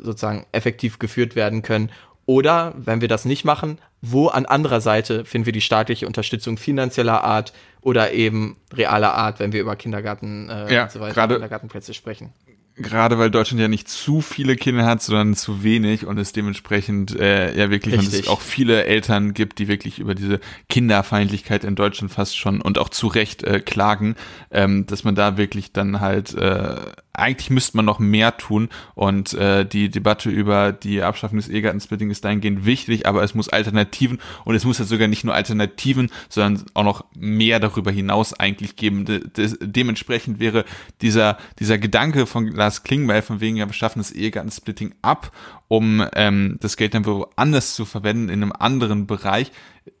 sozusagen 0.00 0.46
effektiv 0.52 0.98
geführt 0.98 1.36
werden 1.36 1.62
können. 1.62 1.90
Oder, 2.26 2.74
wenn 2.76 3.00
wir 3.00 3.08
das 3.08 3.24
nicht 3.24 3.44
machen, 3.44 3.78
wo 4.02 4.28
an 4.28 4.44
anderer 4.44 4.82
Seite 4.82 5.24
finden 5.24 5.46
wir 5.46 5.52
die 5.52 5.62
staatliche 5.62 6.06
Unterstützung 6.06 6.58
finanzieller 6.58 7.24
Art 7.24 7.54
oder 7.80 8.12
eben 8.12 8.56
realer 8.72 9.14
Art, 9.14 9.40
wenn 9.40 9.52
wir 9.52 9.60
über 9.60 9.76
Kindergarten 9.76 10.50
äh, 10.50 10.74
ja, 10.74 10.82
und 10.82 10.90
so 10.90 11.00
weiter, 11.00 11.26
Kindergartenplätze 11.26 11.94
sprechen 11.94 12.34
gerade 12.78 13.18
weil 13.18 13.30
Deutschland 13.30 13.60
ja 13.60 13.68
nicht 13.68 13.88
zu 13.88 14.20
viele 14.20 14.56
Kinder 14.56 14.84
hat, 14.84 15.02
sondern 15.02 15.34
zu 15.34 15.62
wenig 15.62 16.06
und 16.06 16.18
es 16.18 16.32
dementsprechend 16.32 17.18
äh, 17.18 17.56
ja 17.56 17.70
wirklich 17.70 17.98
und 17.98 18.12
es 18.12 18.28
auch 18.28 18.40
viele 18.40 18.84
Eltern 18.84 19.34
gibt, 19.34 19.58
die 19.58 19.68
wirklich 19.68 19.98
über 19.98 20.14
diese 20.14 20.40
Kinderfeindlichkeit 20.68 21.64
in 21.64 21.74
Deutschland 21.74 22.12
fast 22.12 22.36
schon 22.36 22.60
und 22.60 22.78
auch 22.78 22.88
zu 22.88 23.08
Recht 23.08 23.42
äh, 23.42 23.60
klagen, 23.60 24.16
ähm, 24.50 24.86
dass 24.86 25.04
man 25.04 25.14
da 25.14 25.36
wirklich 25.36 25.72
dann 25.72 26.00
halt 26.00 26.34
äh, 26.34 26.76
eigentlich 27.18 27.50
müsste 27.50 27.76
man 27.76 27.84
noch 27.84 27.98
mehr 27.98 28.36
tun 28.36 28.68
und 28.94 29.34
äh, 29.34 29.66
die 29.66 29.88
Debatte 29.88 30.30
über 30.30 30.72
die 30.72 31.02
Abschaffung 31.02 31.38
des 31.38 31.48
Ehegattensplitting 31.48 32.10
ist 32.10 32.24
dahingehend 32.24 32.64
wichtig, 32.64 33.06
aber 33.06 33.22
es 33.22 33.34
muss 33.34 33.48
Alternativen 33.48 34.20
und 34.44 34.54
es 34.54 34.64
muss 34.64 34.78
ja 34.78 34.84
sogar 34.84 35.08
nicht 35.08 35.24
nur 35.24 35.34
Alternativen, 35.34 36.10
sondern 36.28 36.64
auch 36.74 36.84
noch 36.84 37.04
mehr 37.14 37.60
darüber 37.60 37.90
hinaus 37.90 38.32
eigentlich 38.34 38.76
geben. 38.76 39.04
De 39.04 39.20
de 39.28 39.56
dementsprechend 39.60 40.38
wäre 40.40 40.64
dieser, 41.02 41.38
dieser 41.58 41.78
Gedanke 41.78 42.26
von 42.26 42.46
Lars 42.48 42.82
Klingbeil 42.82 43.22
von 43.22 43.40
wegen, 43.40 43.56
ja, 43.56 43.66
wir 43.66 43.72
schaffen 43.72 43.98
das 44.00 44.12
Ehegattensplitting 44.12 44.94
ab, 45.02 45.32
um 45.68 46.04
ähm, 46.14 46.56
das 46.60 46.76
Geld 46.76 46.94
dann 46.94 47.04
woanders 47.06 47.74
zu 47.74 47.84
verwenden, 47.84 48.28
in 48.28 48.42
einem 48.42 48.52
anderen 48.52 49.06
Bereich, 49.06 49.52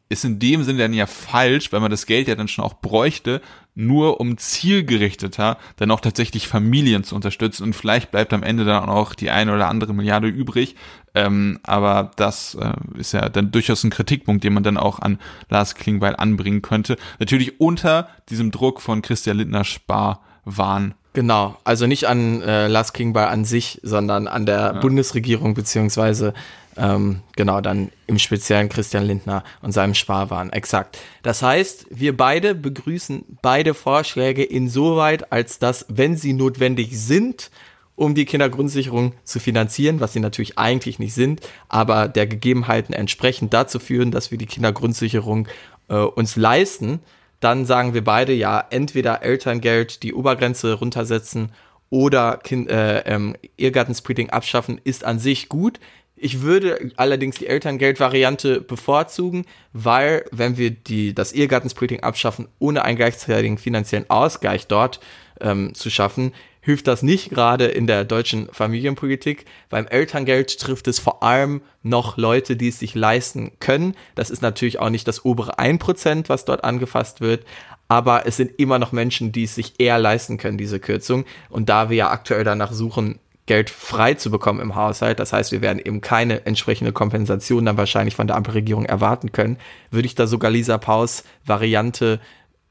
ist 0.08 0.24
in 0.24 0.38
dem 0.38 0.64
Sinne 0.64 0.78
dann 0.78 0.94
ja 0.94 1.06
falsch, 1.06 1.72
weil 1.72 1.80
man 1.80 1.90
das 1.90 2.06
Geld 2.06 2.28
ja 2.28 2.34
dann 2.34 2.48
schon 2.48 2.64
auch 2.64 2.80
bräuchte, 2.80 3.42
nur 3.78 4.20
um 4.20 4.36
zielgerichteter 4.36 5.56
dann 5.76 5.90
auch 5.92 6.00
tatsächlich 6.00 6.48
Familien 6.48 7.04
zu 7.04 7.14
unterstützen 7.14 7.62
und 7.62 7.74
vielleicht 7.74 8.10
bleibt 8.10 8.32
am 8.32 8.42
Ende 8.42 8.64
dann 8.64 8.88
auch 8.88 9.14
die 9.14 9.30
eine 9.30 9.54
oder 9.54 9.68
andere 9.68 9.94
Milliarde 9.94 10.26
übrig. 10.26 10.74
Ähm, 11.14 11.60
aber 11.62 12.10
das 12.16 12.56
äh, 12.56 12.72
ist 12.98 13.12
ja 13.12 13.28
dann 13.28 13.52
durchaus 13.52 13.84
ein 13.84 13.90
Kritikpunkt, 13.90 14.42
den 14.42 14.52
man 14.52 14.64
dann 14.64 14.76
auch 14.76 14.98
an 14.98 15.18
Lars 15.48 15.76
Klingbeil 15.76 16.16
anbringen 16.16 16.60
könnte. 16.60 16.96
Natürlich 17.20 17.60
unter 17.60 18.08
diesem 18.28 18.50
Druck 18.50 18.80
von 18.80 19.00
Christian 19.00 19.36
Lindner 19.36 19.64
Sparwahn. 19.64 20.94
Genau, 21.18 21.56
also 21.64 21.88
nicht 21.88 22.06
an 22.06 22.42
äh, 22.42 22.68
Lars 22.68 22.92
Klingbeil 22.92 23.26
an 23.26 23.44
sich, 23.44 23.80
sondern 23.82 24.28
an 24.28 24.46
der 24.46 24.56
ja. 24.56 24.72
Bundesregierung 24.74 25.52
beziehungsweise 25.52 26.32
ähm, 26.76 27.22
genau, 27.34 27.60
dann 27.60 27.90
im 28.06 28.20
Speziellen 28.20 28.68
Christian 28.68 29.02
Lindner 29.04 29.42
und 29.60 29.72
seinem 29.72 29.94
Sparwahn. 29.94 30.50
Exakt. 30.50 30.98
Das 31.24 31.42
heißt, 31.42 31.86
wir 31.90 32.16
beide 32.16 32.54
begrüßen 32.54 33.24
beide 33.42 33.74
Vorschläge 33.74 34.44
insoweit, 34.44 35.32
als 35.32 35.58
dass, 35.58 35.86
wenn 35.88 36.16
sie 36.16 36.34
notwendig 36.34 36.96
sind, 36.96 37.50
um 37.96 38.14
die 38.14 38.24
Kindergrundsicherung 38.24 39.12
zu 39.24 39.40
finanzieren, 39.40 39.98
was 39.98 40.12
sie 40.12 40.20
natürlich 40.20 40.56
eigentlich 40.56 41.00
nicht 41.00 41.14
sind, 41.14 41.40
aber 41.68 42.06
der 42.06 42.28
Gegebenheiten 42.28 42.92
entsprechend 42.92 43.52
dazu 43.52 43.80
führen, 43.80 44.12
dass 44.12 44.30
wir 44.30 44.38
die 44.38 44.46
Kindergrundsicherung 44.46 45.48
äh, 45.88 45.96
uns 45.96 46.36
leisten, 46.36 47.00
dann 47.40 47.66
sagen 47.66 47.94
wir 47.94 48.04
beide 48.04 48.32
ja, 48.32 48.64
entweder 48.70 49.22
Elterngeld 49.22 50.02
die 50.02 50.14
Obergrenze 50.14 50.74
runtersetzen 50.74 51.52
oder 51.90 52.38
kind, 52.38 52.70
äh, 52.70 53.00
ähm, 53.00 53.36
Ehegattensplitting 53.56 54.30
abschaffen, 54.30 54.80
ist 54.84 55.04
an 55.04 55.18
sich 55.18 55.48
gut. 55.48 55.80
Ich 56.20 56.42
würde 56.42 56.90
allerdings 56.96 57.36
die 57.36 57.46
Elterngeldvariante 57.46 58.60
bevorzugen, 58.60 59.46
weil 59.72 60.24
wenn 60.32 60.56
wir 60.56 60.70
die, 60.70 61.14
das 61.14 61.32
Ehegattensplitting 61.32 62.00
abschaffen, 62.00 62.48
ohne 62.58 62.84
einen 62.84 62.96
gleichzeitigen 62.96 63.56
finanziellen 63.56 64.10
Ausgleich 64.10 64.66
dort 64.66 64.98
ähm, 65.40 65.74
zu 65.74 65.90
schaffen, 65.90 66.32
hilft 66.68 66.86
das 66.86 67.02
nicht 67.02 67.30
gerade 67.30 67.64
in 67.64 67.86
der 67.86 68.04
deutschen 68.04 68.46
Familienpolitik. 68.52 69.46
Beim 69.70 69.86
Elterngeld 69.86 70.60
trifft 70.60 70.86
es 70.86 70.98
vor 70.98 71.22
allem 71.22 71.62
noch 71.82 72.18
Leute, 72.18 72.56
die 72.56 72.68
es 72.68 72.78
sich 72.78 72.94
leisten 72.94 73.52
können. 73.58 73.94
Das 74.14 74.28
ist 74.28 74.42
natürlich 74.42 74.78
auch 74.78 74.90
nicht 74.90 75.08
das 75.08 75.24
obere 75.24 75.58
1%, 75.58 76.28
was 76.28 76.44
dort 76.44 76.64
angefasst 76.64 77.22
wird, 77.22 77.46
aber 77.88 78.26
es 78.26 78.36
sind 78.36 78.50
immer 78.58 78.78
noch 78.78 78.92
Menschen, 78.92 79.32
die 79.32 79.44
es 79.44 79.54
sich 79.54 79.76
eher 79.78 79.98
leisten 79.98 80.36
können, 80.36 80.58
diese 80.58 80.78
Kürzung. 80.78 81.24
Und 81.48 81.70
da 81.70 81.88
wir 81.88 81.96
ja 81.96 82.10
aktuell 82.10 82.44
danach 82.44 82.72
suchen, 82.72 83.18
Geld 83.46 83.70
frei 83.70 84.12
zu 84.12 84.30
bekommen 84.30 84.60
im 84.60 84.74
Haushalt, 84.74 85.20
das 85.20 85.32
heißt, 85.32 85.52
wir 85.52 85.62
werden 85.62 85.80
eben 85.82 86.02
keine 86.02 86.44
entsprechende 86.44 86.92
Kompensation 86.92 87.64
dann 87.64 87.78
wahrscheinlich 87.78 88.14
von 88.14 88.26
der 88.26 88.36
Ampelregierung 88.36 88.84
erwarten 88.84 89.32
können, 89.32 89.56
würde 89.90 90.04
ich 90.04 90.16
da 90.16 90.26
sogar 90.26 90.50
Lisa 90.50 90.76
Paus 90.76 91.24
Variante 91.46 92.20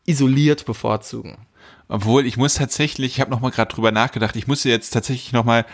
isoliert 0.05 0.67
bevorzugen. 0.67 1.46
Obwohl, 1.87 2.25
ich 2.25 2.37
muss 2.37 2.55
tatsächlich, 2.55 3.13
ich 3.13 3.21
habe 3.21 3.31
noch 3.31 3.39
mal 3.39 3.51
gerade 3.51 3.73
drüber 3.73 3.91
nachgedacht, 3.91 4.35
ich 4.35 4.47
muss 4.47 4.63
jetzt 4.63 4.91
tatsächlich 4.91 5.31
noch 5.31 5.45
mal 5.45 5.65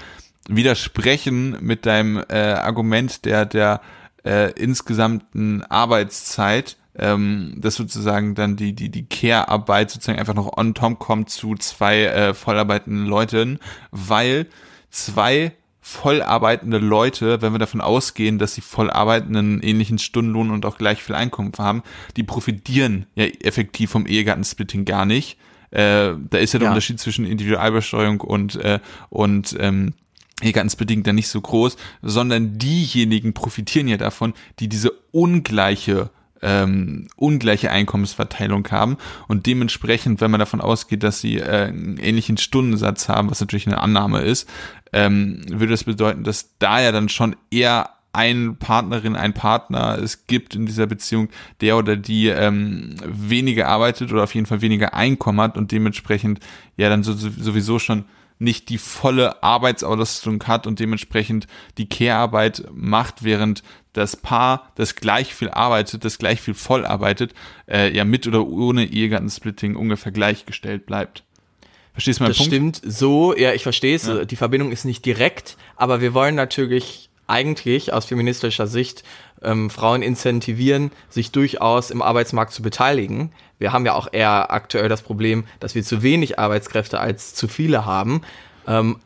widersprechen 0.47 1.57
mit 1.61 1.86
deinem 1.86 2.24
äh, 2.30 2.36
Argument 2.36 3.26
der, 3.26 3.45
der 3.45 3.82
äh, 4.26 4.51
insgesamten 4.53 5.64
Arbeitszeit, 5.64 6.78
ähm, 6.97 7.55
dass 7.57 7.76
sozusagen 7.76 8.36
dann 8.36 8.55
die, 8.55 8.74
die, 8.74 8.89
die 8.89 9.05
Care-Arbeit 9.05 9.89
sozusagen 9.89 10.20
einfach 10.20 10.36
noch 10.36 10.57
on 10.57 10.74
top 10.74 10.99
kommt 10.99 11.30
zu 11.30 11.55
zwei 11.55 12.03
äh, 12.05 12.34
vollarbeitenden 12.34 13.05
Leuten, 13.05 13.59
weil 13.91 14.47
zwei 14.89 15.53
vollarbeitende 15.82 16.78
Leute, 16.78 17.41
wenn 17.41 17.51
wir 17.51 17.59
davon 17.59 17.82
ausgehen, 17.82 18.39
dass 18.39 18.53
sie 18.53 18.61
voll 18.61 18.89
arbeitenden 18.89 19.61
ähnlichen 19.61 19.99
Stundenlohn 19.99 20.51
und 20.51 20.66
auch 20.66 20.78
gleich 20.78 21.03
viel 21.03 21.16
Einkommen 21.16 21.51
haben, 21.57 21.84
die 22.16 22.24
profitieren 22.24 23.05
ja 23.16 23.26
effektiv 23.26 23.91
vom 23.91 24.05
Ehegattensplitting 24.05 24.86
gar 24.86 25.05
nicht. 25.05 25.38
Äh, 25.74 26.13
da 26.30 26.38
ist 26.38 26.53
ja 26.53 26.59
der 26.59 26.67
ja. 26.67 26.71
Unterschied 26.71 26.99
zwischen 26.99 27.26
Individualbesteuerung 27.26 28.21
und, 28.21 28.55
äh, 28.57 28.80
und 29.09 29.55
ähm, 29.59 29.93
Ehegattensbedingt 30.41 31.07
dann 31.07 31.15
nicht 31.15 31.30
so 31.30 31.41
groß, 31.41 31.78
sondern 32.01 32.57
diejenigen 32.59 33.34
profitieren 33.34 33.88
ja 33.88 33.97
davon, 33.97 34.34
die 34.59 34.69
diese 34.69 34.91
ungleiche 35.11 36.11
ähm, 36.43 37.07
ungleiche 37.15 37.71
Einkommensverteilung 37.71 38.69
haben 38.69 38.97
und 39.30 39.45
dementsprechend, 39.45 40.19
wenn 40.19 40.30
man 40.30 40.41
davon 40.41 40.59
ausgeht, 40.59 41.01
dass 41.01 41.21
sie 41.21 41.38
äh, 41.38 41.67
einen 41.67 41.97
ähnlichen 41.97 42.36
Stundensatz 42.36 43.07
haben, 43.07 43.32
was 43.32 43.39
natürlich 43.39 43.65
eine 43.65 43.80
Annahme 43.80 44.19
ist, 44.19 44.49
ähm, 44.91 45.41
würde 45.47 45.71
das 45.71 45.86
bedeuten, 45.86 46.26
dass 46.26 46.57
da 46.59 46.82
ja 46.82 46.91
dann 46.91 47.07
schon 47.07 47.38
eher 47.49 47.91
ein 48.14 48.57
Partnerin, 48.57 49.16
ein 49.16 49.34
Partner 49.34 49.97
es 50.01 50.28
gibt 50.28 50.55
in 50.55 50.66
dieser 50.66 50.86
Beziehung, 50.86 51.30
der 51.61 51.78
oder 51.78 51.95
die 51.95 52.28
ähm, 52.28 52.95
weniger 53.03 53.68
arbeitet 53.68 54.11
oder 54.11 54.24
auf 54.24 54.36
jeden 54.36 54.45
Fall 54.45 54.61
weniger 54.61 54.93
Einkommen 54.93 55.41
hat 55.41 55.57
und 55.57 55.72
dementsprechend 55.72 56.39
ja 56.78 56.89
dann 56.89 57.03
so, 57.03 57.14
sowieso 57.14 57.80
schon 57.80 58.05
nicht 58.39 58.70
die 58.70 58.78
volle 58.78 59.41
Arbeitsauslastung 59.41 60.43
hat 60.45 60.68
und 60.68 60.80
dementsprechend 60.80 61.47
die 61.78 61.88
Care-Arbeit 61.88 62.66
macht, 62.72 63.24
während 63.24 63.64
das 63.93 64.16
Paar, 64.16 64.72
das 64.76 64.95
gleich 64.95 65.34
viel 65.34 65.49
arbeitet, 65.49 66.03
das 66.03 66.18
gleich 66.18 66.41
viel 66.41 66.53
voll 66.53 66.86
arbeitet, 66.86 67.34
äh, 67.68 67.95
ja 67.95 68.05
mit 68.05 68.28
oder 68.28 68.45
ohne 68.45 68.86
Ehegattensplitting 68.86 69.76
ungefähr 69.76 70.11
gleichgestellt 70.11 70.86
bleibt. 70.86 71.24
Verstehst 71.93 72.20
du 72.20 72.24
meinen 72.24 72.32
das 72.32 72.38
Punkt? 72.38 72.51
Das 72.51 72.57
stimmt 72.57 72.82
so, 72.93 73.36
ja, 73.36 73.53
ich 73.53 73.64
verstehe 73.64 73.95
es. 73.95 74.07
Ja. 74.07 74.26
Die 74.26 74.36
Verbindung 74.36 74.72
ist 74.72 74.84
nicht 74.84 75.05
direkt, 75.05 75.57
aber 75.76 76.01
wir 76.01 76.14
wollen 76.14 76.36
natürlich 76.36 77.11
eigentlich 77.28 77.93
aus 77.93 78.05
feministischer 78.05 78.67
Sicht 78.67 79.03
ähm, 79.41 79.69
Frauen 79.69 80.01
incentivieren, 80.01 80.91
sich 81.09 81.32
durchaus 81.32 81.91
im 81.91 82.01
Arbeitsmarkt 82.01 82.53
zu 82.53 82.61
beteiligen. 82.61 83.32
Wir 83.59 83.74
haben 83.74 83.86
ja 83.86 83.93
auch 83.93 84.07
eher 84.11 84.51
aktuell 84.51 84.89
das 84.89 85.01
Problem, 85.01 85.45
dass 85.59 85.76
wir 85.76 85.84
zu 85.84 86.01
wenig 86.03 86.39
Arbeitskräfte 86.39 86.99
als 86.99 87.34
zu 87.34 87.47
viele 87.47 87.86
haben. 87.86 88.21
Ähm, 88.67 88.97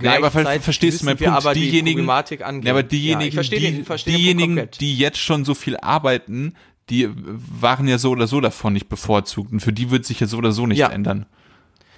ja, 0.00 0.16
aber 0.16 0.30
ver 0.30 0.60
verstehst 0.60 1.00
du 1.00 1.06
meinen 1.06 1.16
Punkt? 1.16 1.32
Aber 1.32 1.54
diejenigen, 1.54 2.06
die 2.06 2.64
ja, 2.66 2.72
aber 2.72 2.82
diejenigen, 2.82 3.34
ja, 3.34 3.42
die, 3.42 3.58
den, 3.58 3.86
diejenigen, 4.06 4.68
die 4.78 4.96
jetzt 4.96 5.18
schon 5.18 5.44
so 5.44 5.54
viel 5.54 5.76
arbeiten, 5.78 6.54
die 6.90 7.08
waren 7.14 7.88
ja 7.88 7.98
so 7.98 8.10
oder 8.10 8.26
so 8.26 8.40
davon 8.40 8.74
nicht 8.74 8.88
bevorzugt 8.88 9.52
und 9.52 9.60
für 9.60 9.72
die 9.72 9.90
wird 9.90 10.04
sich 10.04 10.20
ja 10.20 10.26
so 10.26 10.36
oder 10.36 10.52
so 10.52 10.66
nicht 10.66 10.78
ja. 10.78 10.88
ändern. 10.88 11.26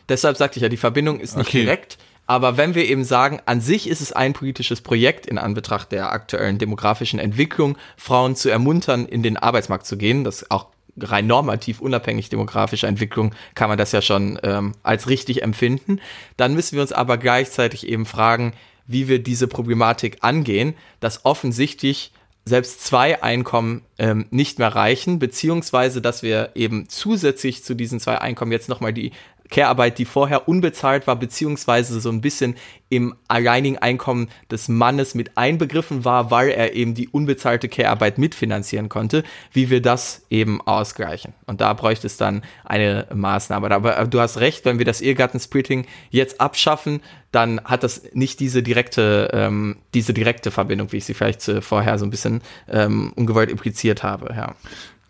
Deshalb 0.08 0.36
sagte 0.36 0.58
ich 0.58 0.62
ja, 0.62 0.68
die 0.68 0.76
Verbindung 0.76 1.20
ist 1.20 1.36
nicht 1.36 1.48
okay. 1.48 1.62
direkt. 1.62 1.98
Aber 2.29 2.59
wenn 2.59 2.74
wir 2.74 2.85
eben 2.85 3.05
sagen, 3.05 3.41
an 3.47 3.62
sich 3.62 3.89
ist 3.89 4.03
es 4.03 4.12
ein 4.12 4.35
politisches 4.35 4.83
Projekt 4.83 5.26
in 5.26 5.39
Anbetracht 5.39 5.91
der 5.91 6.12
aktuellen 6.12 6.59
demografischen 6.59 7.18
Entwicklung, 7.18 7.79
Frauen 7.97 8.37
zu 8.37 8.51
ermuntern, 8.51 9.07
in 9.07 9.22
den 9.22 9.39
Arbeitsmarkt 9.39 9.87
zu 9.87 9.97
gehen, 9.97 10.24
das 10.24 10.51
auch 10.51 10.66
rein 11.01 11.26
normativ 11.26 11.81
unabhängig 11.81 12.29
demografischer 12.29 12.87
Entwicklung 12.87 13.35
kann 13.55 13.70
man 13.70 13.79
das 13.79 13.93
ja 13.93 14.03
schon 14.03 14.39
ähm, 14.43 14.74
als 14.83 15.09
richtig 15.09 15.43
empfinden. 15.43 16.01
Dann 16.37 16.55
müssen 16.55 16.74
wir 16.74 16.83
uns 16.83 16.93
aber 16.93 17.16
gleichzeitig 17.16 17.89
eben 17.89 18.05
fragen, 18.05 18.53
wie 18.87 19.09
wir 19.09 19.22
diese 19.22 19.49
Problematik 19.49 20.18
angehen, 20.20 20.74
dass 21.01 21.24
offensichtlich 21.24 22.12
selbst 22.45 22.85
zwei 22.85 23.22
Einkommen 23.22 23.83
ähm, 23.99 24.26
nicht 24.31 24.59
mehr 24.59 24.74
reichen, 24.74 25.18
beziehungsweise 25.18 26.03
dass 26.03 26.22
wir 26.22 26.51
eben 26.55 26.89
zusätzlich 26.89 27.64
zu 27.64 27.74
diesen 27.74 28.01
zwei 28.01 28.20
Einkommen 28.20 28.53
jetzt 28.53 28.68
nochmal 28.68 28.93
die 28.93 29.12
Care-Arbeit, 29.51 29.99
die 29.99 30.05
vorher 30.05 30.49
unbezahlt 30.49 31.07
war, 31.07 31.16
beziehungsweise 31.16 32.01
so 32.01 32.11
ein 32.11 32.20
bisschen 32.20 32.57
im 32.90 33.14
alleinigen 33.28 33.78
Einkommen 33.78 34.28
des 34.51 34.68
Mannes 34.68 35.14
mit 35.14 35.36
einbegriffen 35.36 36.05
war, 36.05 36.30
weil 36.30 36.49
er 36.51 36.74
eben 36.74 36.94
die 36.94 37.09
unbezahlte 37.09 37.68
Care-Arbeit 37.68 38.18
mitfinanzieren 38.18 38.88
konnte, 38.88 39.24
wie 39.53 39.70
wir 39.70 39.82
das 39.82 40.24
eben 40.30 40.61
ausgleichen. 40.62 41.34
Und 41.46 41.61
da 41.61 41.72
bräuchte 41.74 42.07
es 42.07 42.16
dann 42.16 42.42
eine 42.64 43.07
Maßnahme. 43.12 43.70
Aber 43.70 44.07
du 44.07 44.20
hast 44.20 44.40
recht, 44.40 44.64
wenn 44.64 44.78
wir 44.78 44.86
das 44.86 45.01
Ehegattensplitting 45.01 45.86
jetzt 46.11 46.40
abschaffen, 46.40 47.01
dann 47.30 47.61
hat 47.64 47.82
das 47.82 48.03
nicht 48.14 48.40
diese 48.40 48.62
direkte, 48.62 49.30
ähm, 49.34 49.76
diese 49.92 50.14
direkte 50.14 50.51
Verbindung, 50.51 50.92
wie 50.92 50.96
ich 50.96 51.05
sie 51.05 51.14
vielleicht 51.14 51.46
äh, 51.49 51.61
vorher 51.61 51.99
so 51.99 52.07
ein 52.07 52.11
bisschen 52.11 52.40
ähm, 52.68 53.12
ungewollt 53.16 53.51
impliziert 53.51 54.03
habe. 54.03 54.34
Ja. 54.34 54.55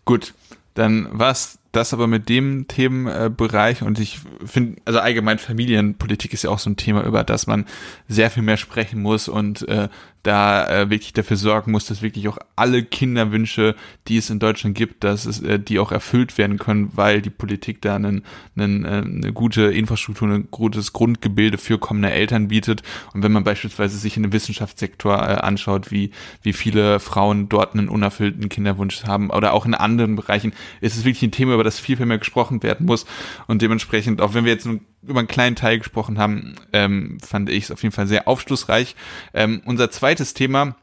Gut, 0.04 0.34
dann 0.74 1.08
was 1.12 1.57
das 1.72 1.92
aber 1.92 2.06
mit 2.06 2.28
dem 2.28 2.66
Themenbereich 2.66 3.82
und 3.82 3.98
ich 3.98 4.20
finde, 4.44 4.80
also 4.84 5.00
allgemein 5.00 5.38
Familienpolitik 5.38 6.32
ist 6.32 6.44
ja 6.44 6.50
auch 6.50 6.58
so 6.58 6.70
ein 6.70 6.76
Thema, 6.76 7.04
über 7.04 7.24
das 7.24 7.46
man 7.46 7.66
sehr 8.08 8.30
viel 8.30 8.42
mehr 8.42 8.56
sprechen 8.56 9.02
muss 9.02 9.28
und 9.28 9.68
äh, 9.68 9.88
da 10.22 10.68
äh, 10.68 10.90
wirklich 10.90 11.12
dafür 11.12 11.36
sorgen 11.36 11.72
muss, 11.72 11.86
dass 11.86 12.02
wirklich 12.02 12.28
auch 12.28 12.38
alle 12.56 12.82
Kinderwünsche, 12.82 13.74
die 14.08 14.16
es 14.16 14.30
in 14.30 14.38
Deutschland 14.38 14.76
gibt, 14.76 15.04
dass 15.04 15.26
es, 15.26 15.40
äh, 15.40 15.58
die 15.58 15.78
auch 15.78 15.92
erfüllt 15.92 16.38
werden 16.38 16.58
können, 16.58 16.90
weil 16.94 17.22
die 17.22 17.30
Politik 17.30 17.80
da 17.82 17.96
einen, 17.96 18.24
einen, 18.56 18.84
äh, 18.84 18.88
eine 18.88 19.32
gute 19.32 19.62
Infrastruktur, 19.64 20.28
ein 20.28 20.48
gutes 20.50 20.92
Grundgebilde 20.92 21.58
für 21.58 21.78
kommende 21.78 22.10
Eltern 22.10 22.48
bietet. 22.48 22.82
Und 23.14 23.22
wenn 23.22 23.32
man 23.32 23.44
beispielsweise 23.44 23.96
sich 23.96 24.16
in 24.16 24.24
dem 24.24 24.32
Wissenschaftssektor 24.32 25.16
äh, 25.16 25.34
anschaut, 25.36 25.90
wie, 25.90 26.10
wie 26.42 26.52
viele 26.52 27.00
Frauen 27.00 27.48
dort 27.48 27.74
einen 27.74 27.88
unerfüllten 27.88 28.48
Kinderwunsch 28.48 29.04
haben 29.04 29.30
oder 29.30 29.52
auch 29.52 29.66
in 29.66 29.74
anderen 29.74 30.16
Bereichen, 30.16 30.52
ist 30.80 30.96
es 30.96 31.04
wirklich 31.04 31.22
ein 31.22 31.32
Thema, 31.32 31.54
über 31.54 31.64
das 31.64 31.78
viel, 31.78 31.96
viel 31.96 32.06
mehr 32.06 32.18
gesprochen 32.18 32.62
werden 32.62 32.86
muss. 32.86 33.06
Und 33.46 33.62
dementsprechend, 33.62 34.20
auch 34.20 34.34
wenn 34.34 34.44
wir 34.44 34.52
jetzt 34.52 34.66
nur 34.66 34.80
über 35.02 35.20
einen 35.20 35.28
kleinen 35.28 35.56
Teil 35.56 35.78
gesprochen 35.78 36.18
haben, 36.18 36.56
ähm, 36.72 37.18
fand 37.20 37.50
ich 37.50 37.64
es 37.64 37.70
auf 37.70 37.82
jeden 37.82 37.94
Fall 37.94 38.06
sehr 38.06 38.28
aufschlussreich. 38.28 38.96
Ähm, 39.34 39.62
unser 39.64 39.90
zweites 39.90 40.34
Thema 40.34 40.76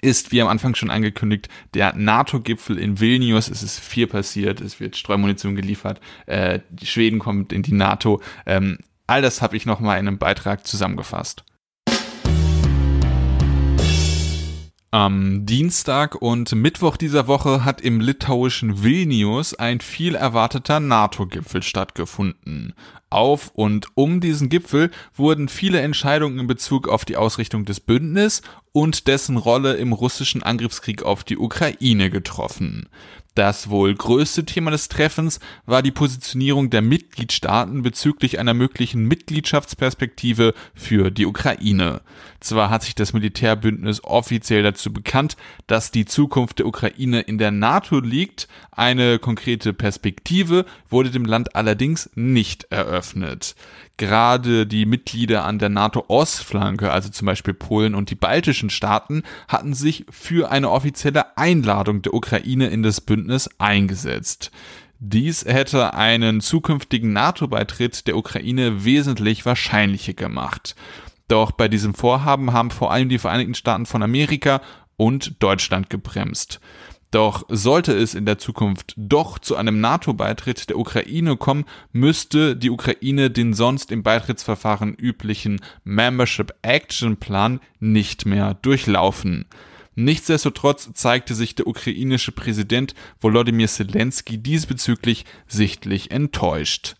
ist, 0.00 0.32
wie 0.32 0.40
am 0.40 0.48
Anfang 0.48 0.74
schon 0.74 0.90
angekündigt, 0.90 1.48
der 1.74 1.94
NATO-Gipfel 1.94 2.78
in 2.78 3.00
Vilnius. 3.00 3.48
Es 3.48 3.62
ist 3.62 3.78
viel 3.78 4.06
passiert, 4.06 4.60
es 4.60 4.80
wird 4.80 4.96
Streumunition 4.96 5.56
geliefert, 5.56 6.00
äh, 6.26 6.60
Schweden 6.82 7.18
kommt 7.18 7.52
in 7.52 7.62
die 7.62 7.72
NATO. 7.72 8.22
Ähm, 8.46 8.78
all 9.06 9.22
das 9.22 9.42
habe 9.42 9.56
ich 9.56 9.66
nochmal 9.66 9.98
in 9.98 10.08
einem 10.08 10.18
Beitrag 10.18 10.66
zusammengefasst. 10.66 11.44
Am 14.92 15.46
Dienstag 15.46 16.20
und 16.20 16.52
Mittwoch 16.52 16.96
dieser 16.96 17.28
Woche 17.28 17.64
hat 17.64 17.80
im 17.80 18.00
litauischen 18.00 18.82
Vilnius 18.82 19.54
ein 19.54 19.80
viel 19.80 20.16
erwarteter 20.16 20.80
NATO-Gipfel 20.80 21.62
stattgefunden. 21.62 22.74
Auf 23.10 23.50
und 23.54 23.88
um 23.94 24.20
diesen 24.20 24.48
Gipfel 24.48 24.90
wurden 25.14 25.48
viele 25.48 25.80
Entscheidungen 25.80 26.38
in 26.38 26.46
Bezug 26.46 26.88
auf 26.88 27.04
die 27.04 27.16
Ausrichtung 27.16 27.64
des 27.64 27.80
Bündnisses 27.80 28.42
und 28.72 29.08
dessen 29.08 29.36
Rolle 29.36 29.74
im 29.74 29.92
russischen 29.92 30.44
Angriffskrieg 30.44 31.02
auf 31.02 31.24
die 31.24 31.36
Ukraine 31.36 32.08
getroffen. 32.08 32.88
Das 33.40 33.70
wohl 33.70 33.94
größte 33.94 34.44
Thema 34.44 34.70
des 34.70 34.88
Treffens 34.90 35.40
war 35.64 35.80
die 35.80 35.92
Positionierung 35.92 36.68
der 36.68 36.82
Mitgliedstaaten 36.82 37.80
bezüglich 37.80 38.38
einer 38.38 38.52
möglichen 38.52 39.06
Mitgliedschaftsperspektive 39.06 40.52
für 40.74 41.10
die 41.10 41.24
Ukraine. 41.24 42.02
Zwar 42.40 42.68
hat 42.68 42.82
sich 42.82 42.94
das 42.94 43.14
Militärbündnis 43.14 44.04
offiziell 44.04 44.62
dazu 44.62 44.92
bekannt, 44.92 45.38
dass 45.66 45.90
die 45.90 46.04
Zukunft 46.04 46.58
der 46.58 46.66
Ukraine 46.66 47.22
in 47.22 47.38
der 47.38 47.50
NATO 47.50 48.00
liegt, 48.00 48.46
eine 48.72 49.18
konkrete 49.18 49.72
Perspektive 49.72 50.66
wurde 50.90 51.10
dem 51.10 51.24
Land 51.24 51.56
allerdings 51.56 52.10
nicht 52.14 52.64
eröffnet. 52.64 53.54
Gerade 54.00 54.66
die 54.66 54.86
Mitglieder 54.86 55.44
an 55.44 55.58
der 55.58 55.68
NATO-Ostflanke, 55.68 56.90
also 56.90 57.10
zum 57.10 57.26
Beispiel 57.26 57.52
Polen 57.52 57.94
und 57.94 58.08
die 58.08 58.14
baltischen 58.14 58.70
Staaten, 58.70 59.24
hatten 59.46 59.74
sich 59.74 60.06
für 60.08 60.50
eine 60.50 60.70
offizielle 60.70 61.36
Einladung 61.36 62.00
der 62.00 62.14
Ukraine 62.14 62.68
in 62.68 62.82
das 62.82 63.02
Bündnis 63.02 63.50
eingesetzt. 63.58 64.52
Dies 65.00 65.44
hätte 65.44 65.92
einen 65.92 66.40
zukünftigen 66.40 67.12
NATO-Beitritt 67.12 68.06
der 68.06 68.16
Ukraine 68.16 68.86
wesentlich 68.86 69.44
wahrscheinlicher 69.44 70.14
gemacht. 70.14 70.76
Doch 71.28 71.50
bei 71.50 71.68
diesem 71.68 71.92
Vorhaben 71.92 72.54
haben 72.54 72.70
vor 72.70 72.92
allem 72.92 73.10
die 73.10 73.18
Vereinigten 73.18 73.54
Staaten 73.54 73.84
von 73.84 74.02
Amerika 74.02 74.62
und 74.96 75.42
Deutschland 75.42 75.90
gebremst. 75.90 76.58
Doch 77.10 77.44
sollte 77.48 77.92
es 77.92 78.14
in 78.14 78.24
der 78.24 78.38
Zukunft 78.38 78.94
doch 78.96 79.40
zu 79.40 79.56
einem 79.56 79.80
NATO-Beitritt 79.80 80.68
der 80.68 80.78
Ukraine 80.78 81.36
kommen, 81.36 81.64
müsste 81.92 82.56
die 82.56 82.70
Ukraine 82.70 83.30
den 83.30 83.52
sonst 83.52 83.90
im 83.90 84.04
Beitrittsverfahren 84.04 84.94
üblichen 84.94 85.60
Membership 85.82 86.54
Action 86.62 87.16
Plan 87.16 87.60
nicht 87.80 88.26
mehr 88.26 88.54
durchlaufen. 88.54 89.46
Nichtsdestotrotz 89.96 90.92
zeigte 90.94 91.34
sich 91.34 91.56
der 91.56 91.66
ukrainische 91.66 92.30
Präsident 92.30 92.94
Volodymyr 93.20 93.66
Zelensky 93.66 94.38
diesbezüglich 94.38 95.24
sichtlich 95.48 96.12
enttäuscht. 96.12 96.94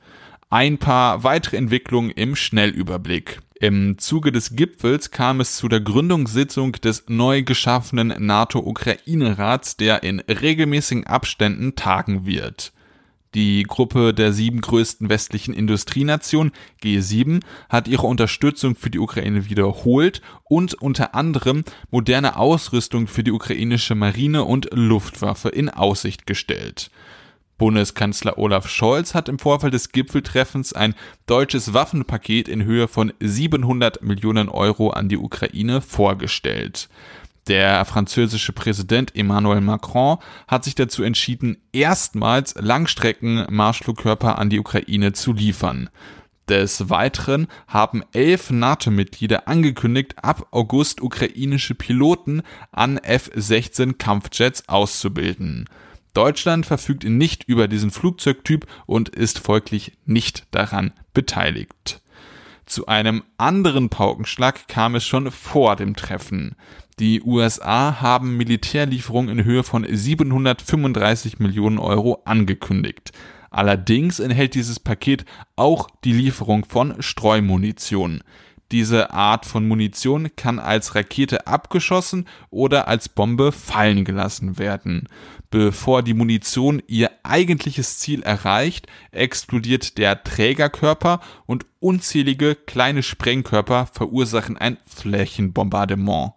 Ein 0.51 0.79
paar 0.79 1.23
weitere 1.23 1.57
Entwicklungen 1.57 2.11
im 2.11 2.35
Schnellüberblick. 2.35 3.41
Im 3.63 3.99
Zuge 3.99 4.33
des 4.33 4.57
Gipfels 4.57 5.11
kam 5.11 5.39
es 5.41 5.57
zu 5.57 5.69
der 5.69 5.83
Gründungssitzung 5.83 6.73
des 6.73 7.05
neu 7.09 7.43
geschaffenen 7.43 8.09
NATO-Ukraine-Rats, 8.19 9.77
der 9.77 10.03
in 10.03 10.21
regelmäßigen 10.21 11.07
Abständen 11.07 11.75
tagen 11.77 12.25
wird. 12.25 12.73
Die 13.35 13.65
Gruppe 13.65 14.15
der 14.15 14.33
sieben 14.33 14.63
größten 14.63 15.11
westlichen 15.11 15.53
Industrienationen 15.53 16.53
G7 16.83 17.43
hat 17.69 17.87
ihre 17.87 18.07
Unterstützung 18.07 18.77
für 18.77 18.89
die 18.89 18.99
Ukraine 18.99 19.51
wiederholt 19.51 20.23
und 20.45 20.73
unter 20.81 21.15
anderem 21.15 21.63
moderne 21.91 22.37
Ausrüstung 22.39 23.09
für 23.09 23.23
die 23.23 23.31
ukrainische 23.31 23.95
Marine 23.95 24.45
und 24.45 24.71
Luftwaffe 24.73 25.51
in 25.51 25.69
Aussicht 25.69 26.27
gestellt. 26.27 26.91
Bundeskanzler 27.61 28.39
Olaf 28.39 28.71
Scholz 28.71 29.13
hat 29.13 29.29
im 29.29 29.39
Vorfeld 29.39 29.75
des 29.75 29.93
Gipfeltreffens 29.93 30.73
ein 30.73 30.95
deutsches 31.27 31.75
Waffenpaket 31.75 32.49
in 32.49 32.65
Höhe 32.65 32.89
von 32.89 33.13
700 33.21 34.03
Millionen 34.03 34.49
Euro 34.49 34.89
an 34.89 35.11
die 35.11 35.19
Ukraine 35.19 35.83
vorgestellt. 35.83 36.89
Der 37.49 37.85
französische 37.85 38.55
Präsident 38.55 39.15
Emmanuel 39.15 39.61
Macron 39.61 40.17
hat 40.49 40.65
sich 40.65 40.75
dazu 40.75 41.03
entschieden, 41.03 41.59
erstmals 41.73 42.55
Langstrecken-Marschflugkörper 42.55 44.39
an 44.39 44.49
die 44.49 44.59
Ukraine 44.59 45.13
zu 45.13 45.35
liefern. 45.35 45.91
Des 46.49 46.89
Weiteren 46.89 47.47
haben 47.69 48.03
elf 48.15 48.51
NATO-Mitglieder 48.51 49.49
angekündigt, 49.49 50.15
ab 50.23 50.47
August 50.51 51.03
ukrainische 51.03 51.75
Piloten 51.75 52.41
an 52.73 52.97
F-16 52.97 53.99
Kampfjets 53.99 54.67
auszubilden. 54.67 55.69
Deutschland 56.13 56.67
verfügt 56.67 57.05
nicht 57.05 57.45
über 57.45 57.69
diesen 57.69 57.91
Flugzeugtyp 57.91 58.67
und 58.87 59.09
ist 59.09 59.39
folglich 59.39 59.93
nicht 60.05 60.47
daran 60.51 60.93
beteiligt. 61.15 62.01
Zu 62.67 62.87
einem 62.87 63.25
anderen 63.37 63.89
Paukenschlag 63.89 64.69
kam 64.69 64.95
es 64.95 65.05
schon 65.05 65.31
vor 65.31 65.75
dem 65.75 65.97
Treffen. 65.97 66.55
Die 67.01 67.23
USA 67.23 68.01
haben 68.01 68.37
Militärlieferungen 68.37 69.39
in 69.39 69.45
Höhe 69.45 69.65
von 69.65 69.87
735 69.89 71.39
Millionen 71.39 71.79
Euro 71.79 72.23
angekündigt. 72.25 73.13
Allerdings 73.51 74.21
enthält 74.21 74.55
dieses 74.55 74.79
Paket 74.79 75.25
auch 75.57 75.89
die 76.05 76.13
Lieferung 76.13 76.65
von 76.65 77.03
Streumunition. 77.03 78.23
Diese 78.71 79.11
Art 79.13 79.47
von 79.47 79.67
Munition 79.67 80.29
kann 80.37 80.61
als 80.61 80.95
Rakete 80.95 81.49
abgeschossen 81.49 82.27
oder 82.51 82.87
als 82.87 83.09
Bombe 83.09 83.51
fallen 83.51 84.05
gelassen 84.05 84.59
werden. 84.59 85.09
Bevor 85.51 86.05
die 86.05 86.15
Munition 86.15 86.81
ihr 86.87 87.11
eigentliches 87.25 87.99
Ziel 87.99 88.23
erreicht, 88.23 88.87
explodiert 89.11 89.99
der 89.99 90.23
Trägerkörper 90.23 91.21
und 91.45 91.67
unzählige 91.81 92.55
kleine 92.55 93.03
Sprengkörper 93.03 93.87
verursachen 93.87 94.57
ein 94.57 94.79
Flächenbombardement. 94.87 96.35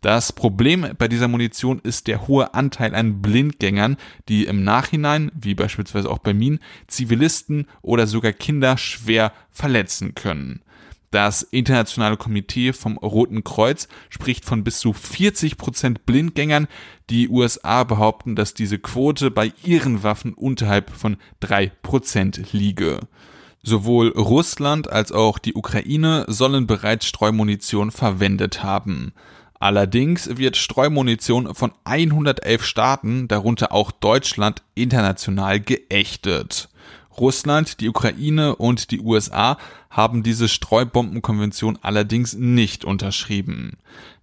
Das 0.00 0.32
Problem 0.32 0.86
bei 0.98 1.08
dieser 1.08 1.28
Munition 1.28 1.78
ist 1.82 2.06
der 2.06 2.26
hohe 2.26 2.54
Anteil 2.54 2.94
an 2.94 3.20
Blindgängern, 3.20 3.98
die 4.28 4.46
im 4.46 4.64
Nachhinein, 4.64 5.30
wie 5.34 5.54
beispielsweise 5.54 6.10
auch 6.10 6.18
bei 6.18 6.32
Minen, 6.32 6.60
Zivilisten 6.86 7.66
oder 7.82 8.06
sogar 8.06 8.32
Kinder 8.32 8.78
schwer 8.78 9.32
verletzen 9.50 10.14
können. 10.14 10.62
Das 11.14 11.42
Internationale 11.44 12.16
Komitee 12.16 12.72
vom 12.72 12.98
Roten 12.98 13.44
Kreuz 13.44 13.86
spricht 14.10 14.44
von 14.44 14.64
bis 14.64 14.80
zu 14.80 14.92
40 14.92 15.56
Prozent 15.56 16.06
Blindgängern. 16.06 16.66
Die 17.08 17.28
USA 17.28 17.84
behaupten, 17.84 18.34
dass 18.34 18.52
diese 18.52 18.80
Quote 18.80 19.30
bei 19.30 19.52
ihren 19.62 20.02
Waffen 20.02 20.34
unterhalb 20.34 20.90
von 20.90 21.18
drei 21.38 21.70
Prozent 21.82 22.52
liege. 22.52 22.98
Sowohl 23.62 24.08
Russland 24.08 24.90
als 24.90 25.12
auch 25.12 25.38
die 25.38 25.54
Ukraine 25.54 26.24
sollen 26.26 26.66
bereits 26.66 27.06
Streumunition 27.06 27.92
verwendet 27.92 28.64
haben. 28.64 29.12
Allerdings 29.60 30.36
wird 30.36 30.56
Streumunition 30.56 31.54
von 31.54 31.70
111 31.84 32.64
Staaten, 32.64 33.28
darunter 33.28 33.70
auch 33.70 33.92
Deutschland, 33.92 34.64
international 34.74 35.60
geächtet. 35.60 36.70
Russland, 37.18 37.80
die 37.80 37.88
Ukraine 37.88 38.56
und 38.56 38.90
die 38.90 39.00
USA 39.00 39.56
haben 39.90 40.22
diese 40.22 40.48
Streubombenkonvention 40.48 41.78
allerdings 41.82 42.34
nicht 42.34 42.84
unterschrieben. 42.84 43.76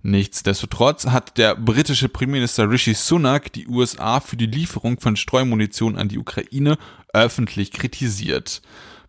Nichtsdestotrotz 0.04 1.06
hat 1.06 1.38
der 1.38 1.56
britische 1.56 2.10
Premierminister 2.10 2.70
Rishi 2.70 2.94
Sunak 2.94 3.54
die 3.54 3.68
USA 3.68 4.20
für 4.20 4.36
die 4.36 4.48
Lieferung 4.48 5.00
von 5.00 5.16
Streumunition 5.16 5.98
an 5.98 6.10
die 6.10 6.18
Ukraine 6.18 6.78
öffentlich 7.14 7.72
kritisiert. 7.72 8.62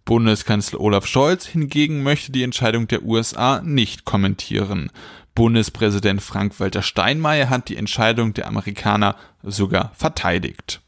Bundeskanzler 0.04 0.80
Olaf 0.80 1.06
Scholz 1.06 1.46
hingegen 1.46 2.02
möchte 2.02 2.32
die 2.32 2.42
Entscheidung 2.42 2.88
der 2.88 3.04
USA 3.04 3.62
nicht 3.62 4.04
kommentieren. 4.04 4.90
Bundespräsident 5.34 6.22
Frank-Walter 6.22 6.82
Steinmeier 6.82 7.48
hat 7.48 7.68
die 7.68 7.76
Entscheidung 7.76 8.34
der 8.34 8.48
Amerikaner 8.48 9.16
sogar 9.42 9.92
verteidigt. 9.94 10.80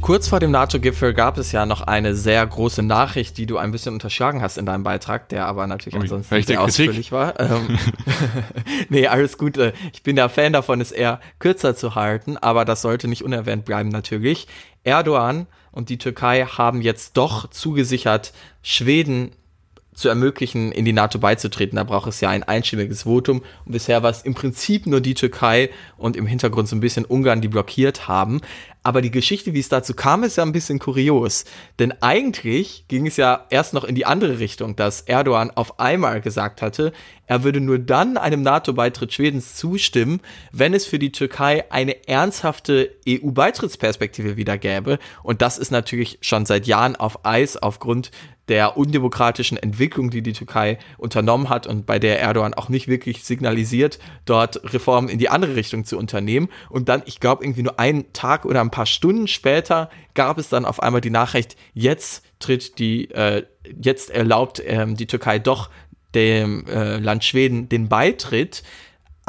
Kurz 0.00 0.28
vor 0.28 0.40
dem 0.40 0.50
NATO-Gipfel 0.50 1.12
gab 1.12 1.36
es 1.36 1.52
ja 1.52 1.66
noch 1.66 1.82
eine 1.82 2.14
sehr 2.14 2.44
große 2.46 2.82
Nachricht, 2.82 3.36
die 3.36 3.46
du 3.46 3.58
ein 3.58 3.70
bisschen 3.70 3.92
unterschlagen 3.92 4.40
hast 4.40 4.56
in 4.56 4.66
deinem 4.66 4.82
Beitrag, 4.82 5.28
der 5.28 5.46
aber 5.46 5.66
natürlich 5.66 5.96
Ui, 5.96 6.02
ansonsten 6.02 6.42
sehr 6.42 6.62
ausführlich 6.62 7.12
war. 7.12 7.34
Ähm, 7.40 7.78
nee, 8.88 9.06
alles 9.06 9.38
gut. 9.38 9.58
Ich 9.92 10.02
bin 10.02 10.16
der 10.16 10.28
Fan 10.28 10.52
davon, 10.52 10.80
es 10.80 10.92
eher 10.92 11.20
kürzer 11.38 11.76
zu 11.76 11.94
halten, 11.94 12.36
aber 12.36 12.64
das 12.64 12.82
sollte 12.82 13.08
nicht 13.08 13.24
unerwähnt 13.24 13.64
bleiben 13.64 13.88
natürlich. 13.88 14.46
Erdogan 14.84 15.46
und 15.70 15.88
die 15.88 15.98
Türkei 15.98 16.44
haben 16.44 16.82
jetzt 16.82 17.16
doch 17.16 17.48
zugesichert, 17.48 18.32
Schweden 18.62 19.30
zu 19.94 20.08
ermöglichen, 20.08 20.72
in 20.72 20.84
die 20.84 20.92
NATO 20.92 21.18
beizutreten. 21.18 21.76
Da 21.76 21.84
braucht 21.84 22.08
es 22.08 22.20
ja 22.20 22.30
ein 22.30 22.42
einstimmiges 22.42 23.02
Votum. 23.02 23.42
Und 23.64 23.72
bisher 23.72 24.02
war 24.02 24.10
es 24.10 24.22
im 24.22 24.34
Prinzip 24.34 24.86
nur 24.86 25.00
die 25.00 25.14
Türkei 25.14 25.70
und 25.96 26.16
im 26.16 26.26
Hintergrund 26.26 26.68
so 26.68 26.76
ein 26.76 26.80
bisschen 26.80 27.04
Ungarn, 27.04 27.40
die 27.40 27.48
blockiert 27.48 28.08
haben. 28.08 28.40
Aber 28.82 29.02
die 29.02 29.10
Geschichte, 29.10 29.52
wie 29.52 29.60
es 29.60 29.68
dazu 29.68 29.92
kam, 29.92 30.24
ist 30.24 30.36
ja 30.36 30.42
ein 30.42 30.52
bisschen 30.52 30.78
kurios. 30.78 31.44
Denn 31.78 31.92
eigentlich 32.00 32.84
ging 32.88 33.06
es 33.06 33.18
ja 33.18 33.46
erst 33.50 33.74
noch 33.74 33.84
in 33.84 33.94
die 33.94 34.06
andere 34.06 34.38
Richtung, 34.38 34.74
dass 34.74 35.02
Erdogan 35.02 35.50
auf 35.50 35.78
einmal 35.78 36.22
gesagt 36.22 36.62
hatte, 36.62 36.92
er 37.26 37.44
würde 37.44 37.60
nur 37.60 37.78
dann 37.78 38.16
einem 38.16 38.42
NATO-Beitritt 38.42 39.12
Schwedens 39.12 39.54
zustimmen, 39.54 40.20
wenn 40.50 40.72
es 40.72 40.86
für 40.86 40.98
die 40.98 41.12
Türkei 41.12 41.70
eine 41.70 42.08
ernsthafte 42.08 42.90
EU-Beitrittsperspektive 43.06 44.36
wieder 44.36 44.56
gäbe. 44.56 44.98
Und 45.22 45.42
das 45.42 45.58
ist 45.58 45.70
natürlich 45.70 46.18
schon 46.22 46.46
seit 46.46 46.66
Jahren 46.66 46.96
auf 46.96 47.24
Eis 47.24 47.56
aufgrund 47.56 48.10
der 48.50 48.76
undemokratischen 48.76 49.56
Entwicklung, 49.56 50.10
die 50.10 50.22
die 50.22 50.32
Türkei 50.32 50.78
unternommen 50.98 51.48
hat 51.48 51.66
und 51.68 51.86
bei 51.86 51.98
der 51.98 52.20
Erdogan 52.20 52.52
auch 52.52 52.68
nicht 52.68 52.88
wirklich 52.88 53.24
signalisiert, 53.24 54.00
dort 54.26 54.60
Reformen 54.74 55.08
in 55.08 55.18
die 55.18 55.28
andere 55.28 55.54
Richtung 55.54 55.84
zu 55.84 55.96
unternehmen. 55.96 56.48
Und 56.68 56.88
dann, 56.88 57.02
ich 57.06 57.20
glaube, 57.20 57.44
irgendwie 57.44 57.62
nur 57.62 57.78
einen 57.78 58.12
Tag 58.12 58.44
oder 58.44 58.60
ein 58.60 58.72
paar 58.72 58.86
Stunden 58.86 59.28
später 59.28 59.88
gab 60.14 60.36
es 60.36 60.48
dann 60.48 60.64
auf 60.64 60.82
einmal 60.82 61.00
die 61.00 61.10
Nachricht, 61.10 61.56
jetzt 61.74 62.24
tritt 62.40 62.78
die, 62.80 63.10
äh, 63.12 63.44
jetzt 63.80 64.10
erlaubt 64.10 64.60
ähm, 64.66 64.96
die 64.96 65.06
Türkei 65.06 65.38
doch 65.38 65.70
dem 66.14 66.66
äh, 66.66 66.98
Land 66.98 67.24
Schweden 67.24 67.68
den 67.68 67.88
Beitritt. 67.88 68.64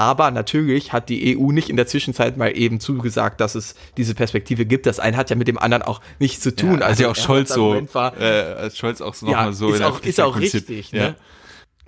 Aber 0.01 0.31
natürlich 0.31 0.93
hat 0.93 1.09
die 1.09 1.37
EU 1.37 1.51
nicht 1.51 1.69
in 1.69 1.75
der 1.75 1.85
Zwischenzeit 1.85 2.35
mal 2.35 2.57
eben 2.57 2.79
zugesagt, 2.79 3.39
dass 3.39 3.53
es 3.53 3.75
diese 3.97 4.15
Perspektive 4.15 4.65
gibt. 4.65 4.87
Das 4.87 4.99
eine 4.99 5.15
hat 5.15 5.29
ja 5.29 5.35
mit 5.35 5.47
dem 5.47 5.59
anderen 5.59 5.83
auch 5.83 6.01
nichts 6.17 6.41
zu 6.41 6.55
tun. 6.55 6.79
Ja, 6.79 6.87
also 6.87 7.03
ja 7.03 7.11
auch 7.11 7.15
Scholz 7.15 7.53
so, 7.53 7.79
war, 7.93 8.19
äh, 8.19 8.71
Scholz 8.71 8.99
auch 8.99 9.13
so 9.13 9.27
ja, 9.27 9.33
nochmal 9.33 9.53
so. 9.53 9.71
Ist 9.71 9.83
auch, 9.83 9.99
ist 10.01 10.19
auch 10.19 10.39
richtig. 10.39 10.91
Ne? 10.91 11.15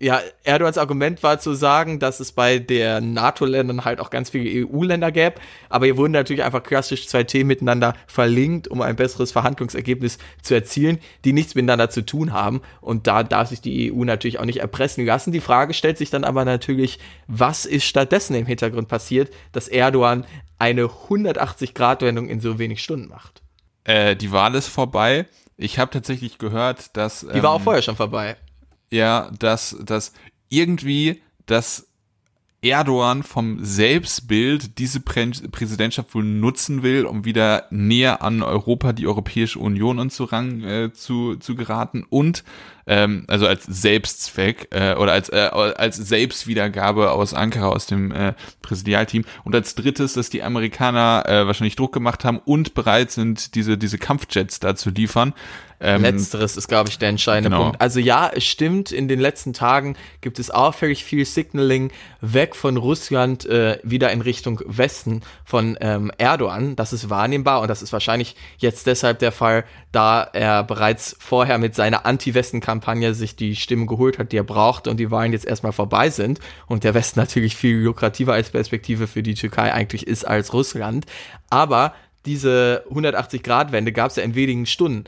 Ja, 0.04 0.20
Erdogans 0.43 0.78
Argument 0.78 1.24
war 1.24 1.39
zu 1.39 1.54
sagen, 1.54 1.97
dass 1.97 2.20
es 2.20 2.34
bei 2.34 2.60
der 2.60 2.99
NATO-Ländern 2.99 3.86
halt 3.86 4.01
auch 4.01 4.10
ganz 4.10 4.32
viele 4.32 4.68
EU-Länder 4.68 5.14
gäbe, 5.14 5.36
aber 5.70 5.86
hier 5.86 5.95
wurden 5.95 6.12
natürlich 6.12 6.43
einfach 6.43 6.62
klassisch 6.62 7.08
zwei 7.08 7.24
Themen 7.24 7.47
miteinander 7.47 7.93
verlinkt, 8.06 8.68
um 8.68 8.82
ein 8.82 8.97
besseres 8.97 9.32
Verhandlungsergebnis 9.32 10.18
zu 10.41 10.56
erzielen, 10.56 10.99
die 11.24 11.32
nichts 11.32 11.56
miteinander 11.56 11.89
zu 11.89 12.06
tun 12.06 12.34
haben. 12.34 12.62
Und 12.82 13.08
da 13.08 13.24
darf 13.24 13.47
sich 13.47 13.62
die 13.62 13.93
EU 13.93 14.04
natürlich 14.04 14.41
auch 14.41 14.45
nicht 14.45 14.60
erpressen 14.60 15.06
lassen. 15.06 15.32
Die 15.32 15.39
Frage 15.39 15.74
stellt 15.74 15.97
sich 15.97 16.10
dann 16.10 16.26
aber 16.26 16.43
natürlich, 16.43 16.99
was 17.28 17.66
ist 17.66 17.86
stattdessen 17.86 18.36
im 18.36 18.45
Hintergrund 18.45 18.89
passiert, 18.89 19.34
dass 19.54 19.70
Erdogan 19.70 20.26
eine 20.60 20.88
180-Grad-Wendung 20.88 22.28
in 22.28 22.41
so 22.41 22.60
wenig 22.60 22.84
Stunden 22.84 23.08
macht? 23.08 23.41
Äh, 23.86 24.18
die 24.18 24.34
Wahl 24.34 24.54
ist 24.56 24.68
vorbei. 24.68 25.28
Ich 25.56 25.80
habe 25.80 25.91
tatsächlich 25.91 26.39
gehört, 26.39 26.97
dass. 26.97 27.24
Ähm, 27.24 27.30
die 27.36 27.43
war 27.43 27.51
auch 27.51 27.60
ähm, 27.60 27.64
vorher 27.64 27.82
schon 27.82 27.95
vorbei 27.95 28.36
ja, 28.93 29.31
dass, 29.39 29.75
dass 29.83 30.13
irgendwie 30.49 31.21
das 31.45 31.87
Erdogan 32.63 33.23
vom 33.23 33.63
Selbstbild 33.63 34.77
diese 34.77 35.01
Prä 35.01 35.29
Präsidentschaft 35.51 36.15
wohl 36.15 36.23
nutzen 36.23 36.81
will, 36.81 37.05
um 37.05 37.25
wieder 37.25 37.65
näher 37.71 38.21
an 38.21 38.41
Europa, 38.41 38.93
die 38.93 39.07
Europäische 39.07 39.59
Union 39.59 39.99
und 39.99 40.13
so 40.13 40.23
ran 40.23 40.63
äh, 40.63 40.93
zu, 40.93 41.35
zu 41.35 41.55
geraten 41.55 42.05
und 42.09 42.43
ähm, 42.87 43.25
also 43.27 43.47
als 43.47 43.65
Selbstzweck 43.65 44.67
äh, 44.71 44.95
oder 44.95 45.11
als, 45.11 45.29
äh, 45.29 45.35
als 45.37 45.97
Selbstwiedergabe 45.97 47.11
aus 47.11 47.33
Ankara, 47.33 47.69
aus 47.69 47.85
dem 47.85 48.11
äh, 48.11 48.33
Präsidialteam. 48.61 49.25
Und 49.43 49.55
als 49.55 49.75
drittes, 49.75 50.13
dass 50.13 50.29
die 50.29 50.43
Amerikaner 50.43 51.23
äh, 51.25 51.45
wahrscheinlich 51.47 51.75
Druck 51.75 51.93
gemacht 51.93 52.25
haben 52.25 52.39
und 52.39 52.73
bereit 52.73 53.11
sind, 53.11 53.55
diese, 53.55 53.77
diese 53.77 53.97
Kampfjets 53.97 54.59
da 54.59 54.75
zu 54.75 54.89
liefern. 54.89 55.33
Ähm, 55.84 56.01
Letzteres 56.01 56.55
ist, 56.55 56.69
glaube 56.69 56.89
ich, 56.89 56.97
der 56.97 57.09
entscheidende 57.09 57.49
genau. 57.49 57.63
Punkt. 57.63 57.81
Also 57.81 57.99
ja, 57.99 58.31
es 58.34 58.45
stimmt, 58.45 58.91
in 58.91 59.09
den 59.09 59.19
letzten 59.19 59.51
Tagen 59.51 59.97
gibt 60.21 60.39
es 60.39 60.49
auffällig 60.49 61.03
viel 61.03 61.25
Signaling 61.25 61.91
weg 62.21 62.55
von 62.55 62.77
Russland 62.77 63.45
äh, 63.45 63.79
wieder 63.84 64.09
in 64.11 64.21
Richtung 64.21 64.61
Westen 64.65 65.21
von 65.43 65.77
ähm, 65.81 66.09
Erdogan. 66.17 66.77
Das 66.77 66.93
ist 66.93 67.09
wahrnehmbar 67.09 67.59
und 67.59 67.67
das 67.67 67.81
ist 67.81 67.91
wahrscheinlich 67.91 68.38
jetzt 68.57 68.88
deshalb 68.88 69.19
der 69.19 69.34
Fall, 69.34 69.65
da 69.91 70.23
er 70.23 70.63
bereits 70.63 71.17
vorher 71.19 71.57
mit 71.57 71.75
seiner 71.75 72.05
Anti-Westen-Kampagne 72.05 73.13
sich 73.13 73.36
die 73.36 73.57
Stimmen 73.57 73.86
geholt 73.86 74.19
hat, 74.19 74.31
die 74.31 74.38
er 74.38 74.43
brauchte 74.43 74.89
und 74.89 74.97
die 74.97 75.11
Wahlen 75.11 75.34
jetzt 75.34 75.45
erstmal 75.45 75.73
vorbei 75.73 76.09
sind 76.09 76.39
und 76.67 76.86
der 76.86 76.93
Westen 76.93 77.19
natürlich 77.19 77.57
viel 77.57 77.77
lukrativer 77.79 78.34
als 78.34 78.51
Perspektive 78.51 79.05
für 79.07 79.21
die 79.21 79.34
Türkei 79.34 79.73
eigentlich 79.73 80.07
ist 80.07 80.25
als 80.25 80.53
Russland. 80.53 81.05
Aber 81.49 81.93
diese 82.25 82.86
180-Grad-Wende 82.89 83.91
gab 83.91 84.11
es 84.11 84.15
ja 84.15 84.23
in 84.23 84.36
wenigen 84.36 84.65
Stunden 84.65 85.03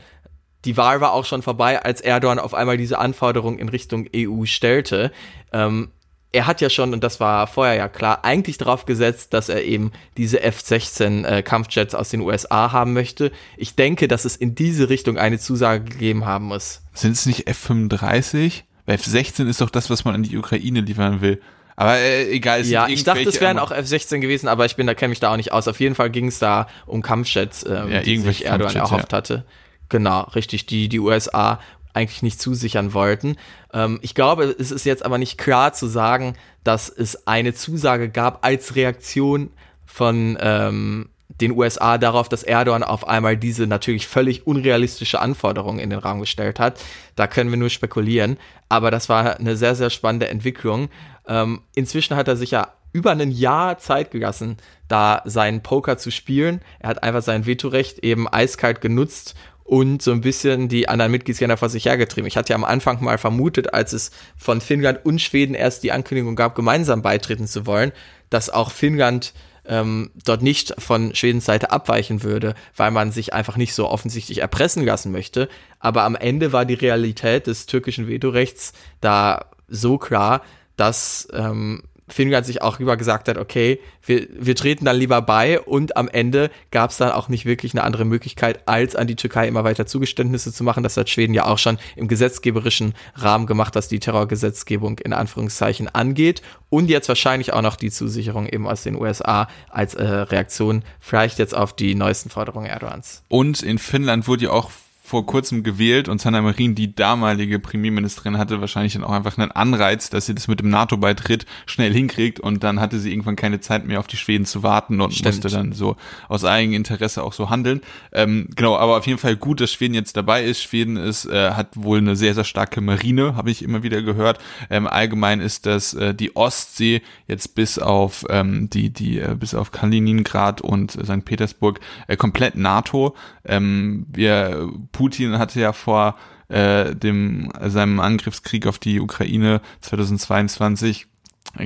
die 0.66 0.76
Wahl 0.76 1.00
war 1.00 1.12
auch 1.12 1.24
schon 1.24 1.42
vorbei, 1.42 1.82
als 1.82 2.00
Erdogan 2.00 2.38
auf 2.38 2.52
einmal 2.52 2.76
diese 2.76 2.98
Anforderung 2.98 3.58
in 3.58 3.68
Richtung 3.68 4.08
EU 4.14 4.44
stellte. 4.44 5.12
Ähm, 5.52 5.92
er 6.32 6.46
hat 6.46 6.60
ja 6.60 6.68
schon, 6.68 6.92
und 6.92 7.02
das 7.02 7.20
war 7.20 7.46
vorher 7.46 7.76
ja 7.76 7.88
klar, 7.88 8.24
eigentlich 8.24 8.58
darauf 8.58 8.84
gesetzt, 8.84 9.32
dass 9.32 9.48
er 9.48 9.64
eben 9.64 9.92
diese 10.16 10.42
F-16 10.42 11.24
äh, 11.24 11.42
Kampfjets 11.42 11.94
aus 11.94 12.10
den 12.10 12.20
USA 12.20 12.72
haben 12.72 12.92
möchte. 12.92 13.32
Ich 13.56 13.74
denke, 13.74 14.08
dass 14.08 14.24
es 14.24 14.36
in 14.36 14.54
diese 14.54 14.90
Richtung 14.90 15.16
eine 15.16 15.38
Zusage 15.38 15.84
gegeben 15.84 16.26
haben 16.26 16.46
muss. 16.46 16.82
Sind 16.92 17.12
es 17.12 17.24
nicht 17.24 17.46
F-35? 17.46 18.64
F-16 18.86 19.48
ist 19.48 19.60
doch 19.60 19.70
das, 19.70 19.88
was 19.88 20.04
man 20.04 20.14
an 20.14 20.22
die 20.24 20.36
Ukraine 20.36 20.80
liefern 20.80 21.20
will. 21.20 21.40
Aber 21.76 21.96
äh, 21.96 22.30
egal. 22.30 22.60
Es 22.60 22.70
ja, 22.70 22.88
ich 22.88 23.04
dachte, 23.04 23.28
es 23.28 23.40
wären 23.40 23.58
auch 23.58 23.70
F-16 23.70 24.18
gewesen, 24.18 24.48
aber 24.48 24.66
ich 24.66 24.76
bin 24.76 24.86
da 24.86 24.94
kenne 24.94 25.10
mich 25.10 25.20
da 25.20 25.32
auch 25.32 25.36
nicht 25.36 25.52
aus. 25.52 25.68
Auf 25.68 25.78
jeden 25.80 25.94
Fall 25.94 26.10
ging 26.10 26.28
es 26.28 26.38
da 26.38 26.66
um 26.86 27.02
Kampfjets, 27.02 27.64
ähm, 27.66 27.92
ja, 27.92 28.02
die 28.02 28.18
sich 28.18 28.46
Erdogan 28.46 28.76
erhofft 28.76 29.12
ja. 29.12 29.18
hatte. 29.18 29.44
Genau, 29.88 30.22
richtig, 30.34 30.66
die 30.66 30.88
die 30.88 31.00
USA 31.00 31.60
eigentlich 31.96 32.22
nicht 32.22 32.40
zusichern 32.40 32.92
wollten. 32.92 33.36
Ähm, 33.72 33.98
ich 34.02 34.14
glaube, 34.14 34.54
es 34.58 34.70
ist 34.70 34.84
jetzt 34.84 35.04
aber 35.04 35.18
nicht 35.18 35.38
klar 35.38 35.72
zu 35.72 35.86
sagen, 35.86 36.36
dass 36.62 36.88
es 36.88 37.26
eine 37.26 37.54
Zusage 37.54 38.10
gab 38.10 38.44
als 38.44 38.76
Reaktion 38.76 39.50
von 39.86 40.36
ähm, 40.40 41.08
den 41.40 41.52
USA 41.52 41.98
darauf, 41.98 42.28
dass 42.28 42.42
Erdogan 42.42 42.82
auf 42.82 43.08
einmal 43.08 43.36
diese 43.36 43.66
natürlich 43.66 44.06
völlig 44.06 44.46
unrealistische 44.46 45.20
Anforderung 45.20 45.78
in 45.78 45.90
den 45.90 45.98
Raum 45.98 46.20
gestellt 46.20 46.60
hat. 46.60 46.80
Da 47.14 47.26
können 47.26 47.50
wir 47.50 47.58
nur 47.58 47.70
spekulieren. 47.70 48.36
Aber 48.68 48.90
das 48.90 49.08
war 49.08 49.38
eine 49.38 49.56
sehr, 49.56 49.74
sehr 49.74 49.90
spannende 49.90 50.28
Entwicklung. 50.28 50.88
Ähm, 51.26 51.62
inzwischen 51.74 52.16
hat 52.16 52.28
er 52.28 52.36
sich 52.36 52.52
ja 52.52 52.72
über 52.92 53.10
ein 53.10 53.30
Jahr 53.30 53.78
Zeit 53.78 54.10
gelassen, 54.10 54.56
da 54.88 55.22
seinen 55.24 55.62
Poker 55.62 55.98
zu 55.98 56.10
spielen. 56.10 56.62
Er 56.78 56.90
hat 56.90 57.02
einfach 57.02 57.22
sein 57.22 57.46
Vetorecht 57.46 57.98
eben 57.98 58.26
eiskalt 58.28 58.80
genutzt 58.80 59.34
und 59.66 60.00
so 60.00 60.12
ein 60.12 60.20
bisschen 60.20 60.68
die 60.68 60.88
anderen 60.88 61.10
Mitgliedsländer 61.10 61.56
vor 61.56 61.68
sich 61.68 61.84
hergetrieben. 61.86 62.28
Ich 62.28 62.36
hatte 62.36 62.50
ja 62.50 62.56
am 62.56 62.64
Anfang 62.64 63.02
mal 63.02 63.18
vermutet, 63.18 63.74
als 63.74 63.92
es 63.92 64.12
von 64.36 64.60
Finnland 64.60 65.04
und 65.04 65.20
Schweden 65.20 65.54
erst 65.54 65.82
die 65.82 65.90
Ankündigung 65.90 66.36
gab, 66.36 66.54
gemeinsam 66.54 67.02
beitreten 67.02 67.48
zu 67.48 67.66
wollen, 67.66 67.92
dass 68.30 68.48
auch 68.48 68.70
Finnland 68.70 69.34
ähm, 69.64 70.12
dort 70.24 70.42
nicht 70.42 70.74
von 70.78 71.16
Schwedens 71.16 71.44
Seite 71.44 71.72
abweichen 71.72 72.22
würde, 72.22 72.54
weil 72.76 72.92
man 72.92 73.10
sich 73.10 73.34
einfach 73.34 73.56
nicht 73.56 73.74
so 73.74 73.88
offensichtlich 73.88 74.38
erpressen 74.38 74.84
lassen 74.84 75.10
möchte. 75.10 75.48
Aber 75.80 76.04
am 76.04 76.14
Ende 76.14 76.52
war 76.52 76.64
die 76.64 76.74
Realität 76.74 77.48
des 77.48 77.66
türkischen 77.66 78.06
Vetorechts 78.06 78.72
da 79.00 79.46
so 79.66 79.98
klar, 79.98 80.42
dass 80.76 81.26
ähm, 81.32 81.82
Finnland 82.08 82.46
sich 82.46 82.62
auch 82.62 82.78
lieber 82.78 82.96
gesagt 82.96 83.28
hat, 83.28 83.36
okay, 83.36 83.80
wir, 84.04 84.26
wir 84.32 84.54
treten 84.54 84.84
dann 84.84 84.96
lieber 84.96 85.20
bei 85.22 85.60
und 85.60 85.96
am 85.96 86.08
Ende 86.08 86.50
gab 86.70 86.90
es 86.90 86.98
dann 86.98 87.10
auch 87.10 87.28
nicht 87.28 87.46
wirklich 87.46 87.74
eine 87.74 87.82
andere 87.82 88.04
Möglichkeit, 88.04 88.68
als 88.68 88.94
an 88.94 89.06
die 89.06 89.16
Türkei 89.16 89.48
immer 89.48 89.64
weiter 89.64 89.86
Zugeständnisse 89.86 90.52
zu 90.52 90.62
machen. 90.62 90.82
Das 90.82 90.96
hat 90.96 91.10
Schweden 91.10 91.34
ja 91.34 91.46
auch 91.46 91.58
schon 91.58 91.78
im 91.96 92.08
gesetzgeberischen 92.08 92.94
Rahmen 93.14 93.46
gemacht, 93.46 93.74
was 93.74 93.88
die 93.88 93.98
Terrorgesetzgebung 93.98 94.98
in 95.00 95.12
Anführungszeichen 95.12 95.88
angeht 95.88 96.42
und 96.70 96.88
jetzt 96.88 97.08
wahrscheinlich 97.08 97.52
auch 97.52 97.62
noch 97.62 97.76
die 97.76 97.90
Zusicherung 97.90 98.46
eben 98.46 98.66
aus 98.66 98.82
den 98.82 98.96
USA 98.96 99.48
als 99.70 99.94
äh, 99.94 100.04
Reaktion 100.04 100.82
vielleicht 101.00 101.38
jetzt 101.38 101.54
auf 101.54 101.74
die 101.74 101.94
neuesten 101.94 102.30
Forderungen 102.30 102.66
Erdogans. 102.66 103.22
Und 103.28 103.62
in 103.62 103.78
Finnland 103.78 104.28
wurde 104.28 104.44
ja 104.44 104.50
auch 104.50 104.70
vor 105.06 105.24
kurzem 105.24 105.62
gewählt 105.62 106.08
und 106.08 106.20
Sanna 106.20 106.42
Marin, 106.42 106.74
die 106.74 106.92
damalige 106.92 107.60
Premierministerin, 107.60 108.38
hatte 108.38 108.60
wahrscheinlich 108.60 108.94
dann 108.94 109.04
auch 109.04 109.12
einfach 109.12 109.38
einen 109.38 109.52
Anreiz, 109.52 110.10
dass 110.10 110.26
sie 110.26 110.34
das 110.34 110.48
mit 110.48 110.58
dem 110.58 110.68
NATO-Beitritt 110.68 111.46
schnell 111.66 111.92
hinkriegt 111.92 112.40
und 112.40 112.64
dann 112.64 112.80
hatte 112.80 112.98
sie 112.98 113.12
irgendwann 113.12 113.36
keine 113.36 113.60
Zeit 113.60 113.86
mehr 113.86 114.00
auf 114.00 114.08
die 114.08 114.16
Schweden 114.16 114.46
zu 114.46 114.64
warten 114.64 115.00
und 115.00 115.14
Stimmt. 115.14 115.36
musste 115.36 115.48
dann 115.48 115.72
so 115.72 115.94
aus 116.28 116.44
eigenem 116.44 116.78
Interesse 116.78 117.22
auch 117.22 117.32
so 117.32 117.50
handeln. 117.50 117.82
Ähm, 118.10 118.48
genau, 118.56 118.76
aber 118.76 118.96
auf 118.96 119.06
jeden 119.06 119.20
Fall 119.20 119.36
gut, 119.36 119.60
dass 119.60 119.70
Schweden 119.70 119.94
jetzt 119.94 120.16
dabei 120.16 120.42
ist. 120.42 120.60
Schweden 120.60 120.96
ist, 120.96 121.24
äh, 121.26 121.52
hat 121.52 121.68
wohl 121.76 121.98
eine 121.98 122.16
sehr, 122.16 122.34
sehr 122.34 122.44
starke 122.44 122.80
Marine, 122.80 123.36
habe 123.36 123.52
ich 123.52 123.62
immer 123.62 123.84
wieder 123.84 124.02
gehört. 124.02 124.40
Ähm, 124.70 124.88
allgemein 124.88 125.40
ist 125.40 125.66
das 125.66 125.94
äh, 125.94 126.14
die 126.14 126.34
Ostsee 126.34 127.00
jetzt 127.28 127.54
bis 127.54 127.78
auf 127.78 128.24
ähm, 128.28 128.68
die, 128.70 128.90
die, 128.90 129.20
äh, 129.20 129.36
bis 129.38 129.54
auf 129.54 129.70
Kaliningrad 129.70 130.62
und 130.62 130.90
St. 130.90 131.24
Petersburg 131.24 131.78
äh, 132.08 132.16
komplett 132.16 132.56
NATO. 132.56 133.14
Ähm, 133.44 134.06
wir 134.08 134.68
Putin 134.96 135.38
hatte 135.38 135.60
ja 135.60 135.72
vor 135.72 136.16
äh, 136.48 136.94
dem 136.94 137.52
seinem 137.66 138.00
Angriffskrieg 138.00 138.66
auf 138.66 138.78
die 138.78 139.00
Ukraine 139.00 139.60
2022 139.82 141.06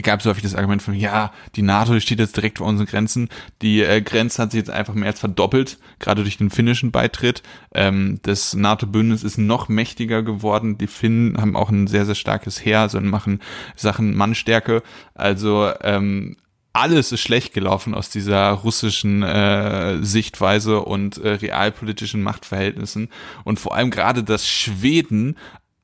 gab 0.03 0.20
es 0.20 0.26
häufig 0.26 0.43
das 0.43 0.55
Argument 0.55 0.83
von, 0.83 0.95
ja, 0.95 1.33
die 1.57 1.62
NATO 1.62 1.99
steht 2.01 2.20
jetzt 2.20 2.37
direkt 2.37 2.59
vor 2.59 2.66
unseren 2.66 2.87
Grenzen. 2.87 3.28
Die 3.62 3.83
äh, 3.83 4.01
Grenze 4.01 4.43
hat 4.43 4.53
sich 4.53 4.59
jetzt 4.59 4.70
einfach 4.70 4.95
mehr 4.95 5.09
als 5.09 5.20
verdoppelt, 5.20 5.78
gerade 5.99 6.22
durch 6.22 6.39
den 6.39 6.51
finnischen 6.51 6.93
Beitritt. 6.93 7.43
Ähm, 7.74 8.20
das 8.22 8.55
NATO-Bündnis 8.55 9.24
ist 9.24 9.39
noch 9.39 9.68
mächtiger 9.68 10.22
geworden. 10.22 10.78
Die 10.78 10.87
Finnen 10.87 11.37
haben 11.39 11.57
auch 11.57 11.70
ein 11.70 11.87
sehr, 11.87 12.07
sehr 12.07 12.14
starkes 12.14 12.64
Heer, 12.64 12.81
also 12.81 13.01
machen 13.01 13.41
Sachen 13.74 14.16
Mannstärke. 14.16 14.83
Also 15.14 15.72
ähm, 15.83 16.37
alles 16.72 17.12
ist 17.12 17.20
schlecht 17.20 17.52
gelaufen 17.52 17.94
aus 17.94 18.10
dieser 18.10 18.50
russischen 18.50 19.22
äh, 19.22 20.02
Sichtweise 20.02 20.80
und 20.80 21.18
äh, 21.18 21.30
realpolitischen 21.30 22.22
Machtverhältnissen. 22.22 23.08
Und 23.44 23.58
vor 23.58 23.74
allem 23.74 23.90
gerade, 23.90 24.22
dass 24.22 24.48
Schweden 24.48 25.36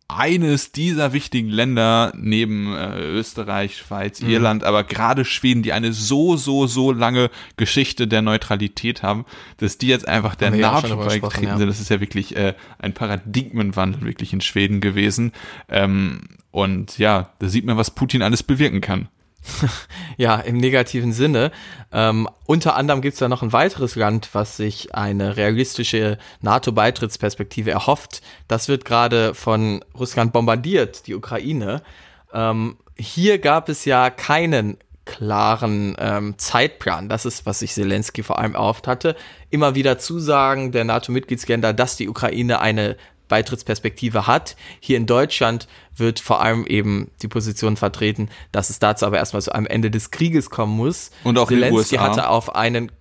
eines 0.09 0.71
dieser 0.71 1.13
wichtigen 1.13 1.49
Länder 1.49 2.13
neben 2.17 2.73
äh, 2.73 3.01
Österreich, 3.01 3.77
Schweiz, 3.77 4.21
mhm. 4.21 4.31
Irland, 4.31 4.65
aber 4.65 4.85
gerade 4.85 5.25
Schweden, 5.25 5.65
die 5.65 5.73
eine 5.73 5.93
so, 5.93 6.37
so, 6.37 6.69
so 6.69 6.93
lange 6.93 7.31
Geschichte 7.57 8.07
der 8.07 8.23
Neutralität 8.23 9.03
haben, 9.03 9.25
dass 9.57 9.79
die 9.79 9.89
jetzt 9.89 10.07
einfach 10.07 10.37
der 10.37 10.53
NATO 10.53 10.97
beigetreten 10.97 11.49
ja. 11.49 11.59
sind. 11.59 11.69
Das 11.69 11.81
ist 11.81 11.91
ja 11.91 12.01
wirklich 12.01 12.37
äh, 12.37 12.55
ein 12.79 12.95
Paradigmenwandel 12.95 14.03
wirklich 14.03 14.33
in 14.33 14.41
Schweden 14.41 14.81
gewesen. 14.81 15.33
Ähm, 15.69 16.21
und 16.53 16.99
ja, 16.99 17.31
da 17.41 17.49
sieht 17.49 17.65
man, 17.65 17.77
was 17.77 17.91
Putin 17.91 18.23
alles 18.23 18.45
bewirken 18.45 18.81
kann. 18.81 19.09
ja, 20.17 20.37
im 20.37 20.57
negativen 20.57 21.13
Sinne. 21.13 21.51
Ähm, 21.93 22.29
unter 22.47 22.77
anderem 22.77 23.01
gibt 23.01 23.15
es 23.15 23.21
da 23.21 23.29
noch 23.29 23.43
ein 23.43 23.53
weiteres 23.53 23.97
Land, 23.97 24.31
was 24.33 24.57
sich 24.57 24.95
eine 24.95 25.37
realistische 25.37 26.19
NATO-Beitrittsperspektive 26.41 27.71
erhofft. 27.71 28.23
Das 28.49 28.69
wird 28.69 28.85
gerade 28.85 29.35
von 29.35 29.85
Russland 29.99 30.33
bombardiert, 30.33 31.07
die 31.07 31.15
Ukraine. 31.15 31.83
Ähm, 32.33 32.77
hier 32.99 33.39
gab 33.39 33.69
es 33.69 33.85
ja 33.85 34.11
keinen 34.11 34.79
klaren 35.05 35.97
ähm, 35.99 36.35
Zeitplan. 36.37 37.09
Das 37.09 37.25
ist, 37.25 37.47
was 37.47 37.61
sich 37.61 37.73
Zelensky 37.73 38.23
vor 38.23 38.39
allem 38.39 38.55
erhofft 38.55 38.87
hatte. 38.87 39.15
Immer 39.51 39.75
wieder 39.75 39.99
Zusagen 39.99 40.73
der 40.73 40.85
NATO-Mitgliedsländer, 40.85 41.73
dass 41.73 41.97
die 41.97 42.09
Ukraine 42.09 42.61
eine 42.61 42.97
Beitrittsperspektive 43.29 44.27
hat. 44.27 44.57
Hier 44.81 44.97
in 44.97 45.07
Deutschland 45.07 45.69
wird 45.95 46.21
vor 46.21 46.41
allem 46.41 46.67
eben 46.67 47.11
die 47.23 47.29
Position 47.29 47.77
vertreten, 47.77 48.29
dass 48.53 48.71
es 48.71 48.79
dazu 48.79 49.07
aber 49.07 49.19
erstmal 49.19 49.43
zu 49.43 49.53
einem 49.53 49.67
Ende 49.67 49.91
des 49.91 50.11
Krieges 50.11 50.51
kommen 50.51 50.77
muss. 50.77 51.11
Und 51.25 51.39
auch 51.39 51.49
Zelensky 51.49 51.55
in 51.55 51.71
den 51.71 51.77
USA. 51.77 52.01
hatte 52.01 52.29
auf 52.29 52.55
einen, 52.55 52.93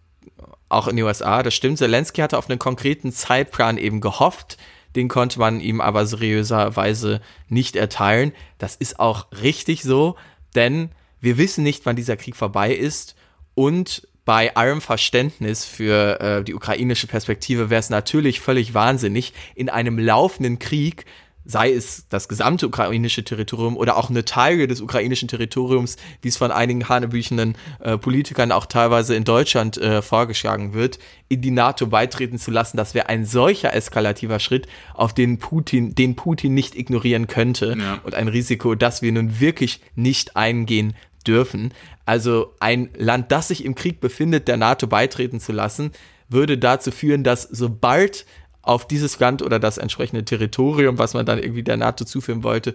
auch 0.69 0.88
in 0.88 0.95
den 0.95 1.05
USA, 1.05 1.43
das 1.43 1.53
stimmt, 1.53 1.78
Zelensky 1.78 2.21
hatte 2.21 2.38
auf 2.38 2.49
einen 2.49 2.59
konkreten 2.59 3.11
Zeitplan 3.11 3.78
eben 3.78 4.01
gehofft. 4.01 4.57
Den 4.95 5.09
konnte 5.09 5.39
man 5.39 5.59
ihm 5.59 5.82
aber 5.82 6.05
seriöserweise 6.05 7.21
nicht 7.49 7.76
erteilen. 7.76 8.32
Das 8.57 8.76
ist 8.76 8.99
auch 8.99 9.28
richtig 9.41 9.84
so, 9.84 10.15
denn 10.55 10.89
wir 11.19 11.38
wissen 11.38 11.63
nicht, 11.63 11.86
wann 11.86 11.95
dieser 11.95 12.15
Krieg 12.15 12.36
vorbei 12.36 12.73
ist 12.73 13.15
und 13.55 14.07
bei 14.26 14.55
allem 14.55 14.82
Verständnis 14.82 15.65
für 15.65 16.19
äh, 16.19 16.43
die 16.43 16.55
ukrainische 16.55 17.07
Perspektive 17.07 17.69
wäre 17.69 17.80
es 17.80 17.89
natürlich 17.91 18.41
völlig 18.41 18.73
wahnsinnig, 18.73 19.34
in 19.53 19.69
einem 19.69 19.99
laufenden 19.99 20.57
Krieg, 20.57 21.05
sei 21.47 21.71
es 21.71 22.07
das 22.09 22.28
gesamte 22.28 22.65
ukrainische 22.65 23.23
Territorium 23.23 23.78
oder 23.78 23.97
auch 23.97 24.09
eine 24.09 24.26
Teile 24.26 24.67
des 24.67 24.82
ukrainischen 24.82 25.28
Territoriums, 25.28 25.95
wie 26.23 26.30
es 26.30 26.38
von 26.38 26.51
einigen 26.51 26.89
hanebüchenden 26.89 27.55
äh, 27.80 27.99
Politikern 27.99 28.51
auch 28.51 28.65
teilweise 28.65 29.13
in 29.15 29.26
Deutschland 29.26 29.78
äh, 29.78 30.01
vorgeschlagen 30.01 30.73
wird, 30.73 30.97
in 31.30 31.41
die 31.41 31.51
NATO 31.51 31.86
beitreten 31.86 32.39
zu 32.39 32.49
lassen. 32.49 32.78
Das 32.78 32.95
wäre 32.95 33.09
ein 33.09 33.26
solcher 33.26 33.76
eskalativer 33.76 34.39
Schritt, 34.39 34.65
auf 34.95 35.13
den 35.13 35.38
Putin, 35.38 35.93
den 35.93 36.15
Putin 36.15 36.55
nicht 36.55 36.73
ignorieren 36.76 37.28
könnte 37.28 37.76
Ja. 37.80 37.99
und 38.01 38.15
ein 38.15 38.28
Risiko, 38.28 38.73
das 38.73 39.03
wir 39.03 39.11
nun 39.11 39.39
wirklich 39.39 39.82
nicht 39.93 40.36
eingehen 40.36 40.95
dürfen. 41.28 41.73
Also 42.05 42.53
ein 42.59 42.89
Land, 42.97 43.32
das 43.32 43.49
sich 43.49 43.65
im 43.65 43.76
Krieg 43.76 43.99
befindet, 43.99 44.47
der 44.47 44.57
NATO 44.57 44.88
beitreten 44.88 45.39
zu 45.39 45.51
lassen, 45.51 45.91
würde 46.30 46.57
dazu 46.57 46.91
führen, 46.91 47.23
dass 47.23 47.43
sobald 47.43 48.26
auf 48.61 48.88
dieses 48.88 49.19
Land 49.19 49.41
oder 49.41 49.59
das 49.59 49.78
entsprechende 49.78 50.26
Territorium, 50.26 50.97
was 50.97 51.13
man 51.13 51.26
dann 51.26 51.39
irgendwie 51.39 51.63
der 51.63 51.78
NATO 51.78 52.03
zuführen 52.03 52.43
wollte, 52.43 52.73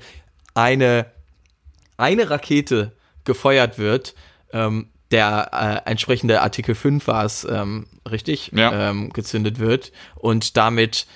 eine, 0.55 1.07
eine 1.97 2.31
Rakete 2.31 2.93
gefeuert 3.25 3.79
wird, 3.79 4.15
ähm, 4.53 4.89
der 5.11 5.83
äh, 5.85 5.91
entsprechende 5.91 6.41
Artikel 6.41 6.75
5 6.77 7.07
war 7.09 7.25
es, 7.25 7.45
ähm, 7.45 7.87
richtig, 8.09 8.53
Ja. 8.55 8.91
ähm, 8.91 9.13
gezündet 9.13 9.59
wird 9.59 9.91
und 10.15 10.57
damit 10.57 11.07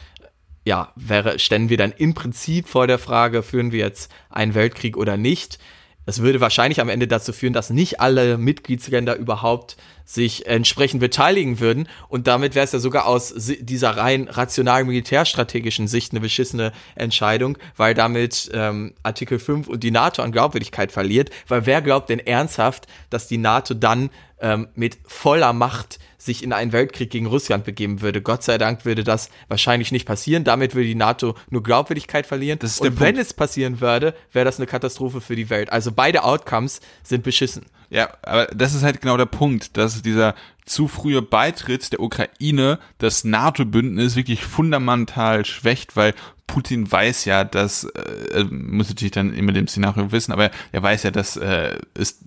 ja, 0.64 0.92
wäre, 0.96 1.38
ständen 1.38 1.68
wir 1.68 1.76
dann 1.76 1.92
im 1.92 2.14
Prinzip 2.14 2.68
vor 2.68 2.86
der 2.86 2.98
Frage, 2.98 3.42
führen 3.42 3.70
wir 3.70 3.80
jetzt 3.80 4.10
einen 4.30 4.54
Weltkrieg 4.54 4.96
oder 4.96 5.16
nicht. 5.16 5.58
Das 6.06 6.20
würde 6.20 6.40
wahrscheinlich 6.40 6.80
am 6.80 6.88
Ende 6.88 7.08
dazu 7.08 7.32
führen, 7.32 7.52
dass 7.52 7.70
nicht 7.70 8.00
alle 8.00 8.36
Mitgliedsländer 8.38 9.16
überhaupt 9.16 9.76
sich 10.04 10.46
entsprechend 10.46 11.00
beteiligen 11.00 11.60
würden. 11.60 11.88
Und 12.08 12.26
damit 12.26 12.54
wäre 12.54 12.64
es 12.64 12.72
ja 12.72 12.78
sogar 12.78 13.06
aus 13.06 13.34
dieser 13.36 13.96
rein 13.96 14.28
rational 14.28 14.84
militärstrategischen 14.84 15.88
Sicht 15.88 16.12
eine 16.12 16.20
beschissene 16.20 16.72
Entscheidung, 16.94 17.58
weil 17.76 17.94
damit 17.94 18.50
ähm, 18.52 18.94
Artikel 19.02 19.38
5 19.38 19.68
und 19.68 19.82
die 19.82 19.90
NATO 19.90 20.22
an 20.22 20.32
Glaubwürdigkeit 20.32 20.92
verliert. 20.92 21.30
Weil 21.48 21.66
wer 21.66 21.82
glaubt 21.82 22.10
denn 22.10 22.18
ernsthaft, 22.20 22.86
dass 23.10 23.28
die 23.28 23.38
NATO 23.38 23.74
dann 23.74 24.10
ähm, 24.40 24.68
mit 24.74 24.98
voller 25.06 25.52
Macht 25.52 25.98
sich 26.18 26.42
in 26.42 26.52
einen 26.52 26.72
Weltkrieg 26.72 27.10
gegen 27.10 27.26
Russland 27.26 27.64
begeben 27.64 28.00
würde. 28.00 28.22
Gott 28.22 28.42
sei 28.42 28.58
Dank 28.58 28.84
würde 28.84 29.04
das 29.04 29.30
wahrscheinlich 29.48 29.92
nicht 29.92 30.06
passieren. 30.06 30.44
Damit 30.44 30.74
würde 30.74 30.86
die 30.86 30.94
NATO 30.94 31.34
nur 31.50 31.62
Glaubwürdigkeit 31.62 32.26
verlieren. 32.26 32.58
Das 32.58 32.72
ist 32.72 32.82
der 32.82 32.90
Und 32.90 33.00
wenn 33.00 33.14
Punkt. 33.14 33.26
es 33.26 33.34
passieren 33.34 33.80
würde, 33.80 34.14
wäre 34.32 34.44
das 34.44 34.58
eine 34.58 34.66
Katastrophe 34.66 35.20
für 35.20 35.36
die 35.36 35.50
Welt. 35.50 35.70
Also 35.70 35.92
beide 35.92 36.24
Outcomes 36.24 36.80
sind 37.02 37.22
beschissen. 37.24 37.66
Ja, 37.94 38.08
aber 38.22 38.46
das 38.46 38.74
ist 38.74 38.82
halt 38.82 39.00
genau 39.00 39.16
der 39.16 39.26
Punkt, 39.26 39.76
dass 39.76 40.02
dieser 40.02 40.34
zu 40.64 40.88
frühe 40.88 41.22
Beitritt 41.22 41.92
der 41.92 42.00
Ukraine 42.00 42.80
das 42.98 43.22
NATO-Bündnis 43.22 44.16
wirklich 44.16 44.44
fundamental 44.44 45.44
schwächt, 45.44 45.94
weil 45.94 46.12
Putin 46.48 46.90
weiß 46.90 47.24
ja, 47.24 47.44
dass, 47.44 47.84
äh, 47.84 48.44
muss 48.50 48.88
natürlich 48.88 49.12
dann 49.12 49.32
immer 49.32 49.52
dem 49.52 49.68
Szenario 49.68 50.10
wissen, 50.10 50.32
aber 50.32 50.50
er 50.72 50.82
weiß 50.82 51.04
ja, 51.04 51.12
dass 51.12 51.36
äh, 51.36 51.78
es 51.94 52.18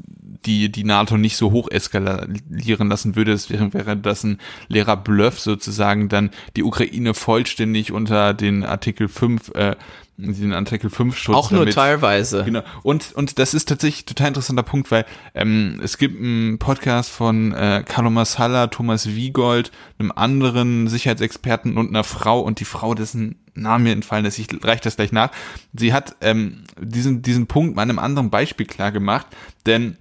die, 0.46 0.72
die 0.72 0.86
NATO 0.86 1.18
nicht 1.18 1.36
so 1.36 1.52
hoch 1.52 1.70
eskalieren 1.70 2.88
lassen 2.88 3.18
würde. 3.18 3.34
Es 3.34 3.50
wäre, 3.50 3.74
wäre 3.74 3.98
das 3.98 4.24
ein 4.24 4.40
leerer 4.70 4.96
Bluff 4.96 5.42
sozusagen, 5.42 6.08
dann 6.08 6.30
die 6.56 6.64
Ukraine 6.64 7.14
vollständig 7.14 7.92
unter 7.92 8.34
den 8.34 8.64
Artikel 8.64 9.10
5, 9.10 9.50
äh, 9.56 9.76
den 10.18 10.52
Artikel 10.54 10.90
5 10.90 11.16
Schutz 11.16 11.36
Auch 11.36 11.52
nur 11.52 11.62
damit- 11.62 11.76
teilweise. 11.76 12.44
Genau. 12.44 12.64
Und, 12.82 13.12
und 13.14 13.38
das 13.38 13.54
ist 13.54 13.70
tatsächlich 13.70 14.04
ein 14.04 14.08
total 14.08 14.28
interessanter 14.30 14.64
Punkt, 14.64 14.90
weil 14.90 15.06
ähm, 15.36 15.80
es 15.84 15.98
gibt 15.98 16.20
einen 16.20 16.58
Podcast 16.58 17.12
von 17.12 17.52
äh, 17.54 17.84
Carlo 17.88 18.10
Massala, 18.10 18.68
Thomas 18.68 19.08
Wiegold, 19.08 19.72
einem 20.00 20.12
anderen 20.12 20.88
Sicherheitsexperten 20.88 21.78
und 21.78 21.90
einer 21.90 22.04
Frau 22.04 22.40
und 22.42 22.60
die 22.60 22.66
Frau, 22.66 22.96
dessen 22.96 23.36
Name 23.54 23.86
mir 23.86 23.92
entfallen 23.92 24.26
ist, 24.26 24.40
ich 24.40 24.48
reiche 24.64 24.84
das 24.84 24.96
gleich 24.96 25.12
nach. 25.12 25.32
Sie 25.74 25.94
hat 25.94 26.16
ähm, 26.22 26.64
diesen, 26.80 27.22
diesen 27.22 27.48
Punkt 27.48 27.76
mal 27.76 27.84
einem 27.84 28.00
anderen 28.00 28.30
Beispiel 28.30 28.66
klar 28.66 28.92
gemacht, 28.92 29.28
denn 29.66 29.98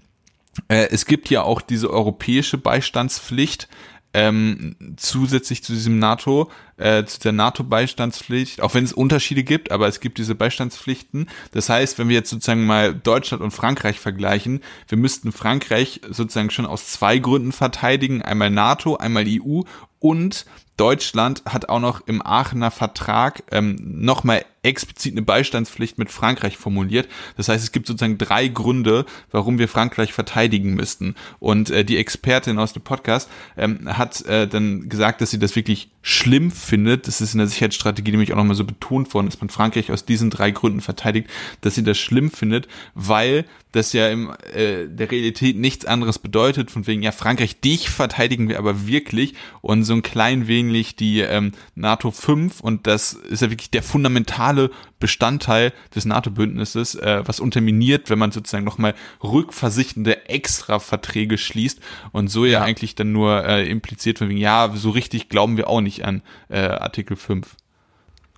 äh, 0.69 0.89
es 0.91 1.05
gibt 1.05 1.29
ja 1.29 1.43
auch 1.43 1.61
diese 1.61 1.91
europäische 1.91 2.57
Beistandspflicht, 2.59 3.69
ähm, 4.17 4.77
zusätzlich 4.97 5.63
zu 5.63 5.75
diesem 5.75 5.99
NATO, 5.99 6.51
äh, 6.79 7.05
zu 7.05 7.21
der 7.21 7.33
NATO-Beistandspflicht, 7.33 8.63
auch 8.63 8.73
wenn 8.73 8.83
es 8.83 8.95
Unterschiede 8.95 9.45
gibt, 9.45 9.71
aber 9.71 9.89
es 9.89 10.01
gibt 10.01 10.17
diese 10.17 10.35
Beistandspflichten. 10.35 11.29
Das 11.53 11.69
heißt, 11.69 11.99
wenn 11.99 12.09
wir 12.09 12.17
jetzt 12.17 12.31
sozusagen 12.31 12.65
mal 12.65 12.95
Deutschland 12.95 13.43
und 13.43 13.51
Frankreich 13.51 14.01
vergleichen, 14.01 14.63
wir 14.89 14.97
müssten 14.97 15.33
Frankreich 15.33 16.01
sozusagen 16.09 16.49
schon 16.49 16.65
aus 16.65 16.91
zwei 16.93 17.19
Gründen 17.19 17.53
verteidigen, 17.53 18.23
einmal 18.23 18.49
NATO, 18.51 18.97
einmal 18.97 19.27
EU 19.29 19.61
und 19.99 20.47
Deutschland 20.79 21.43
hat 21.45 21.69
auch 21.69 21.81
noch 21.81 22.07
im 22.07 22.25
Aachener 22.25 22.71
Vertrag 22.71 23.43
ähm, 23.51 23.77
nochmal 23.83 24.47
explizit 24.67 25.13
eine 25.13 25.23
Beistandspflicht 25.23 25.99
mit 25.99 26.11
Frankreich 26.11 26.57
formuliert. 26.57 27.09
Das 27.37 27.49
heißt, 27.49 27.63
es 27.63 27.73
gibt 27.73 27.87
sozusagen 27.87 28.19
drei 28.19 28.49
Gründe, 28.49 29.07
warum 29.31 29.59
wir 29.59 29.69
Frankreich 29.69 30.13
verteidigen 30.13 30.75
müssten. 30.75 31.15
Und 31.39 31.71
äh, 31.71 31.85
die 31.85 31.97
Expertin 31.97 32.59
aus 32.59 32.73
dem 32.73 32.83
Podcast 32.83 33.31
ähm, 33.57 33.97
hat 33.97 34.25
äh, 34.27 34.47
dann 34.47 34.89
gesagt, 34.89 35.21
dass 35.21 35.31
sie 35.31 35.39
das 35.39 35.57
wirklich 35.57 35.91
schlimm 36.03 36.51
findet. 36.51 37.07
Das 37.09 37.21
ist 37.21 37.35
in 37.35 37.39
der 37.39 37.49
Sicherheitsstrategie 37.49 38.11
nämlich 38.11 38.33
auch 38.33 38.37
nochmal 38.37 38.57
so 38.57 38.65
betont 38.65 39.13
worden, 39.15 39.27
dass 39.27 39.41
man 39.41 39.49
Frankreich 39.49 39.91
aus 39.91 40.05
diesen 40.05 40.31
drei 40.31 40.51
Gründen 40.51 40.81
verteidigt, 40.81 41.29
dass 41.63 41.75
sie 41.75 41.83
das 41.83 41.99
schlimm 41.99 42.31
findet, 42.31 42.69
weil 42.95 43.45
das 43.73 43.93
ja 43.93 44.09
im 44.09 44.31
äh, 44.55 44.87
der 44.89 45.11
Realität 45.11 45.57
nichts 45.57 45.85
anderes 45.85 46.19
bedeutet, 46.19 46.71
von 46.71 46.87
wegen, 46.87 47.03
ja, 47.03 47.13
Frankreich, 47.13 47.61
dich 47.61 47.91
verteidigen 47.91 48.49
wir 48.49 48.59
aber 48.59 48.87
wirklich 48.87 49.35
und 49.61 49.85
so 49.85 49.93
ein 49.93 50.03
klein 50.03 50.49
wenig 50.49 50.97
die 50.97 51.21
ähm, 51.21 51.53
NATO 51.75 52.11
5 52.11 52.61
und 52.61 52.87
das 52.87 53.13
ist 53.13 53.43
ja 53.43 53.51
wirklich 53.51 53.71
der 53.71 53.83
fundamentale 53.83 54.56
Bestandteil 54.99 55.73
des 55.95 56.05
NATO-Bündnisses, 56.05 56.95
äh, 56.97 57.23
was 57.25 57.41
unterminiert, 57.41 58.11
wenn 58.11 58.19
man 58.19 58.33
sozusagen 58.33 58.65
nochmal 58.65 58.95
rückversichtende 59.23 60.29
Extra-Verträge 60.29 61.39
schließt 61.39 61.81
und 62.13 62.29
so 62.29 62.45
ja, 62.45 62.63
eigentlich 62.63 62.95
dann 62.95 63.13
nur 63.13 63.45
äh, 63.45 63.69
impliziert 63.69 64.19
von 64.19 64.29
wegen, 64.29 64.39
ja, 64.39 64.73
so 64.75 64.91
richtig 64.91 65.29
glauben 65.29 65.57
wir 65.57 65.69
auch 65.69 65.81
nicht 65.81 66.05
an 66.05 66.23
äh, 66.49 66.61
Artikel 66.61 67.17
5. 67.17 67.57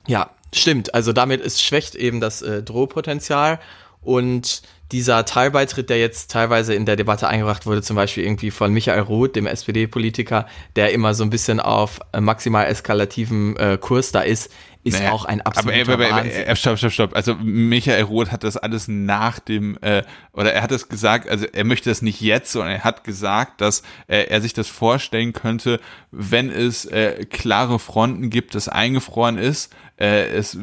Ja, 0.06 0.30
stimmt. 0.54 0.94
Also 0.94 1.12
damit 1.12 1.40
ist 1.40 1.62
schwächt 1.62 1.94
eben 1.94 2.20
das 2.20 2.42
äh, 2.42 2.62
Drohpotenzial 2.62 3.60
und 4.02 4.62
dieser 4.92 5.26
Teilbeitritt, 5.26 5.90
der 5.90 5.98
jetzt 5.98 6.30
teilweise 6.30 6.74
in 6.74 6.86
der 6.86 6.96
Debatte 6.96 7.28
eingebracht 7.28 7.66
wurde, 7.66 7.82
zum 7.82 7.96
Beispiel 7.96 8.24
irgendwie 8.24 8.50
von 8.50 8.72
Michael 8.72 9.00
Roth, 9.00 9.36
dem 9.36 9.46
SPD-Politiker, 9.46 10.46
der 10.76 10.92
immer 10.92 11.12
so 11.12 11.24
ein 11.24 11.30
bisschen 11.30 11.60
auf 11.60 12.00
äh, 12.12 12.20
maximal 12.20 12.66
eskalativen 12.66 13.56
äh, 13.56 13.78
Kurs 13.78 14.12
da 14.12 14.22
ist, 14.22 14.50
ist 14.84 14.98
Naja, 14.98 15.12
auch 15.12 15.24
ein 15.24 15.40
aber, 15.40 15.58
absoluter 15.58 15.92
aber, 15.92 16.06
aber, 16.06 16.16
Wahnsinn. 16.16 16.44
aber 16.44 16.56
stopp, 16.56 16.78
stopp, 16.78 16.92
stopp. 16.92 17.16
Also 17.16 17.34
Michael 17.34 18.02
Roth 18.04 18.32
hat 18.32 18.44
das 18.44 18.56
alles 18.56 18.88
nach 18.88 19.38
dem, 19.38 19.76
äh, 19.80 20.02
oder 20.32 20.52
er 20.52 20.62
hat 20.62 20.70
das 20.70 20.88
gesagt, 20.88 21.28
also 21.28 21.46
er 21.46 21.64
möchte 21.64 21.90
das 21.90 22.02
nicht 22.02 22.20
jetzt, 22.20 22.52
sondern 22.52 22.72
er 22.72 22.84
hat 22.84 23.04
gesagt, 23.04 23.60
dass 23.60 23.82
äh, 24.06 24.24
er 24.24 24.40
sich 24.40 24.52
das 24.52 24.68
vorstellen 24.68 25.32
könnte, 25.32 25.80
wenn 26.10 26.50
es 26.50 26.84
äh, 26.86 27.24
klare 27.28 27.78
Fronten 27.78 28.30
gibt, 28.30 28.54
das 28.54 28.68
eingefroren 28.68 29.38
ist, 29.38 29.74
äh, 29.98 30.28
es 30.28 30.56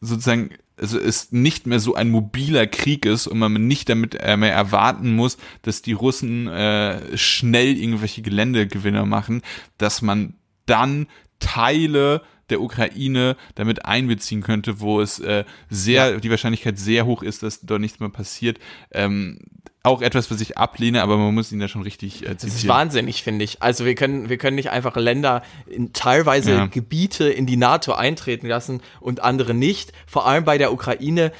sozusagen 0.00 0.50
also 0.76 0.98
es 0.98 1.30
nicht 1.30 1.66
mehr 1.66 1.78
so 1.78 1.94
ein 1.94 2.10
mobiler 2.10 2.66
Krieg 2.66 3.06
ist 3.06 3.26
und 3.26 3.38
man 3.38 3.52
nicht 3.66 3.88
damit 3.88 4.16
äh, 4.16 4.36
mehr 4.36 4.52
erwarten 4.52 5.14
muss, 5.14 5.36
dass 5.62 5.82
die 5.82 5.92
Russen 5.92 6.48
äh, 6.48 7.16
schnell 7.16 7.76
irgendwelche 7.76 8.22
Geländegewinne 8.22 9.06
machen, 9.06 9.42
dass 9.78 10.02
man 10.02 10.34
dann 10.66 11.06
Teile 11.38 12.22
der 12.50 12.60
Ukraine 12.60 13.36
damit 13.54 13.84
einbeziehen 13.84 14.42
könnte, 14.42 14.80
wo 14.80 15.00
es 15.00 15.18
äh, 15.18 15.44
sehr, 15.70 16.20
die 16.20 16.30
Wahrscheinlichkeit 16.30 16.78
sehr 16.78 17.06
hoch 17.06 17.22
ist, 17.22 17.42
dass 17.42 17.60
dort 17.60 17.80
nichts 17.80 18.00
mehr 18.00 18.08
passiert. 18.10 18.58
Ähm, 18.92 19.38
auch 19.82 20.00
etwas, 20.00 20.30
was 20.30 20.40
ich 20.40 20.56
ablehne, 20.56 21.02
aber 21.02 21.18
man 21.18 21.34
muss 21.34 21.52
ihn 21.52 21.60
da 21.60 21.68
schon 21.68 21.82
richtig 21.82 22.22
äh, 22.22 22.32
Das 22.34 22.44
ist 22.44 22.54
zitieren. 22.54 22.76
wahnsinnig, 22.76 23.22
finde 23.22 23.44
ich. 23.44 23.62
Also 23.62 23.84
wir 23.84 23.94
können, 23.94 24.30
wir 24.30 24.38
können 24.38 24.56
nicht 24.56 24.70
einfach 24.70 24.96
Länder 24.96 25.42
in 25.66 25.92
teilweise 25.92 26.52
Ja. 26.52 26.66
Gebiete 26.66 27.28
in 27.28 27.44
die 27.44 27.58
NATO 27.58 27.92
eintreten 27.92 28.46
lassen 28.46 28.80
und 29.00 29.20
andere 29.20 29.52
nicht. 29.52 29.92
Vor 30.06 30.26
allem 30.26 30.44
bei 30.44 30.56
der 30.58 30.72
Ukraine 30.72 31.32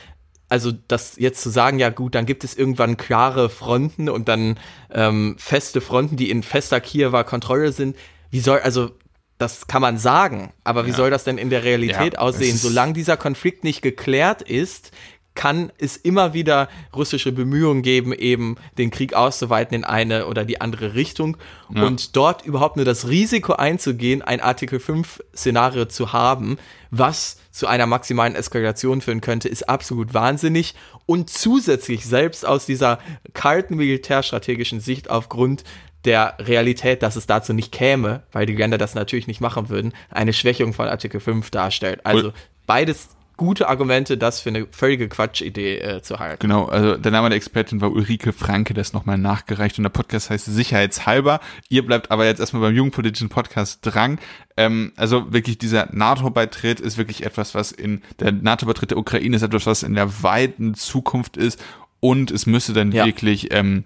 also 0.51 0.73
das 0.89 1.17
jetzt 1.17 1.43
zu 1.43 1.49
sagen, 1.49 1.79
ja 1.79 1.89
gut, 1.89 2.15
dann 2.15 2.27
gibt 2.27 2.45
es 2.45 2.55
irgendwann 2.55 2.97
klare 2.99 3.49
Fronten 3.49 4.09
und 4.11 4.29
dann 4.29 4.59
ähm, 4.93 5.37
feste 5.39 5.81
Fronten, 5.81 6.17
die 6.17 6.31
in 6.31 6.43
fester 6.43 6.81
Kiewer 6.81 7.25
Kontrolle 7.25 7.73
sind. 7.73 7.97
Wie 8.31 8.41
soll, 8.41 8.61
also 8.61 8.91
das 9.39 9.67
kann 9.67 9.83
man 9.83 9.99
sagen, 9.99 10.53
aber 10.63 10.87
wie 10.87 10.91
ja. 10.91 10.97
soll 10.97 11.11
das 11.11 11.25
denn 11.25 11.39
in 11.39 11.51
der 11.51 11.65
Realität 11.65 12.15
ja, 12.15 12.19
aussehen? 12.21 12.57
Solange 12.57 12.93
dieser 12.93 13.17
Konflikt 13.17 13.65
nicht 13.65 13.83
geklärt 13.83 14.43
ist, 14.43 14.93
kann 15.35 15.73
es 15.79 15.97
immer 15.97 16.33
wieder 16.33 16.69
russische 16.95 17.33
Bemühungen 17.33 17.83
geben, 17.83 18.13
eben 18.13 18.57
den 18.79 18.91
Krieg 18.91 19.15
auszuweiten 19.15 19.75
in 19.75 19.85
eine 19.85 20.27
oder 20.27 20.45
die 20.45 20.61
andere 20.61 20.95
Richtung 20.95 21.37
ja. 21.75 21.85
und 21.85 22.17
dort 22.17 22.47
überhaupt 22.47 22.77
nur 22.77 22.85
das 22.85 23.09
Risiko 23.09 23.55
einzugehen, 23.55 24.23
ein 24.23 24.41
Artikel 24.41 24.79
5 24.79 25.23
Szenario 25.35 25.87
zu 25.87 26.13
haben, 26.13 26.57
was 26.91 27.39
zu 27.51 27.67
einer 27.67 27.87
maximalen 27.87 28.37
Eskalation 28.37 29.01
führen 29.01 29.21
könnte, 29.21 29.49
ist 29.49 29.69
absolut 29.69 30.15
wahnsinnig 30.15 30.75
und 31.07 31.31
zusätzlich 31.31 32.05
selbst 32.07 32.47
aus 32.47 32.67
dieser 32.67 32.99
kalten 33.33 33.77
militärstrategischen 33.77 34.81
Sicht 34.81 35.11
aufgrund 35.11 35.65
der 36.05 36.37
Realität, 36.39 37.03
dass 37.03 37.17
es 37.17 37.27
dazu 37.27 37.53
nicht 37.53 37.73
käme, 37.73 38.23
weil 38.33 38.47
die 38.47 38.57
Länder 38.57 38.79
das 38.79 38.95
natürlich 38.95 39.27
nicht 39.27 39.41
machen 39.41 39.69
würden, 39.69 39.93
eine 40.11 40.33
Schwächung 40.33 40.73
von 40.73 40.89
Artikel 40.89 41.21
5 41.21 41.51
darstellt. 41.51 42.01
Also 42.05 42.33
beides 42.67 43.09
gute 43.37 43.69
Argumente, 43.69 44.17
das 44.17 44.41
für 44.41 44.51
eine 44.51 44.67
völlige 44.71 45.09
Quatschidee 45.09 45.79
äh, 45.79 46.03
zu 46.03 46.19
halten. 46.19 46.39
Genau, 46.41 46.67
also 46.67 46.97
der 46.97 47.11
Name 47.11 47.31
der 47.31 47.37
Expertin 47.37 47.81
war 47.81 47.91
Ulrike 47.91 48.33
Franke, 48.33 48.75
das 48.75 48.93
nochmal 48.93 49.19
nachgereicht 49.19 49.77
und 49.79 49.83
der 49.83 49.91
Podcast 49.91 50.31
heißt 50.31 50.45
Sicherheitshalber. 50.45 51.41
Ihr 51.69 51.85
bleibt 51.85 52.11
aber 52.11 52.27
jetzt 52.27 52.39
erstmal 52.39 52.63
beim 52.63 52.75
Jugendpolitischen 52.75 53.29
Podcast 53.29 53.81
dran. 53.83 54.19
Ähm, 54.57 54.93
also 54.97 55.33
wirklich 55.33 55.59
dieser 55.59 55.89
NATO-Beitritt 55.93 56.81
ist 56.81 56.97
wirklich 56.97 57.25
etwas, 57.25 57.55
was 57.55 57.73
in 57.73 58.03
der 58.21 58.33
NATO-Beitritt 58.33 58.93
der 58.93 58.99
Ukraine 58.99 59.37
ist 59.37 59.43
etwas, 59.43 59.67
was 59.67 59.83
in 59.83 59.95
der 59.95 60.23
weiten 60.23 60.75
Zukunft 60.75 61.37
ist 61.37 61.61
und 61.99 62.31
es 62.31 62.47
müsste 62.47 62.73
dann 62.73 62.93
ja. 62.93 63.05
wirklich 63.05 63.53
ähm, 63.53 63.85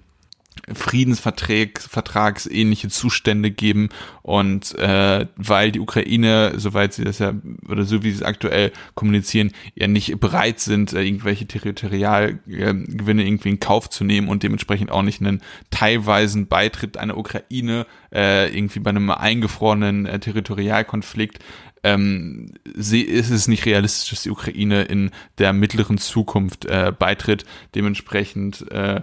Friedensvertragsähnliche 0.73 2.89
Zustände 2.89 3.51
geben 3.51 3.89
und 4.23 4.77
äh, 4.79 5.27
weil 5.37 5.73
die 5.73 5.81
Ukraine, 5.81 6.53
soweit 6.57 6.93
sie 6.93 7.05
das 7.05 7.19
ja 7.19 7.35
oder 7.69 7.85
so 7.85 8.03
wie 8.03 8.11
sie 8.11 8.19
es 8.19 8.23
aktuell 8.23 8.73
kommunizieren, 8.95 9.53
ja 9.75 9.89
nicht 9.89 10.21
bereit 10.21 10.61
sind, 10.61 10.93
äh, 10.93 11.03
irgendwelche 11.03 11.47
Territorialgewinne 11.47 13.23
äh, 13.23 13.27
irgendwie 13.27 13.51
in 13.51 13.61
Kauf 13.61 13.91
zu 13.91 14.05
nehmen 14.05 14.29
und 14.29 14.43
dementsprechend 14.43 14.91
auch 14.91 15.03
nicht 15.03 15.21
einen 15.21 15.43
teilweisen 15.71 16.47
Beitritt 16.47 16.97
einer 16.97 17.17
Ukraine 17.17 17.87
äh, 18.13 18.55
irgendwie 18.57 18.81
bei 18.81 18.91
einem 18.91 19.11
eingefrorenen 19.11 20.07
äh, 20.07 20.21
Territorialkonflikt 20.21 21.43
ähm, 21.85 22.53
sie, 22.75 23.03
ist 23.03 23.31
es 23.31 23.49
nicht 23.49 23.67
realistisch, 23.67 24.11
dass 24.11 24.23
die 24.23 24.31
Ukraine 24.31 24.83
in 24.83 25.11
der 25.39 25.53
mittleren 25.53 25.99
Zukunft 25.99 26.67
äh, 26.67 26.93
beitritt. 26.97 27.45
Dementsprechend 27.75 28.71
äh, 28.71 29.03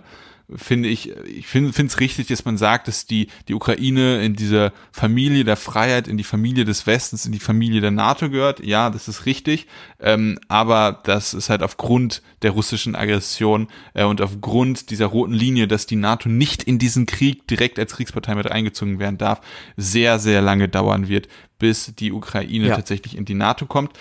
finde 0.54 0.90
ich, 0.90 1.10
ich 1.26 1.48
finde 1.48 1.72
es 1.72 2.00
richtig, 2.00 2.28
dass 2.28 2.46
man 2.46 2.58
sagt, 2.58 2.88
dass 2.88 3.06
die, 3.06 3.28
die 3.48 3.54
Ukraine 3.54 4.24
in 4.24 4.36
diese 4.36 4.74
Familie 4.92 5.44
der 5.44 5.58
Freiheit, 5.58 6.08
in 6.08 6.18
die 6.18 6.24
Familie 6.24 6.66
des 6.66 6.86
Westens, 6.86 7.26
in 7.26 7.32
die 7.32 7.40
Familie 7.40 7.82
der 7.82 7.92
NATO 7.92 8.30
gehört. 8.30 8.64
Ja, 8.64 8.90
das 8.90 9.08
ist 9.08 9.26
richtig. 9.26 9.68
Ähm, 10.00 10.40
aber 10.48 11.02
das 11.04 11.34
ist 11.34 11.50
halt 11.50 11.64
aufgrund 11.64 12.22
der 12.42 12.52
russischen 12.52 12.96
Aggression 12.96 13.68
äh, 13.94 14.04
und 14.04 14.22
aufgrund 14.22 14.92
dieser 14.92 15.08
roten 15.08 15.34
Linie, 15.34 15.68
dass 15.68 15.88
die 15.88 15.96
NATO 15.96 16.30
nicht 16.30 16.64
in 16.64 16.78
diesen 16.78 17.06
Krieg 17.06 17.48
direkt 17.48 17.80
als 17.80 17.94
Kriegspartei 17.94 18.36
mit 18.36 18.52
eingezogen 18.52 19.00
werden 19.00 19.18
darf, 19.18 19.42
sehr, 19.78 20.20
sehr 20.20 20.42
lange 20.42 20.68
dauern 20.68 21.08
wird, 21.08 21.28
bis 21.58 21.94
die 21.96 22.12
Ukraine 22.12 22.68
ja. 22.68 22.76
tatsächlich 22.76 23.18
in 23.18 23.26
die 23.26 23.34
NATO 23.34 23.66
kommt. 23.66 23.94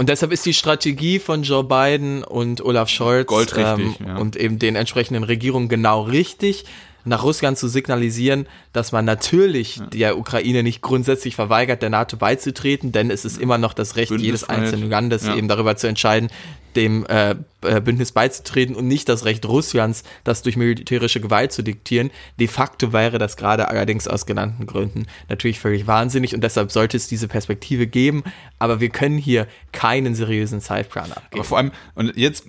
Und 0.00 0.08
deshalb 0.08 0.32
ist 0.32 0.46
die 0.46 0.54
Strategie 0.54 1.18
von 1.18 1.42
Joe 1.42 1.62
Biden 1.62 2.24
und 2.24 2.64
Olaf 2.64 2.88
Scholz 2.88 3.30
ähm, 3.54 3.94
ja. 4.02 4.16
und 4.16 4.34
eben 4.34 4.58
den 4.58 4.74
entsprechenden 4.74 5.24
Regierungen 5.24 5.68
genau 5.68 6.04
richtig, 6.04 6.64
nach 7.04 7.22
Russland 7.22 7.58
zu 7.58 7.68
signalisieren, 7.68 8.46
dass 8.72 8.92
man 8.92 9.04
natürlich 9.04 9.76
ja. 9.76 9.86
der 9.88 10.18
Ukraine 10.18 10.62
nicht 10.62 10.80
grundsätzlich 10.80 11.36
verweigert, 11.36 11.82
der 11.82 11.90
NATO 11.90 12.16
beizutreten, 12.16 12.92
denn 12.92 13.10
es 13.10 13.26
ist 13.26 13.36
immer 13.36 13.58
noch 13.58 13.74
das 13.74 13.96
Recht 13.96 14.10
jedes 14.12 14.48
einzelnen 14.48 14.88
Landes, 14.88 15.26
ja. 15.26 15.36
eben 15.36 15.48
darüber 15.48 15.76
zu 15.76 15.86
entscheiden, 15.86 16.30
dem 16.76 17.04
äh, 17.04 17.32
äh, 17.32 17.34
Bündnis 17.60 18.12
beizutreten 18.12 18.74
und 18.74 18.86
nicht 18.86 19.08
das 19.08 19.24
Recht 19.24 19.46
Russlands, 19.46 20.02
das 20.24 20.42
durch 20.42 20.56
militärische 20.56 21.20
Gewalt 21.20 21.52
zu 21.52 21.62
diktieren. 21.62 22.10
De 22.38 22.48
facto 22.48 22.92
wäre 22.92 23.18
das 23.18 23.36
gerade 23.36 23.68
allerdings 23.68 24.08
aus 24.08 24.26
genannten 24.26 24.66
Gründen 24.66 25.06
natürlich 25.28 25.60
völlig 25.60 25.86
wahnsinnig 25.86 26.34
und 26.34 26.42
deshalb 26.42 26.72
sollte 26.72 26.96
es 26.96 27.08
diese 27.08 27.28
Perspektive 27.28 27.86
geben, 27.86 28.24
aber 28.58 28.80
wir 28.80 28.88
können 28.90 29.18
hier 29.18 29.46
keinen 29.72 30.14
seriösen 30.14 30.60
Zeitplan 30.60 31.12
abgeben. 31.12 31.28
Aber 31.32 31.44
vor 31.44 31.58
allem, 31.58 31.72
und 31.94 32.16
jetzt 32.16 32.44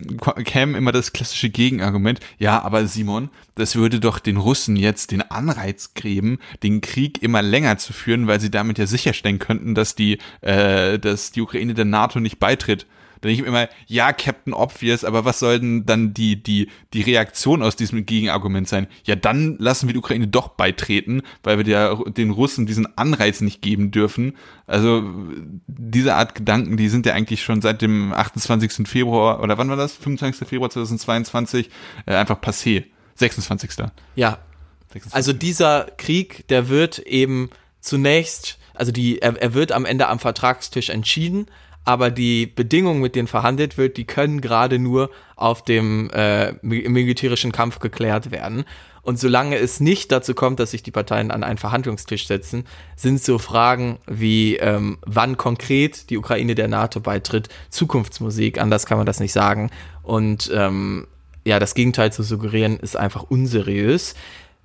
käme 0.45 0.78
immer 0.78 0.91
das 0.91 1.14
klassische 1.14 1.49
Gegenargument, 1.49 2.20
ja, 2.38 2.62
aber 2.62 2.88
Simon, 2.88 3.30
das 3.55 3.76
würde 3.76 3.99
doch 3.99 4.20
den 4.20 4.38
Russen 4.38 4.76
jetzt 4.76 5.12
den 5.12 5.22
Anreiz 5.22 5.93
geben, 5.93 6.39
den 6.64 6.82
Krieg 6.82 7.22
immer 7.22 7.41
länger 7.41 7.78
zu 7.78 7.93
führen, 7.93 8.28
weil 8.28 8.39
sie 8.39 8.51
damit 8.51 8.78
ja 8.78 8.88
sicherstellen 8.88 9.39
könnten, 9.39 9.76
dass 9.76 9.95
die, 9.95 10.20
äh, 10.41 10.97
dass 10.99 11.32
die 11.32 11.41
Ukraine 11.41 11.74
der 11.74 11.86
NATO 11.86 12.20
nicht 12.20 12.39
beitritt. 12.39 12.86
Da 13.22 13.28
denke 13.28 13.42
ich 13.42 13.42
mir 13.42 13.50
immer, 13.50 13.70
ja, 13.86 14.14
Captain 14.14 14.54
Obvious, 14.54 15.04
aber 15.04 15.26
was 15.26 15.40
soll 15.40 15.60
denn 15.60 15.86
dann 15.86 16.14
die, 16.14 16.42
die, 16.42 16.70
die 16.94 17.02
Reaktion 17.02 17.62
aus 17.62 17.76
diesem 17.76 18.06
Gegenargument 18.06 18.68
sein? 18.68 18.88
Ja, 19.04 19.16
dann 19.16 19.58
lassen 19.60 19.88
wir 19.88 19.94
die 19.94 20.00
Ukraine 20.00 20.28
doch 20.28 20.50
beitreten, 20.50 21.22
weil 21.44 21.58
wir 21.58 21.64
der, 21.64 21.96
den 22.08 22.32
Russen 22.32 22.66
diesen 22.66 22.98
Anreiz 22.98 23.42
nicht 23.42 23.62
geben 23.62 23.92
dürfen. 23.92 24.34
Also 24.66 25.04
diese 25.68 26.16
Art 26.16 26.34
Gedanken, 26.34 26.78
die 26.78 26.90
sind 26.90 27.06
ja 27.06 27.14
eigentlich 27.14 27.44
schon 27.44 27.62
seit 27.62 27.84
dem 27.84 28.12
28. 28.12 28.88
Februar, 28.88 29.42
oder 29.44 29.58
wann 29.60 29.70
war 29.70 29.78
das? 29.78 29.96
25. 29.98 30.48
Februar 30.48 30.72
2022, 30.72 31.70
äh, 32.08 32.16
einfach 32.16 32.42
passé. 32.42 32.86
26. 33.16 33.72
Ja. 34.16 34.40
26. 34.94 35.14
Also 35.14 35.34
dieser 35.34 35.92
Krieg, 35.98 36.48
der 36.48 36.70
wird 36.70 36.98
eben 37.00 37.52
zunächst, 37.82 38.58
also 38.74 38.92
die, 38.92 39.22
er, 39.22 39.40
er 39.40 39.54
wird 39.54 39.72
am 39.72 39.86
Ende 39.86 40.08
am 40.08 40.18
Vertragstisch 40.18 40.90
entschieden, 40.90 41.46
aber 41.84 42.12
die 42.12 42.46
Bedingungen, 42.46 43.02
mit 43.02 43.16
denen 43.16 43.28
verhandelt 43.28 43.78
wird, 43.78 43.98
die 43.98 44.06
können 44.06 44.42
gerade 44.42 44.78
nur 44.78 45.10
auf 45.36 45.64
dem 45.64 46.10
äh, 46.12 46.54
militärischen 46.62 47.52
Kampf 47.52 47.80
geklärt 47.80 48.32
werden. 48.32 48.66
Und 49.04 49.20
solange 49.20 49.58
es 49.58 49.80
nicht 49.80 50.12
dazu 50.12 50.36
kommt, 50.36 50.60
dass 50.60 50.72
sich 50.72 50.84
die 50.84 50.92
Parteien 50.92 51.32
an 51.32 51.44
einen 51.44 51.58
Verhandlungstisch 51.58 52.28
setzen, 52.28 52.66
sind 52.96 53.22
so 53.22 53.40
Fragen 53.40 53.98
wie, 54.06 54.58
ähm, 54.58 55.00
wann 55.06 55.38
konkret 55.38 56.12
die 56.12 56.18
Ukraine 56.18 56.54
der 56.54 56.68
NATO 56.68 57.00
beitritt, 57.00 57.50
Zukunftsmusik, 57.70 58.60
anders 58.60 58.86
kann 58.86 58.98
man 58.98 59.08
das 59.08 59.20
nicht 59.20 59.34
sagen. 59.34 59.72
Und 60.04 60.52
ähm, 60.54 61.08
ja, 61.44 61.58
das 61.58 61.74
Gegenteil 61.74 62.14
zu 62.14 62.22
suggerieren, 62.22 62.78
ist 62.78 62.96
einfach 62.96 63.24
unseriös. 63.24 64.14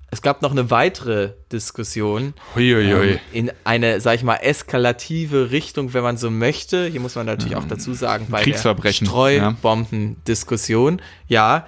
Es 0.09 0.21
gab 0.21 0.41
noch 0.41 0.51
eine 0.51 0.71
weitere 0.71 1.33
Diskussion 1.51 2.33
ähm, 2.55 3.19
in 3.33 3.51
eine, 3.65 3.99
sag 3.99 4.15
ich 4.15 4.23
mal, 4.23 4.37
eskalative 4.37 5.51
Richtung, 5.51 5.93
wenn 5.93 6.03
man 6.03 6.15
so 6.15 6.31
möchte. 6.31 6.87
Hier 6.87 7.01
muss 7.01 7.15
man 7.15 7.25
natürlich 7.25 7.57
auch 7.57 7.67
dazu 7.67 7.93
sagen, 7.93 8.27
bei 8.29 8.41
der 8.43 8.93
Streubombendiskussion, 8.93 11.01
ja, 11.27 11.67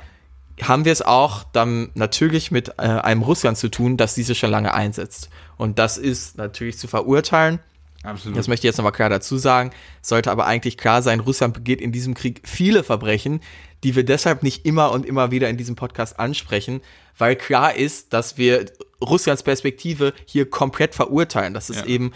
haben 0.62 0.86
wir 0.86 0.92
es 0.92 1.02
auch 1.02 1.44
dann 1.52 1.90
natürlich 1.96 2.52
mit 2.52 2.70
äh, 2.78 2.84
einem 2.84 3.24
Russland 3.24 3.58
zu 3.58 3.70
tun, 3.70 3.98
das 3.98 4.16
diese 4.16 4.36
schon 4.36 4.52
lange 4.52 4.74
einsetzt. 4.74 5.30
Und 5.58 5.80
das 5.80 5.98
ist 5.98 6.38
natürlich 6.38 6.78
zu 6.78 6.88
verurteilen. 6.88 7.60
Absolut. 8.04 8.38
Das 8.38 8.48
möchte 8.48 8.66
ich 8.66 8.70
jetzt 8.70 8.78
nochmal 8.78 8.94
klar 8.94 9.10
dazu 9.10 9.38
sagen. 9.38 9.72
Sollte 10.02 10.32
aber 10.32 10.46
eigentlich 10.46 10.78
klar 10.78 11.02
sein, 11.02 11.20
Russland 11.20 11.54
begeht 11.54 11.82
in 11.82 11.92
diesem 11.92 12.14
Krieg 12.14 12.42
viele 12.46 12.84
Verbrechen, 12.84 13.42
die 13.84 13.96
wir 13.96 14.04
deshalb 14.04 14.44
nicht 14.44 14.66
immer 14.66 14.92
und 14.92 15.06
immer 15.06 15.32
wieder 15.32 15.50
in 15.50 15.58
diesem 15.58 15.76
Podcast 15.76 16.20
ansprechen, 16.20 16.82
weil 17.20 17.36
klar 17.36 17.76
ist, 17.76 18.14
dass 18.14 18.38
wir 18.38 18.66
Russlands 19.02 19.44
Perspektive 19.44 20.14
hier 20.26 20.50
komplett 20.50 20.96
verurteilen. 20.96 21.54
Das 21.54 21.70
ist 21.70 21.82
ja. 21.82 21.86
eben 21.86 22.12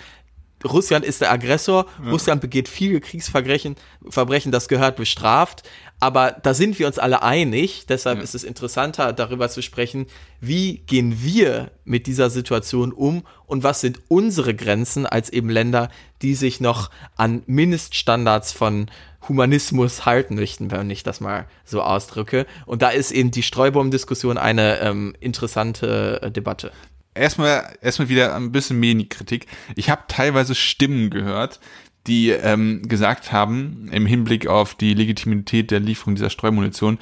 Russland 0.64 1.06
ist 1.06 1.22
der 1.22 1.32
Aggressor, 1.32 1.86
ja. 2.04 2.12
Russland 2.12 2.42
begeht 2.42 2.70
viele 2.70 3.00
Kriegsverbrechen, 3.00 3.76
Verbrechen, 4.10 4.52
das 4.52 4.68
gehört 4.68 4.96
bestraft. 4.96 5.64
Aber 6.00 6.32
da 6.32 6.54
sind 6.54 6.80
wir 6.80 6.88
uns 6.88 7.00
alle 7.00 7.24
einig. 7.24 7.86
Deshalb 7.88 8.18
ja. 8.18 8.24
ist 8.26 8.36
es 8.36 8.44
interessanter, 8.44 9.14
darüber 9.14 9.48
zu 9.48 9.62
sprechen, 9.62 10.08
wie 10.42 10.80
gehen 10.80 11.24
wir 11.24 11.72
mit 11.86 12.08
dieser 12.08 12.30
Situation 12.30 12.92
um 12.92 13.24
und 13.46 13.64
was 13.64 13.80
sind 13.80 14.02
unsere 14.10 14.54
Grenzen 14.54 15.06
als 15.06 15.30
eben 15.30 15.50
Länder, 15.50 15.90
die 16.22 16.36
sich 16.36 16.60
noch 16.60 16.90
an 17.16 17.44
Mindeststandards 17.46 18.52
von 18.52 18.88
Humanismus 19.30 20.06
halten 20.06 20.36
möchten, 20.36 20.72
wenn 20.72 20.90
ich 20.90 21.04
das 21.04 21.22
mal 21.22 21.48
so 21.64 21.82
ausdrücke. 21.82 22.46
Und 22.66 22.82
da 22.82 22.90
ist 22.90 23.12
eben 23.12 23.32
die 23.32 23.44
Streubaum-Diskussion 23.44 24.38
eine 24.38 24.82
ähm, 24.82 25.16
interessante 25.22 26.22
äh, 26.22 26.32
Debatte 26.32 26.72
erstmal 27.16 27.76
erstmal 27.82 28.10
wieder 28.10 28.36
ein 28.36 28.52
bisschen 28.52 28.80
Mini-Kritik. 28.80 29.48
Ich 29.76 29.90
habe 29.90 30.04
teilweise 30.08 30.56
Stimmen 30.56 31.10
gehört, 31.10 31.60
die 32.08 32.30
ähm, 32.30 32.88
gesagt 32.88 33.32
haben, 33.32 33.90
im 33.92 34.06
Hinblick 34.06 34.48
auf 34.48 34.76
die 34.76 34.94
Legitimität 34.94 35.72
der 35.72 35.80
Lieferung 35.80 36.16
dieser 36.16 36.30
Streumunition, 36.30 37.00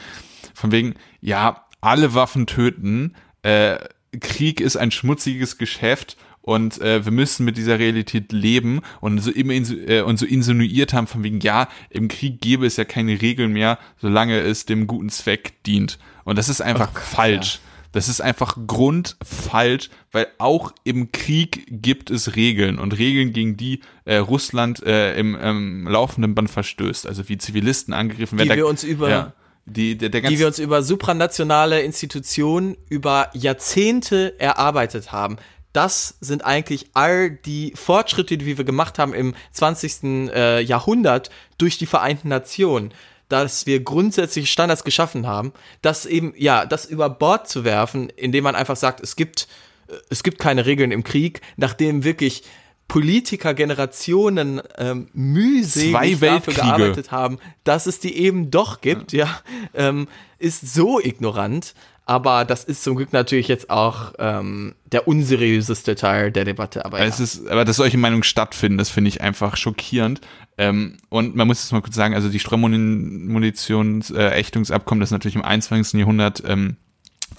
von 0.54 0.72
wegen, 0.72 0.96
ja, 1.22 1.66
alle 1.82 2.14
Waffen 2.14 2.46
töten, 2.46 3.16
äh, 3.42 3.78
Krieg 4.20 4.60
ist 4.60 4.76
ein 4.76 4.92
schmutziges 4.92 5.58
Geschäft 5.58 6.18
und 6.42 6.82
äh, 6.82 7.06
wir 7.06 7.12
müssen 7.12 7.46
mit 7.46 7.58
dieser 7.58 7.80
Realität 7.80 8.32
leben 8.32 8.82
und 9.00 9.20
so 9.20 9.32
immer 9.32 9.54
äh, 9.54 10.02
und 10.02 10.18
so 10.18 10.26
insinuiert 10.26 10.94
haben 10.94 11.08
von 11.08 11.24
wegen 11.24 11.40
ja 11.40 11.68
im 11.90 12.08
Krieg 12.08 12.42
gäbe 12.42 12.66
es 12.66 12.78
ja 12.78 12.84
keine 12.84 13.22
Regeln 13.22 13.54
mehr, 13.54 13.78
solange 13.98 14.40
es 14.40 14.66
dem 14.66 14.88
guten 14.88 15.10
Zweck 15.10 15.64
dient 15.64 15.98
und 16.24 16.38
das 16.38 16.50
ist 16.50 16.62
einfach 16.62 16.90
oh 16.92 16.94
Gott, 16.94 17.04
falsch. 17.04 17.56
Ja. 17.56 17.71
Das 17.92 18.08
ist 18.08 18.22
einfach 18.22 18.58
grundfalsch, 18.68 19.90
weil 20.12 20.28
auch 20.38 20.74
im 20.84 21.12
Krieg 21.12 21.66
gibt 21.70 22.10
es 22.10 22.36
Regeln 22.36 22.80
und 22.80 22.98
Regeln, 22.98 23.34
gegen 23.34 23.58
die 23.58 23.82
äh, 24.06 24.18
Russland 24.18 24.82
äh, 24.84 25.18
im, 25.18 25.36
im 25.36 25.88
laufenden 25.88 26.34
Band 26.34 26.50
verstößt. 26.50 27.06
Also 27.06 27.28
wie 27.28 27.38
Zivilisten 27.38 27.94
angegriffen 27.94 28.38
werden. 28.38 28.50
Die 28.50 28.56
wir 28.56 28.68
uns 28.68 28.84
über 28.84 29.10
ja, 29.10 29.34
die, 29.66 29.98
der, 29.98 30.10
der 30.10 30.22
die 30.22 30.40
wir 30.40 30.48
uns 30.48 30.60
über 30.60 30.84
supranationale 30.84 31.82
Institutionen 31.82 32.78
über 32.90 33.30
Jahrzehnte 33.34 34.40
erarbeitet 34.40 35.12
haben. 35.12 35.38
Das 35.74 36.16
sind 36.20 36.44
eigentlich 36.44 36.88
all 36.94 37.30
die 37.32 37.72
Fortschritte, 37.76 38.38
die 38.38 38.58
wir 38.58 38.64
gemacht 38.66 39.00
haben 39.00 39.14
im 39.14 39.34
20. 39.52 40.30
Äh, 40.34 40.62
Jahrhundert 40.62 41.30
durch 41.58 41.78
die 41.78 41.86
Vereinten 41.86 42.28
Nationen 42.28 42.94
dass 43.32 43.66
wir 43.66 43.82
grundsätzliche 43.84 44.48
Standards 44.48 44.84
geschaffen 44.84 45.26
haben, 45.26 45.54
das 45.82 46.06
eben, 46.06 46.34
ja, 46.36 46.66
das 46.66 46.86
über 46.86 47.10
Bord 47.10 47.48
zu 47.48 47.64
werfen, 47.64 48.10
indem 48.10 48.44
man 48.44 48.56
einfach 48.56 48.76
sagt, 48.76 49.00
es 49.02 49.16
gibt, 49.16 49.48
äh, 49.88 49.94
es 50.10 50.24
gibt 50.24 50.40
keine 50.40 50.66
Regeln 50.66 50.92
im 50.92 51.04
Krieg, 51.04 51.42
nachdem 51.56 52.04
wirklich 52.04 52.44
Politikergenerationen 52.88 54.62
ähm, 54.78 55.08
mühselig 55.14 56.20
dafür 56.20 56.54
gearbeitet 56.54 57.10
haben, 57.12 57.40
dass 57.64 57.86
es 57.86 58.02
die 58.02 58.18
eben 58.18 58.52
doch 58.52 58.82
gibt, 58.82 59.14
ja, 59.14 59.26
ja 59.26 59.90
ähm, 59.90 60.10
ist 60.40 60.74
so 60.74 61.00
ignorant. 61.00 61.74
Aber 62.12 62.44
das 62.44 62.66
ist 62.66 62.84
zum 62.84 62.98
Glück 62.98 63.14
natürlich 63.14 63.48
jetzt 63.48 63.70
auch 63.70 64.12
ähm, 64.20 64.76
der 64.92 65.08
unseriöseste 65.08 65.96
Teil 65.96 66.30
der 66.30 66.44
Debatte. 66.44 66.84
Aber, 66.84 67.00
ja. 67.00 67.06
es 67.06 67.22
ist, 67.22 67.48
aber 67.48 67.64
dass 67.64 67.78
solche 67.78 67.98
Meinungen 67.98 68.24
stattfinden, 68.24 68.78
das 68.78 68.90
finde 68.90 69.08
ich 69.08 69.22
einfach 69.22 69.56
schockierend. 69.56 70.20
Ähm, 70.58 70.98
und 71.08 71.38
man 71.38 71.48
muss 71.48 71.64
es 71.64 71.72
mal 71.72 71.80
kurz 71.80 71.96
sagen, 71.96 72.14
also 72.14 72.28
die 72.28 72.40
Streumunitionsächtungsabkommen, 72.40 75.00
äh, 75.00 75.04
das 75.04 75.08
ist 75.08 75.14
natürlich 75.14 75.36
im 75.36 75.46
21. 75.46 76.02
Jahrhundert 76.02 76.44
ähm, 76.46 76.76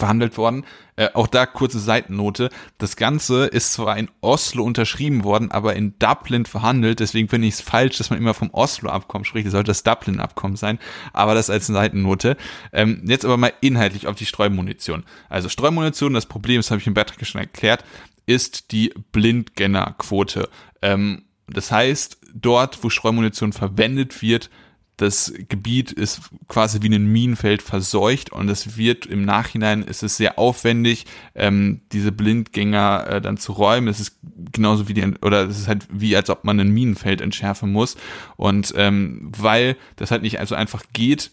verhandelt 0.02 0.36
worden. 0.36 0.64
Äh, 0.96 1.10
auch 1.14 1.28
da 1.28 1.46
kurze 1.46 1.78
Seitennote. 1.78 2.50
Das 2.76 2.96
Ganze 2.96 3.46
ist 3.46 3.72
zwar 3.72 3.96
in 3.96 4.10
Oslo 4.20 4.64
unterschrieben 4.64 5.22
worden, 5.22 5.52
aber 5.52 5.76
in 5.76 5.96
Dublin 6.00 6.44
verhandelt. 6.44 6.98
Deswegen 6.98 7.28
finde 7.28 7.46
ich 7.46 7.54
es 7.54 7.60
falsch, 7.60 7.98
dass 7.98 8.10
man 8.10 8.18
immer 8.18 8.34
vom 8.34 8.50
Oslo-Abkommen 8.50 9.24
spricht. 9.24 9.46
Es 9.46 9.52
sollte 9.52 9.70
das 9.70 9.84
Dublin-Abkommen 9.84 10.56
sein. 10.56 10.80
Aber 11.12 11.34
das 11.34 11.50
als 11.50 11.68
Seitennote. 11.68 12.36
Ähm, 12.72 13.04
jetzt 13.06 13.24
aber 13.24 13.36
mal 13.36 13.52
inhaltlich 13.60 14.08
auf 14.08 14.16
die 14.16 14.26
Streumunition. 14.26 15.04
Also 15.28 15.48
Streumunition, 15.48 16.14
das 16.14 16.26
Problem, 16.26 16.56
das 16.56 16.72
habe 16.72 16.80
ich 16.80 16.86
im 16.88 16.94
Beitrag 16.94 17.24
schon 17.24 17.40
erklärt, 17.40 17.84
ist 18.26 18.72
die 18.72 18.92
Blindgängerquote. 19.12 20.48
Ähm, 20.82 21.26
das 21.46 21.70
heißt, 21.70 22.18
dort, 22.34 22.82
wo 22.82 22.90
Streumunition 22.90 23.52
verwendet 23.52 24.20
wird, 24.20 24.50
das 24.96 25.32
Gebiet 25.48 25.90
ist 25.90 26.20
quasi 26.48 26.82
wie 26.82 26.94
ein 26.94 27.06
Minenfeld 27.06 27.62
verseucht 27.62 28.30
und 28.30 28.48
es 28.48 28.76
wird 28.76 29.06
im 29.06 29.24
Nachhinein 29.24 29.82
ist 29.82 30.02
es 30.02 30.16
sehr 30.16 30.38
aufwendig, 30.38 31.06
ähm, 31.34 31.80
diese 31.92 32.12
Blindgänger 32.12 33.06
äh, 33.08 33.20
dann 33.20 33.38
zu 33.38 33.52
räumen. 33.52 33.88
Es 33.88 34.00
ist 34.00 34.18
genauso 34.52 34.88
wie 34.88 34.94
die, 34.94 35.04
oder 35.22 35.48
es 35.48 35.58
ist 35.58 35.68
halt 35.68 35.88
wie, 35.90 36.14
als 36.14 36.30
ob 36.30 36.44
man 36.44 36.60
ein 36.60 36.70
Minenfeld 36.70 37.20
entschärfen 37.20 37.72
muss. 37.72 37.96
Und 38.36 38.74
ähm, 38.76 39.32
weil 39.36 39.76
das 39.96 40.10
halt 40.10 40.22
nicht 40.22 40.38
also 40.40 40.54
einfach 40.54 40.84
geht, 40.92 41.30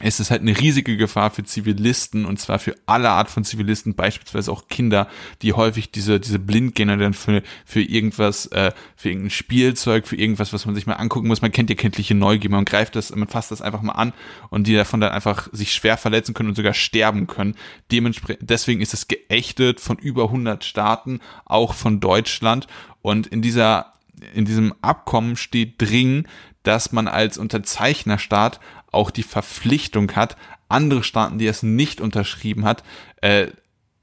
es 0.00 0.20
ist 0.20 0.30
halt 0.30 0.42
eine 0.42 0.58
riesige 0.58 0.98
Gefahr 0.98 1.30
für 1.30 1.44
Zivilisten 1.44 2.26
und 2.26 2.38
zwar 2.38 2.58
für 2.58 2.76
alle 2.84 3.08
Art 3.08 3.30
von 3.30 3.44
Zivilisten, 3.44 3.94
beispielsweise 3.94 4.52
auch 4.52 4.68
Kinder, 4.68 5.08
die 5.40 5.54
häufig 5.54 5.90
diese, 5.90 6.20
diese 6.20 6.38
Blindgänger 6.38 6.98
dann 6.98 7.14
für, 7.14 7.42
für 7.64 7.80
irgendwas, 7.80 8.46
äh, 8.46 8.72
für 8.94 9.08
irgendein 9.08 9.30
Spielzeug, 9.30 10.06
für 10.06 10.16
irgendwas, 10.16 10.52
was 10.52 10.66
man 10.66 10.74
sich 10.74 10.86
mal 10.86 10.94
angucken 10.94 11.28
muss. 11.28 11.40
Man 11.40 11.52
kennt 11.52 11.70
die 11.70 11.76
kindliche 11.76 12.14
Neugier, 12.14 12.50
man 12.50 12.66
greift 12.66 12.94
das, 12.94 13.14
man 13.14 13.28
fasst 13.28 13.50
das 13.50 13.62
einfach 13.62 13.80
mal 13.80 13.92
an 13.92 14.12
und 14.50 14.66
die 14.66 14.74
davon 14.74 15.00
dann 15.00 15.12
einfach 15.12 15.48
sich 15.52 15.72
schwer 15.72 15.96
verletzen 15.96 16.34
können 16.34 16.50
und 16.50 16.56
sogar 16.56 16.74
sterben 16.74 17.26
können. 17.26 17.54
Dementsprechend, 17.90 18.50
deswegen 18.50 18.82
ist 18.82 18.92
es 18.92 19.08
geächtet 19.08 19.80
von 19.80 19.96
über 19.96 20.24
100 20.24 20.62
Staaten, 20.62 21.20
auch 21.46 21.72
von 21.72 22.00
Deutschland 22.00 22.66
und 23.00 23.26
in 23.26 23.40
dieser 23.40 23.94
in 24.34 24.46
diesem 24.46 24.72
Abkommen 24.80 25.36
steht 25.36 25.74
dringend, 25.76 26.26
dass 26.66 26.90
man 26.90 27.06
als 27.06 27.38
Unterzeichnerstaat 27.38 28.60
auch 28.92 29.10
die 29.10 29.22
Verpflichtung 29.22 30.12
hat, 30.12 30.36
andere 30.68 31.02
Staaten, 31.02 31.38
die 31.38 31.46
es 31.46 31.62
nicht 31.62 32.00
unterschrieben 32.00 32.64
hat, 32.64 32.82
äh, 33.20 33.48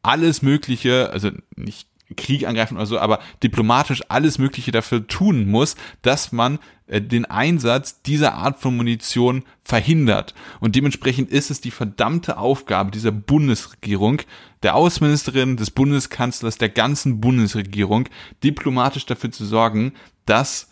alles 0.01 0.41
Mögliche, 0.41 1.09
also 1.11 1.31
nicht 1.55 1.87
Krieg 2.15 2.45
angreifen 2.45 2.75
oder 2.75 2.85
so, 2.85 2.99
aber 2.99 3.19
diplomatisch 3.41 4.01
alles 4.09 4.37
Mögliche 4.37 4.71
dafür 4.71 5.07
tun 5.07 5.49
muss, 5.49 5.75
dass 6.01 6.31
man 6.31 6.59
äh, 6.87 7.01
den 7.01 7.25
Einsatz 7.25 8.01
dieser 8.01 8.35
Art 8.35 8.59
von 8.59 8.75
Munition 8.75 9.43
verhindert. 9.63 10.33
Und 10.59 10.75
dementsprechend 10.75 11.31
ist 11.31 11.49
es 11.49 11.61
die 11.61 11.71
verdammte 11.71 12.37
Aufgabe 12.37 12.91
dieser 12.91 13.11
Bundesregierung, 13.11 14.21
der 14.61 14.75
Außenministerin, 14.75 15.57
des 15.57 15.71
Bundeskanzlers, 15.71 16.57
der 16.57 16.69
ganzen 16.69 17.19
Bundesregierung, 17.19 18.07
diplomatisch 18.43 19.05
dafür 19.05 19.31
zu 19.31 19.45
sorgen, 19.45 19.93
dass 20.25 20.69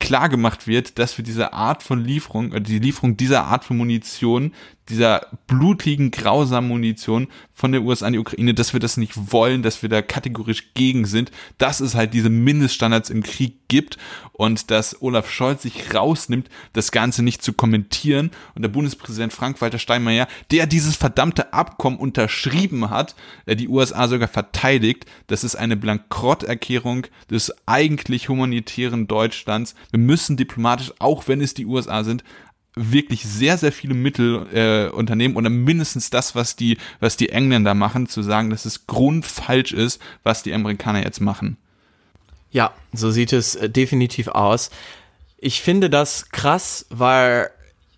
klar 0.00 0.28
gemacht 0.28 0.66
wird, 0.66 0.98
dass 0.98 1.16
wir 1.16 1.24
diese 1.24 1.52
Art 1.52 1.82
von 1.84 2.04
Lieferung, 2.04 2.50
oder 2.50 2.60
die 2.60 2.80
Lieferung 2.80 3.16
dieser 3.16 3.44
Art 3.44 3.64
von 3.64 3.76
Munition 3.76 4.52
dieser 4.90 5.26
blutigen, 5.46 6.10
grausamen 6.10 6.68
Munition 6.68 7.28
von 7.54 7.72
der 7.72 7.82
USA 7.82 8.06
an 8.06 8.14
die 8.14 8.18
Ukraine, 8.18 8.54
dass 8.54 8.72
wir 8.72 8.80
das 8.80 8.96
nicht 8.96 9.32
wollen, 9.32 9.62
dass 9.62 9.82
wir 9.82 9.88
da 9.88 10.02
kategorisch 10.02 10.72
gegen 10.74 11.04
sind, 11.04 11.30
dass 11.58 11.80
es 11.80 11.94
halt 11.94 12.14
diese 12.14 12.30
Mindeststandards 12.30 13.10
im 13.10 13.22
Krieg 13.22 13.68
gibt 13.68 13.98
und 14.32 14.70
dass 14.70 15.00
Olaf 15.02 15.30
Scholz 15.30 15.62
sich 15.62 15.94
rausnimmt, 15.94 16.48
das 16.72 16.90
Ganze 16.90 17.22
nicht 17.22 17.42
zu 17.42 17.52
kommentieren 17.52 18.30
und 18.54 18.62
der 18.62 18.70
Bundespräsident 18.70 19.32
Frank-Walter 19.32 19.78
Steinmeier, 19.78 20.26
der 20.50 20.66
dieses 20.66 20.96
verdammte 20.96 21.52
Abkommen 21.52 21.98
unterschrieben 21.98 22.90
hat, 22.90 23.14
die 23.46 23.68
USA 23.68 24.08
sogar 24.08 24.28
verteidigt, 24.28 25.04
das 25.26 25.44
ist 25.44 25.56
eine 25.56 25.76
Bankrotterklärung 25.76 27.06
des 27.30 27.54
eigentlich 27.66 28.28
humanitären 28.28 29.06
Deutschlands. 29.06 29.74
Wir 29.90 30.00
müssen 30.00 30.36
diplomatisch, 30.36 30.92
auch 30.98 31.28
wenn 31.28 31.40
es 31.40 31.54
die 31.54 31.66
USA 31.66 32.04
sind, 32.04 32.24
wirklich 32.74 33.24
sehr, 33.24 33.58
sehr 33.58 33.72
viele 33.72 33.94
Mittel 33.94 34.46
äh, 34.52 34.94
unternehmen 34.94 35.36
oder 35.36 35.50
mindestens 35.50 36.10
das, 36.10 36.34
was 36.34 36.56
die, 36.56 36.78
was 37.00 37.16
die 37.16 37.30
Engländer 37.30 37.74
machen, 37.74 38.06
zu 38.06 38.22
sagen, 38.22 38.50
dass 38.50 38.64
es 38.64 38.86
grundfalsch 38.86 39.72
ist, 39.72 40.00
was 40.22 40.42
die 40.42 40.54
Amerikaner 40.54 41.02
jetzt 41.04 41.20
machen. 41.20 41.56
Ja, 42.50 42.72
so 42.92 43.10
sieht 43.10 43.32
es 43.32 43.56
äh, 43.56 43.68
definitiv 43.68 44.28
aus. 44.28 44.70
Ich 45.38 45.62
finde 45.62 45.90
das 45.90 46.30
krass, 46.30 46.86
weil 46.90 47.50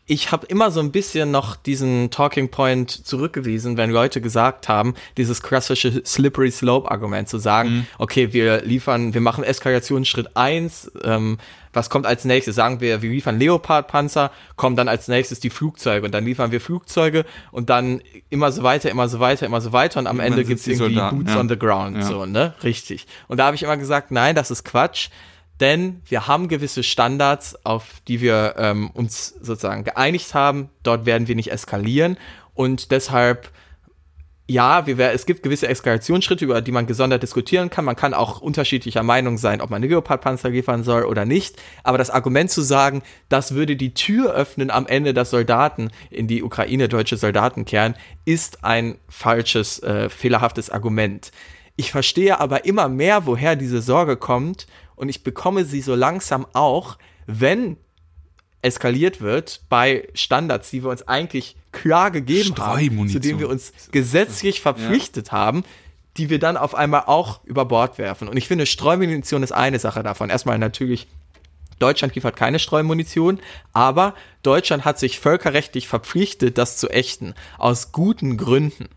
ich 0.07 0.32
habe 0.32 0.46
immer 0.46 0.70
so 0.70 0.80
ein 0.80 0.90
bisschen 0.90 1.30
noch 1.30 1.57
diesen 1.57 2.11
Talking 2.11 2.50
Point 2.50 2.90
zurückgewiesen, 2.90 3.76
wenn 3.76 3.90
Leute 3.90 4.20
gesagt 4.20 4.68
haben, 4.68 4.94
dieses 5.16 5.42
klassische 5.42 6.03
Slippery 6.05 6.50
Slope 6.50 6.90
Argument 6.90 7.28
zu 7.28 7.38
sagen, 7.38 7.70
mhm. 7.70 7.86
okay, 7.98 8.32
wir 8.32 8.62
liefern, 8.62 9.14
wir 9.14 9.20
machen 9.20 9.44
Eskalationsschritt 9.44 10.36
eins 10.36 10.90
ähm, 11.05 11.38
was 11.72 11.88
kommt 11.88 12.07
als 12.07 12.24
nächstes? 12.24 12.55
Sagen 12.55 12.80
wir, 12.80 13.03
wir 13.03 13.11
liefern 13.11 13.38
Leopard-Panzer, 13.38 14.30
kommen 14.57 14.76
dann 14.76 14.88
als 14.88 15.09
nächstes 15.09 15.40
die 15.40 15.50
Flugzeuge 15.50 16.05
und 16.05 16.12
dann 16.12 16.24
liefern 16.24 16.53
wir 16.53 16.61
Flugzeuge 16.61 17.24
und 17.50 17.70
dann 17.70 18.03
immer 18.28 18.53
so 18.53 18.62
weiter, 18.62 18.90
immer 18.90 19.09
so 19.09 19.20
weiter, 19.20 19.46
immer 19.46 19.61
so 19.61 19.72
weiter 19.72 19.98
und 19.98 20.07
am 20.07 20.20
Ende 20.20 20.44
gibt's 20.44 20.66
irgendwie 20.66 20.94
Soldaten, 20.94 21.18
Boots 21.18 21.32
ja. 21.32 21.40
on 21.40 21.48
the 21.48 21.59
ground, 21.59 21.96
ja. 21.96 22.03
so, 22.03 22.26
ne? 22.26 22.55
Richtig. 22.62 23.07
Und 23.28 23.38
da 23.38 23.46
habe 23.46 23.57
ich 23.57 23.62
immer 23.62 23.76
gesagt, 23.76 24.11
nein, 24.11 24.34
das 24.34 24.50
ist 24.50 24.64
Quatsch 24.64 25.09
denn 25.61 26.03
wir 26.07 26.26
haben 26.26 26.48
gewisse 26.48 26.82
Standards, 26.82 27.64
auf 27.64 28.00
die 28.09 28.20
wir 28.20 28.55
ähm, 28.59 28.90
uns 28.90 29.28
sozusagen 29.28 29.84
geeinigt 29.84 30.34
haben. 30.34 30.70
Dort 30.82 31.07
werden 31.07 31.28
wir 31.28 31.36
nicht 31.36 31.53
eskalieren 31.53 32.16
und 32.55 32.90
deshalb 32.90 33.50
ja, 34.48 34.86
wir, 34.86 34.98
es 35.12 35.24
gibt 35.24 35.42
gewisse 35.42 35.68
Eskalationsschritte, 35.68 36.44
über 36.44 36.61
die 36.61 36.72
man 36.72 36.86
gesondert 36.86 37.22
diskutieren 37.22 37.70
kann. 37.70 37.84
Man 37.84 37.96
kann 37.96 38.12
auch 38.12 38.40
unterschiedlicher 38.40 39.03
Meinung 39.03 39.38
sein, 39.38 39.61
ob 39.61 39.70
man 39.70 39.78
eine 39.78 39.86
Leopard-Panzer 39.86 40.50
liefern 40.50 40.82
soll 40.82 41.05
oder 41.05 41.24
nicht. 41.24 41.57
Aber 41.84 41.96
das 41.96 42.11
Argument 42.11 42.50
zu 42.50 42.61
sagen, 42.61 43.03
das 43.28 43.55
würde 43.55 43.76
die 43.76 43.94
Tür 43.94 44.34
öffnen 44.34 44.70
am 44.70 44.86
Ende, 44.86 45.14
dass 45.14 45.30
Soldaten 45.30 45.90
in 46.11 46.26
die 46.26 46.42
Ukraine 46.42 46.88
deutsche 46.88 47.16
Soldaten 47.16 47.64
kehren, 47.64 47.94
ist 48.24 48.64
ein 48.64 48.98
falsches, 49.09 49.82
äh, 49.82 50.09
fehlerhaftes 50.09 50.70
Argument. 50.70 51.30
Ich 51.76 51.90
verstehe 51.90 52.38
aber 52.38 52.66
immer 52.66 52.88
mehr, 52.88 53.26
woher 53.26 53.57
diese 53.57 53.80
Sorge 53.80 54.16
kommt 54.16 54.66
und 55.03 55.09
ich 55.09 55.24
bekomme 55.24 55.64
sie 55.64 55.80
so 55.80 55.96
langsam 55.96 56.46
auch, 56.53 56.96
wenn 57.26 57.76
eskaliert 58.62 59.20
wird 59.20 59.62
bei 59.68 60.07
Standards, 60.14 60.70
die 60.70 60.84
wir 60.84 60.90
uns 60.90 61.09
eigentlich 61.09 61.57
klar 61.72 62.12
gegeben 62.12 62.55
haben, 62.57 63.09
zu 63.09 63.18
denen 63.18 63.40
wir 63.40 63.48
uns 63.48 63.72
gesetzlich 63.90 64.61
verpflichtet 64.61 65.26
ja. 65.26 65.32
haben, 65.32 65.64
die 66.16 66.30
wir 66.30 66.38
dann 66.38 66.57
auf 66.57 66.76
einmal 66.76 67.03
auch 67.07 67.42
über 67.42 67.64
Bord 67.64 67.98
werfen. 67.98 68.28
Und 68.28 68.36
ich 68.36 68.46
finde, 68.46 68.64
Streumunition 68.64 69.42
ist 69.42 69.50
eine 69.50 69.80
Sache 69.80 70.05
davon. 70.05 70.30
Erstmal 70.30 70.61
natürlich, 70.61 71.09
Deutschland 71.80 72.14
liefert 72.14 72.36
keine 72.36 72.61
Streumunition, 72.61 73.40
aber 73.72 74.14
Deutschland 74.44 74.84
hat 74.84 75.00
sich 75.00 75.18
völkerrechtlich 75.18 75.88
verpflichtet, 75.88 76.59
das 76.59 76.76
zu 76.76 76.88
ächten. 76.88 77.34
Aus 77.59 77.90
guten 77.90 78.36
Gründen. 78.36 78.88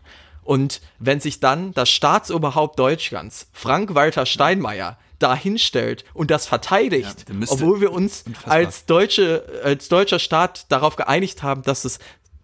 Und 0.44 0.82
wenn 1.00 1.18
sich 1.18 1.40
dann 1.40 1.72
das 1.72 1.90
Staatsoberhaupt 1.90 2.78
Deutschlands, 2.78 3.48
Frank-Walter 3.52 4.24
Steinmeier, 4.24 4.98
da 5.18 5.34
hinstellt 5.34 6.04
und 6.14 6.30
das 6.30 6.46
verteidigt, 6.46 7.26
ja, 7.28 7.34
obwohl 7.48 7.80
wir 7.80 7.92
uns 7.92 8.24
als 8.44 8.86
deutsche, 8.86 9.44
als 9.64 9.88
deutscher 9.88 10.18
Staat 10.18 10.66
darauf 10.70 10.96
geeinigt 10.96 11.42
haben, 11.42 11.62
dass 11.62 11.84
es 11.84 11.98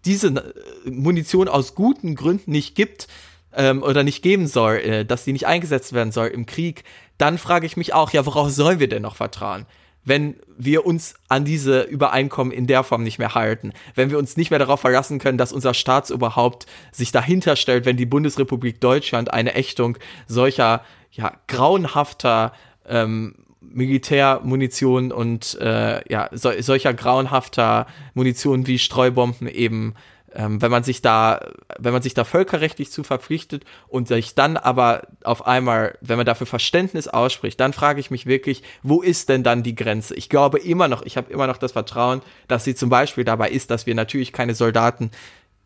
diese 0.05 0.27
äh, 0.27 0.89
Munition 0.89 1.47
aus 1.47 1.75
guten 1.75 2.15
Gründen 2.15 2.51
nicht 2.51 2.75
gibt 2.75 3.07
ähm, 3.53 3.83
oder 3.83 4.03
nicht 4.03 4.21
geben 4.21 4.47
soll, 4.47 4.77
äh, 4.77 5.05
dass 5.05 5.23
die 5.23 5.33
nicht 5.33 5.47
eingesetzt 5.47 5.93
werden 5.93 6.11
soll 6.11 6.27
im 6.27 6.45
Krieg, 6.45 6.83
dann 7.17 7.37
frage 7.37 7.65
ich 7.65 7.77
mich 7.77 7.93
auch, 7.93 8.11
ja, 8.11 8.25
worauf 8.25 8.49
sollen 8.49 8.79
wir 8.79 8.89
denn 8.89 9.03
noch 9.03 9.15
vertrauen? 9.15 9.65
wenn 10.05 10.35
wir 10.57 10.85
uns 10.85 11.15
an 11.29 11.45
diese 11.45 11.81
Übereinkommen 11.81 12.51
in 12.51 12.67
der 12.67 12.83
Form 12.83 13.03
nicht 13.03 13.19
mehr 13.19 13.35
halten, 13.35 13.73
wenn 13.95 14.09
wir 14.09 14.17
uns 14.17 14.37
nicht 14.37 14.49
mehr 14.49 14.59
darauf 14.59 14.81
verlassen 14.81 15.19
können, 15.19 15.37
dass 15.37 15.53
unser 15.53 15.73
Staatsoberhaupt 15.73 16.65
sich 16.91 17.11
dahinter 17.11 17.55
stellt, 17.55 17.85
wenn 17.85 17.97
die 17.97 18.05
Bundesrepublik 18.05 18.81
Deutschland 18.81 19.33
eine 19.33 19.55
Ächtung 19.55 19.97
solcher 20.27 20.83
ja, 21.13 21.33
grauenhafter 21.47 22.53
ähm, 22.87 23.35
Militärmunition 23.61 25.11
und 25.11 25.57
äh, 25.61 26.01
ja, 26.11 26.29
so, 26.31 26.51
solcher 26.59 26.93
grauenhafter 26.93 27.87
Munition 28.13 28.67
wie 28.67 28.77
Streubomben 28.77 29.47
eben, 29.47 29.95
ähm, 30.35 30.61
wenn 30.61 30.71
man 30.71 30.83
sich 30.83 31.01
da, 31.01 31.51
wenn 31.79 31.93
man 31.93 32.01
sich 32.01 32.13
da 32.13 32.23
völkerrechtlich 32.23 32.91
zu 32.91 33.03
verpflichtet 33.03 33.63
und 33.87 34.07
sich 34.07 34.35
dann 34.35 34.57
aber 34.57 35.07
auf 35.23 35.45
einmal, 35.45 35.97
wenn 36.01 36.17
man 36.17 36.25
dafür 36.25 36.47
Verständnis 36.47 37.07
ausspricht, 37.07 37.59
dann 37.59 37.73
frage 37.73 37.99
ich 37.99 38.11
mich 38.11 38.25
wirklich, 38.25 38.63
wo 38.81 39.01
ist 39.01 39.29
denn 39.29 39.43
dann 39.43 39.63
die 39.63 39.75
Grenze? 39.75 40.15
Ich 40.15 40.29
glaube 40.29 40.59
immer 40.59 40.87
noch, 40.87 41.03
ich 41.03 41.17
habe 41.17 41.31
immer 41.31 41.47
noch 41.47 41.57
das 41.57 41.71
Vertrauen, 41.71 42.21
dass 42.47 42.63
sie 42.63 42.75
zum 42.75 42.89
Beispiel 42.89 43.23
dabei 43.23 43.49
ist, 43.49 43.71
dass 43.71 43.85
wir 43.85 43.95
natürlich 43.95 44.33
keine 44.33 44.55
Soldaten 44.55 45.11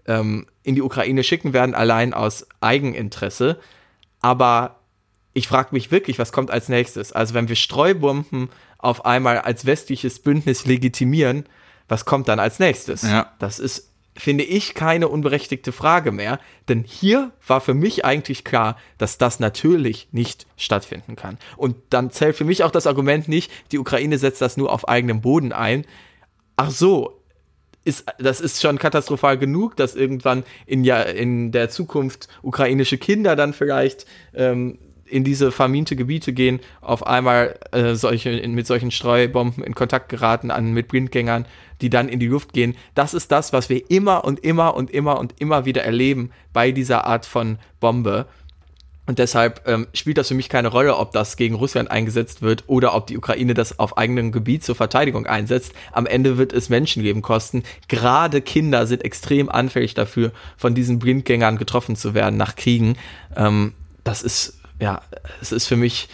ähm, 0.05 0.47
in 0.63 0.75
die 0.75 0.81
Ukraine 0.81 1.23
schicken 1.23 1.53
werden, 1.53 1.73
allein 1.73 2.13
aus 2.13 2.47
Eigeninteresse. 2.59 3.59
Aber 4.19 4.76
ich 5.37 5.47
frage 5.47 5.69
mich 5.71 5.91
wirklich, 5.91 6.17
was 6.17 6.31
kommt 6.31 6.49
als 6.49 6.67
nächstes? 6.67 7.13
Also 7.13 7.35
wenn 7.35 7.47
wir 7.47 7.55
Streubomben 7.55 8.49
auf 8.79 9.05
einmal 9.05 9.37
als 9.37 9.67
westliches 9.67 10.17
Bündnis 10.17 10.65
legitimieren, 10.65 11.45
was 11.87 12.05
kommt 12.05 12.27
dann 12.27 12.39
als 12.39 12.57
nächstes? 12.57 13.03
Ja. 13.03 13.31
Das 13.37 13.59
ist, 13.59 13.91
finde 14.15 14.43
ich, 14.43 14.73
keine 14.73 15.09
unberechtigte 15.09 15.71
Frage 15.71 16.11
mehr, 16.11 16.39
denn 16.69 16.83
hier 16.83 17.33
war 17.45 17.61
für 17.61 17.75
mich 17.75 18.03
eigentlich 18.03 18.45
klar, 18.45 18.77
dass 18.97 19.19
das 19.19 19.39
natürlich 19.39 20.07
nicht 20.11 20.47
stattfinden 20.57 21.15
kann. 21.15 21.37
Und 21.55 21.75
dann 21.91 22.09
zählt 22.09 22.35
für 22.35 22.43
mich 22.43 22.63
auch 22.63 22.71
das 22.71 22.87
Argument 22.87 23.27
nicht, 23.27 23.51
die 23.71 23.77
Ukraine 23.77 24.17
setzt 24.17 24.41
das 24.41 24.57
nur 24.57 24.73
auf 24.73 24.89
eigenem 24.89 25.21
Boden 25.21 25.53
ein. 25.53 25.85
Ach 26.55 26.71
so, 26.71 27.21
ist, 27.83 28.05
das 28.17 28.41
ist 28.41 28.59
schon 28.59 28.79
katastrophal 28.79 29.37
genug, 29.37 29.75
dass 29.75 29.95
irgendwann 29.95 30.45
in, 30.65 30.83
ja, 30.83 31.03
in 31.03 31.51
der 31.51 31.69
Zukunft 31.69 32.27
ukrainische 32.41 32.97
Kinder 32.97 33.35
dann 33.35 33.53
vielleicht 33.53 34.07
ähm, 34.33 34.79
in 35.09 35.23
diese 35.23 35.51
verminte 35.51 35.95
Gebiete 35.95 36.33
gehen, 36.33 36.59
auf 36.81 37.05
einmal 37.05 37.57
äh, 37.71 37.95
solche, 37.95 38.29
in, 38.31 38.53
mit 38.53 38.67
solchen 38.67 38.91
Streubomben 38.91 39.63
in 39.63 39.75
Kontakt 39.75 40.09
geraten 40.09 40.51
an 40.51 40.73
mit 40.73 40.87
Blindgängern, 40.87 41.45
die 41.81 41.89
dann 41.89 42.09
in 42.09 42.19
die 42.19 42.27
Luft 42.27 42.53
gehen. 42.53 42.75
Das 42.95 43.13
ist 43.13 43.31
das, 43.31 43.53
was 43.53 43.69
wir 43.69 43.89
immer 43.89 44.25
und 44.25 44.39
immer 44.39 44.75
und 44.75 44.91
immer 44.91 45.19
und 45.19 45.35
immer 45.39 45.65
wieder 45.65 45.83
erleben 45.83 46.31
bei 46.53 46.71
dieser 46.71 47.05
Art 47.05 47.25
von 47.25 47.59
Bombe. 47.79 48.27
Und 49.07 49.19
deshalb 49.19 49.61
ähm, 49.65 49.87
spielt 49.93 50.17
das 50.17 50.27
für 50.27 50.33
mich 50.33 50.49
keine 50.49 50.67
Rolle, 50.67 50.97
ob 50.97 51.13
das 51.13 51.37
gegen 51.37 51.55
Russland 51.55 51.89
eingesetzt 51.89 52.41
wird 52.41 52.65
oder 52.67 52.93
ob 52.93 53.07
die 53.07 53.17
Ukraine 53.17 53.53
das 53.53 53.79
auf 53.79 53.97
eigenem 53.97 54.33
Gebiet 54.33 54.65
zur 54.65 54.75
Verteidigung 54.75 55.25
einsetzt. 55.25 55.71
Am 55.93 56.05
Ende 56.05 56.37
wird 56.37 56.51
es 56.51 56.67
Menschenleben 56.67 57.21
kosten. 57.21 57.63
Gerade 57.87 58.41
Kinder 58.41 58.85
sind 58.85 59.05
extrem 59.05 59.47
anfällig 59.47 59.93
dafür, 59.93 60.33
von 60.57 60.75
diesen 60.75 60.99
Blindgängern 60.99 61.57
getroffen 61.57 61.95
zu 61.95 62.13
werden 62.13 62.35
nach 62.35 62.57
Kriegen. 62.57 62.97
Ähm, 63.37 63.73
das 64.03 64.23
ist 64.23 64.56
ja, 64.79 65.01
es 65.41 65.51
ist 65.51 65.67
für 65.67 65.77
mich 65.77 66.09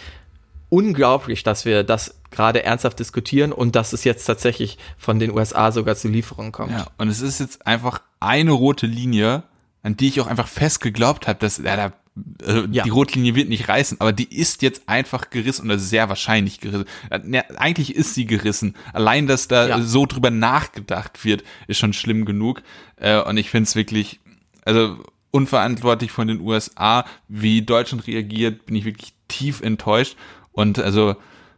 unglaublich, 0.68 1.42
dass 1.42 1.64
wir 1.64 1.84
das 1.84 2.16
gerade 2.30 2.64
ernsthaft 2.64 2.98
diskutieren 2.98 3.52
und 3.52 3.76
dass 3.76 3.92
es 3.92 4.04
jetzt 4.04 4.24
tatsächlich 4.24 4.78
von 4.98 5.18
den 5.18 5.30
USA 5.30 5.70
sogar 5.70 5.94
zu 5.94 6.08
Lieferungen 6.08 6.52
kommt. 6.52 6.72
Ja, 6.72 6.86
und 6.98 7.08
es 7.08 7.20
ist 7.20 7.38
jetzt 7.38 7.66
einfach 7.66 8.00
eine 8.18 8.50
rote 8.50 8.86
Linie, 8.86 9.44
an 9.82 9.96
die 9.96 10.08
ich 10.08 10.20
auch 10.20 10.26
einfach 10.26 10.48
fest 10.48 10.80
geglaubt 10.80 11.28
habe, 11.28 11.38
dass 11.38 11.58
ja, 11.58 11.76
da, 11.76 11.92
also 12.44 12.66
ja. 12.70 12.82
die 12.82 12.90
rote 12.90 13.14
Linie 13.14 13.36
wird 13.36 13.48
nicht 13.48 13.68
reißen, 13.68 14.00
aber 14.00 14.12
die 14.12 14.36
ist 14.36 14.62
jetzt 14.62 14.88
einfach 14.88 15.30
gerissen 15.30 15.66
oder 15.66 15.78
sehr 15.78 16.08
wahrscheinlich 16.08 16.58
gerissen. 16.58 16.86
Ja, 17.30 17.42
eigentlich 17.56 17.94
ist 17.94 18.14
sie 18.14 18.24
gerissen. 18.24 18.74
Allein, 18.92 19.28
dass 19.28 19.46
da 19.46 19.68
ja. 19.68 19.82
so 19.82 20.06
drüber 20.06 20.30
nachgedacht 20.30 21.24
wird, 21.24 21.44
ist 21.68 21.78
schon 21.78 21.92
schlimm 21.92 22.24
genug. 22.24 22.62
Äh, 22.96 23.20
und 23.20 23.36
ich 23.36 23.50
finde 23.50 23.68
es 23.68 23.76
wirklich, 23.76 24.18
also 24.64 24.96
unverantwortlich 25.34 26.12
von 26.12 26.28
den 26.28 26.40
USA. 26.40 27.04
Wie 27.26 27.62
Deutschland 27.62 28.06
reagiert, 28.06 28.66
bin 28.66 28.76
ich 28.76 28.84
wirklich 28.84 29.14
tief 29.26 29.60
enttäuscht. 29.60 30.16
Und 30.52 30.78
also, 30.78 31.16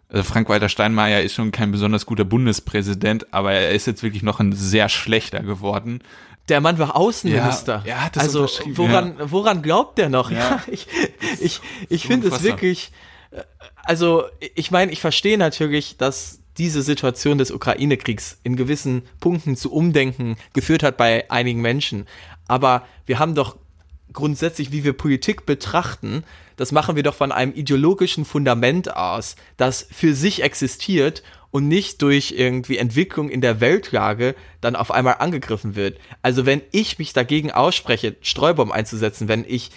also 0.08 0.22
Frank-Walter 0.22 0.70
Steinmeier 0.70 1.20
ist 1.20 1.34
schon 1.34 1.52
kein 1.52 1.72
besonders 1.72 2.06
guter 2.06 2.24
Bundespräsident, 2.24 3.34
aber 3.34 3.52
er 3.52 3.72
ist 3.72 3.86
jetzt 3.86 4.02
wirklich 4.02 4.22
noch 4.22 4.40
ein 4.40 4.54
sehr 4.54 4.88
schlechter 4.88 5.40
geworden. 5.40 6.00
Der 6.48 6.62
Mann 6.62 6.78
war 6.78 6.96
Außenminister. 6.96 7.82
Ja, 7.84 7.96
er 7.96 8.04
hat 8.04 8.16
das 8.16 8.22
also 8.22 8.48
woran, 8.76 9.16
ja. 9.18 9.30
woran 9.30 9.60
glaubt 9.60 9.98
der 9.98 10.08
noch? 10.08 10.30
Ja, 10.30 10.62
ich, 10.70 10.86
ich, 11.38 11.60
ich 11.90 12.06
finde 12.06 12.28
es 12.28 12.42
wirklich. 12.42 12.92
Äh, 13.30 13.42
also 13.84 14.24
ich 14.54 14.70
meine, 14.70 14.90
ich 14.90 15.00
verstehe 15.00 15.36
natürlich, 15.36 15.98
dass 15.98 16.40
diese 16.56 16.80
Situation 16.80 17.36
des 17.36 17.50
Ukraine-Kriegs 17.50 18.38
in 18.42 18.56
gewissen 18.56 19.02
Punkten 19.20 19.54
zu 19.54 19.70
Umdenken 19.70 20.36
geführt 20.54 20.82
hat 20.82 20.96
bei 20.96 21.30
einigen 21.30 21.60
Menschen. 21.60 22.06
Aber 22.48 22.86
wir 23.04 23.18
haben 23.18 23.34
doch 23.34 23.56
grundsätzlich, 24.16 24.72
wie 24.72 24.82
wir 24.82 24.94
Politik 24.94 25.46
betrachten, 25.46 26.24
das 26.56 26.72
machen 26.72 26.96
wir 26.96 27.04
doch 27.04 27.14
von 27.14 27.30
einem 27.30 27.52
ideologischen 27.54 28.24
Fundament 28.24 28.96
aus, 28.96 29.36
das 29.56 29.86
für 29.92 30.14
sich 30.14 30.42
existiert 30.42 31.22
und 31.52 31.68
nicht 31.68 32.02
durch 32.02 32.34
irgendwie 32.36 32.78
Entwicklung 32.78 33.28
in 33.28 33.40
der 33.40 33.60
Weltlage 33.60 34.34
dann 34.60 34.74
auf 34.74 34.90
einmal 34.90 35.16
angegriffen 35.20 35.76
wird. 35.76 35.98
Also 36.22 36.44
wenn 36.44 36.62
ich 36.72 36.98
mich 36.98 37.12
dagegen 37.12 37.52
ausspreche, 37.52 38.16
Streubomben 38.20 38.74
einzusetzen, 38.74 39.28
wenn 39.28 39.44
ich 39.46 39.70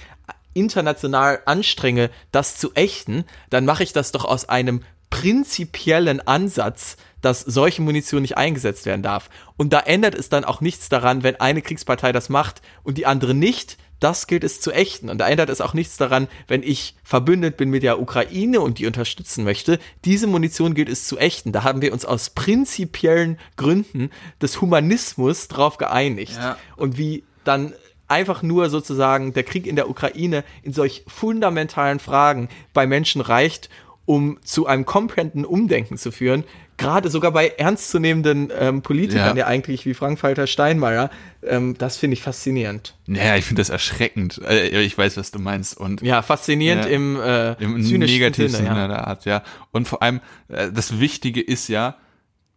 international 0.54 1.42
anstrenge, 1.46 2.10
das 2.32 2.58
zu 2.58 2.74
ächten, 2.74 3.26
dann 3.50 3.66
mache 3.66 3.84
ich 3.84 3.94
das 3.94 4.12
doch 4.12 4.26
aus 4.26 4.50
einem 4.50 4.82
prinzipiellen 5.10 6.26
Ansatz, 6.28 6.98
dass 7.22 7.42
solche 7.42 7.82
Munition 7.82 8.22
nicht 8.22 8.38
eingesetzt 8.38 8.86
werden 8.86 9.04
darf. 9.04 9.30
Und 9.58 9.74
da 9.74 9.80
ändert 9.80 10.16
es 10.16 10.30
dann 10.30 10.46
auch 10.46 10.62
nichts 10.62 10.90
daran, 10.90 11.24
wenn 11.24 11.38
eine 11.38 11.62
Kriegspartei 11.62 12.12
das 12.12 12.30
macht 12.30 12.62
und 12.84 12.98
die 12.98 13.06
andere 13.06 13.34
nicht, 13.34 13.78
das 14.00 14.28
gilt 14.28 14.44
es 14.44 14.62
zu 14.62 14.72
ächten. 14.72 15.10
Und 15.10 15.18
da 15.18 15.28
ändert 15.28 15.50
es 15.50 15.62
auch 15.62 15.74
nichts 15.74 15.98
daran, 15.98 16.28
wenn 16.48 16.64
ich 16.64 16.96
verbündet 17.04 17.58
bin 17.58 17.70
mit 17.70 17.84
der 17.84 18.00
Ukraine 18.00 18.62
und 18.62 18.80
die 18.80 18.88
unterstützen 18.88 19.44
möchte. 19.44 19.80
Diese 20.06 20.28
Munition 20.28 20.74
gilt 20.74 20.90
es 20.90 21.08
zu 21.08 21.18
ächten. 21.18 21.52
Da 21.52 21.64
haben 21.64 21.82
wir 21.82 21.94
uns 21.94 22.06
aus 22.06 22.30
prinzipiellen 22.30 23.38
Gründen 23.58 24.10
des 24.42 24.62
Humanismus 24.62 25.48
drauf 25.48 25.78
geeinigt. 25.78 26.36
Ja. 26.38 26.58
Und 26.76 26.98
wie 26.98 27.24
dann 27.44 27.74
einfach 28.08 28.42
nur 28.42 28.70
sozusagen 28.70 29.34
der 29.34 29.44
Krieg 29.44 29.68
in 29.68 29.76
der 29.76 29.90
Ukraine 29.90 30.44
in 30.64 30.74
solch 30.74 31.04
fundamentalen 31.08 32.00
Fragen 32.00 32.50
bei 32.74 32.88
Menschen 32.88 33.22
reicht, 33.22 33.70
um 34.10 34.40
zu 34.44 34.66
einem 34.66 34.88
kompletten 34.88 35.46
Umdenken 35.46 35.96
zu 35.96 36.12
führen, 36.12 36.44
gerade 36.78 37.12
sogar 37.12 37.32
bei 37.32 37.50
ernstzunehmenden 37.50 38.52
ähm, 38.58 38.82
Politikern, 38.82 39.38
ja. 39.38 39.44
ja. 39.44 39.46
eigentlich 39.46 39.86
wie 39.86 39.94
Frank-Walter 39.94 40.48
Steinmeier, 40.48 41.12
ähm, 41.44 41.76
das 41.78 41.98
finde 41.98 42.16
ich 42.16 42.24
faszinierend. 42.24 42.98
Ja, 43.06 43.36
ich 43.36 43.46
finde 43.46 43.60
das 43.60 43.70
erschreckend. 43.70 44.42
Äh, 44.50 44.82
ich 44.82 44.98
weiß, 44.98 45.16
was 45.18 45.30
du 45.30 45.38
meinst. 45.38 45.78
Und 45.78 46.02
ja, 46.02 46.24
faszinierend 46.24 46.86
ja, 46.86 46.90
im, 46.90 47.22
äh, 47.22 47.54
im 47.62 47.76
negativen 47.76 48.50
Sinne, 48.50 48.66
ja. 48.70 48.88
der 48.88 49.08
Art, 49.08 49.26
ja. 49.26 49.44
Und 49.70 49.88
vor 49.88 50.02
allem, 50.02 50.22
äh, 50.48 50.72
das 50.72 51.00
Wichtige 51.00 51.42
ist 51.42 51.68
ja, 51.68 51.96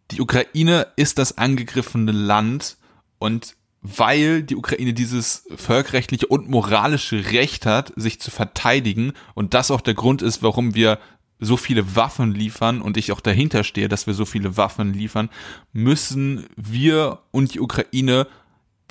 die 0.09 0.21
Ukraine 0.21 0.87
ist 0.95 1.19
das 1.19 1.37
angegriffene 1.37 2.13
Land 2.13 2.77
und 3.19 3.55
weil 3.83 4.43
die 4.43 4.55
Ukraine 4.55 4.93
dieses 4.93 5.45
völkerrechtliche 5.55 6.25
und 6.27 6.49
moralische 6.49 7.31
Recht 7.31 7.65
hat, 7.65 7.91
sich 7.97 8.19
zu 8.19 8.31
verteidigen 8.31 9.11
und 9.35 9.53
das 9.53 9.71
auch 9.71 9.81
der 9.81 9.93
Grund 9.93 10.21
ist, 10.21 10.41
warum 10.41 10.73
wir 10.73 10.99
so 11.39 11.57
viele 11.57 11.95
Waffen 11.95 12.33
liefern 12.33 12.81
und 12.81 12.97
ich 12.97 13.11
auch 13.11 13.21
dahinter 13.21 13.63
stehe, 13.63 13.89
dass 13.89 14.07
wir 14.07 14.13
so 14.13 14.25
viele 14.25 14.57
Waffen 14.57 14.93
liefern, 14.93 15.29
müssen 15.71 16.45
wir 16.55 17.19
und 17.31 17.53
die 17.53 17.59
Ukraine 17.59 18.27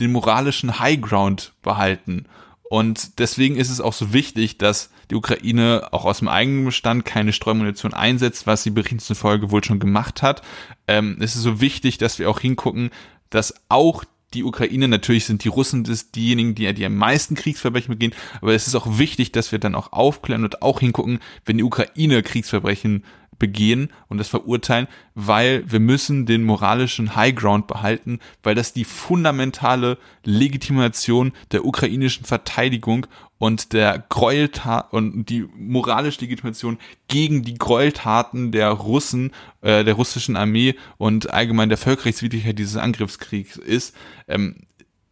den 0.01 0.13
moralischen 0.13 0.79
Highground 0.79 1.53
behalten. 1.63 2.27
Und 2.73 3.19
deswegen 3.19 3.57
ist 3.57 3.69
es 3.69 3.83
auch 3.83 3.93
so 3.93 4.15
wichtig, 4.15 4.57
dass 4.57 4.91
die 5.11 5.15
Ukraine 5.15 5.89
auch 5.91 6.07
aus 6.07 6.21
dem 6.21 6.29
eigenen 6.29 6.65
Bestand 6.65 7.05
keine 7.05 7.35
Streumunition 7.35 7.93
einsetzt, 7.93 8.47
was 8.47 8.63
sie 8.63 8.71
berichten 8.71 8.99
zufolge 8.99 9.51
wohl 9.51 9.63
schon 9.63 9.79
gemacht 9.79 10.23
hat. 10.23 10.41
Ähm, 10.89 11.19
es 11.21 11.35
ist 11.35 11.43
so 11.43 11.61
wichtig, 11.61 11.99
dass 11.99 12.19
wir 12.19 12.31
auch 12.31 12.41
hingucken, 12.41 12.91
dass 13.29 13.55
auch 13.69 14.05
die 14.35 14.45
Ukraine, 14.45 14.89
natürlich 14.89 15.25
sind 15.25 15.45
die 15.45 15.49
Russen 15.49 15.85
das, 15.85 16.11
diejenigen, 16.11 16.55
die, 16.55 16.73
die 16.75 16.87
am 16.87 16.97
meisten 16.97 17.35
Kriegsverbrechen 17.35 17.93
begehen, 17.93 18.15
aber 18.41 18.55
es 18.55 18.67
ist 18.67 18.75
auch 18.75 18.99
wichtig, 18.99 19.33
dass 19.33 19.53
wir 19.53 19.59
dann 19.59 19.75
auch 19.75 19.93
aufklären 19.93 20.45
und 20.45 20.63
auch 20.63 20.81
hingucken, 20.81 21.21
wenn 21.45 21.59
die 21.59 21.65
Ukraine 21.65 22.23
Kriegsverbrechen 22.23 23.05
begehen 23.39 23.91
und 24.09 24.19
das 24.19 24.29
verurteilen, 24.29 24.87
weil 25.17 25.65
wir 25.69 25.81
müssen 25.81 26.27
den 26.27 26.45
moralischen 26.45 27.17
High 27.17 27.35
Ground 27.35 27.67
behalten, 27.67 28.21
weil 28.45 28.55
das 28.55 28.73
die 28.73 28.85
fundamentale 28.85 29.99
Legitimation 30.25 31.33
der 31.51 31.65
ukrainischen 31.65 32.25
Verteidigung 32.25 33.09
und 33.43 33.73
der 33.73 34.05
Gräueltat 34.09 34.93
und 34.93 35.29
die 35.29 35.49
moralische 35.57 36.21
Legitimation 36.21 36.79
gegen 37.09 37.43
die 37.43 37.55
Gräueltaten 37.55 38.53
der 38.53 38.69
Russen, 38.69 39.33
äh, 39.63 39.83
der 39.83 39.95
russischen 39.95 40.37
Armee 40.37 40.77
und 40.97 41.31
allgemein 41.31 41.69
der 41.69 41.77
Völkerrechtswidrigkeit 41.77 42.57
dieses 42.57 42.77
Angriffskriegs 42.77 43.57
ist. 43.57 43.97
Ähm, 44.29 44.69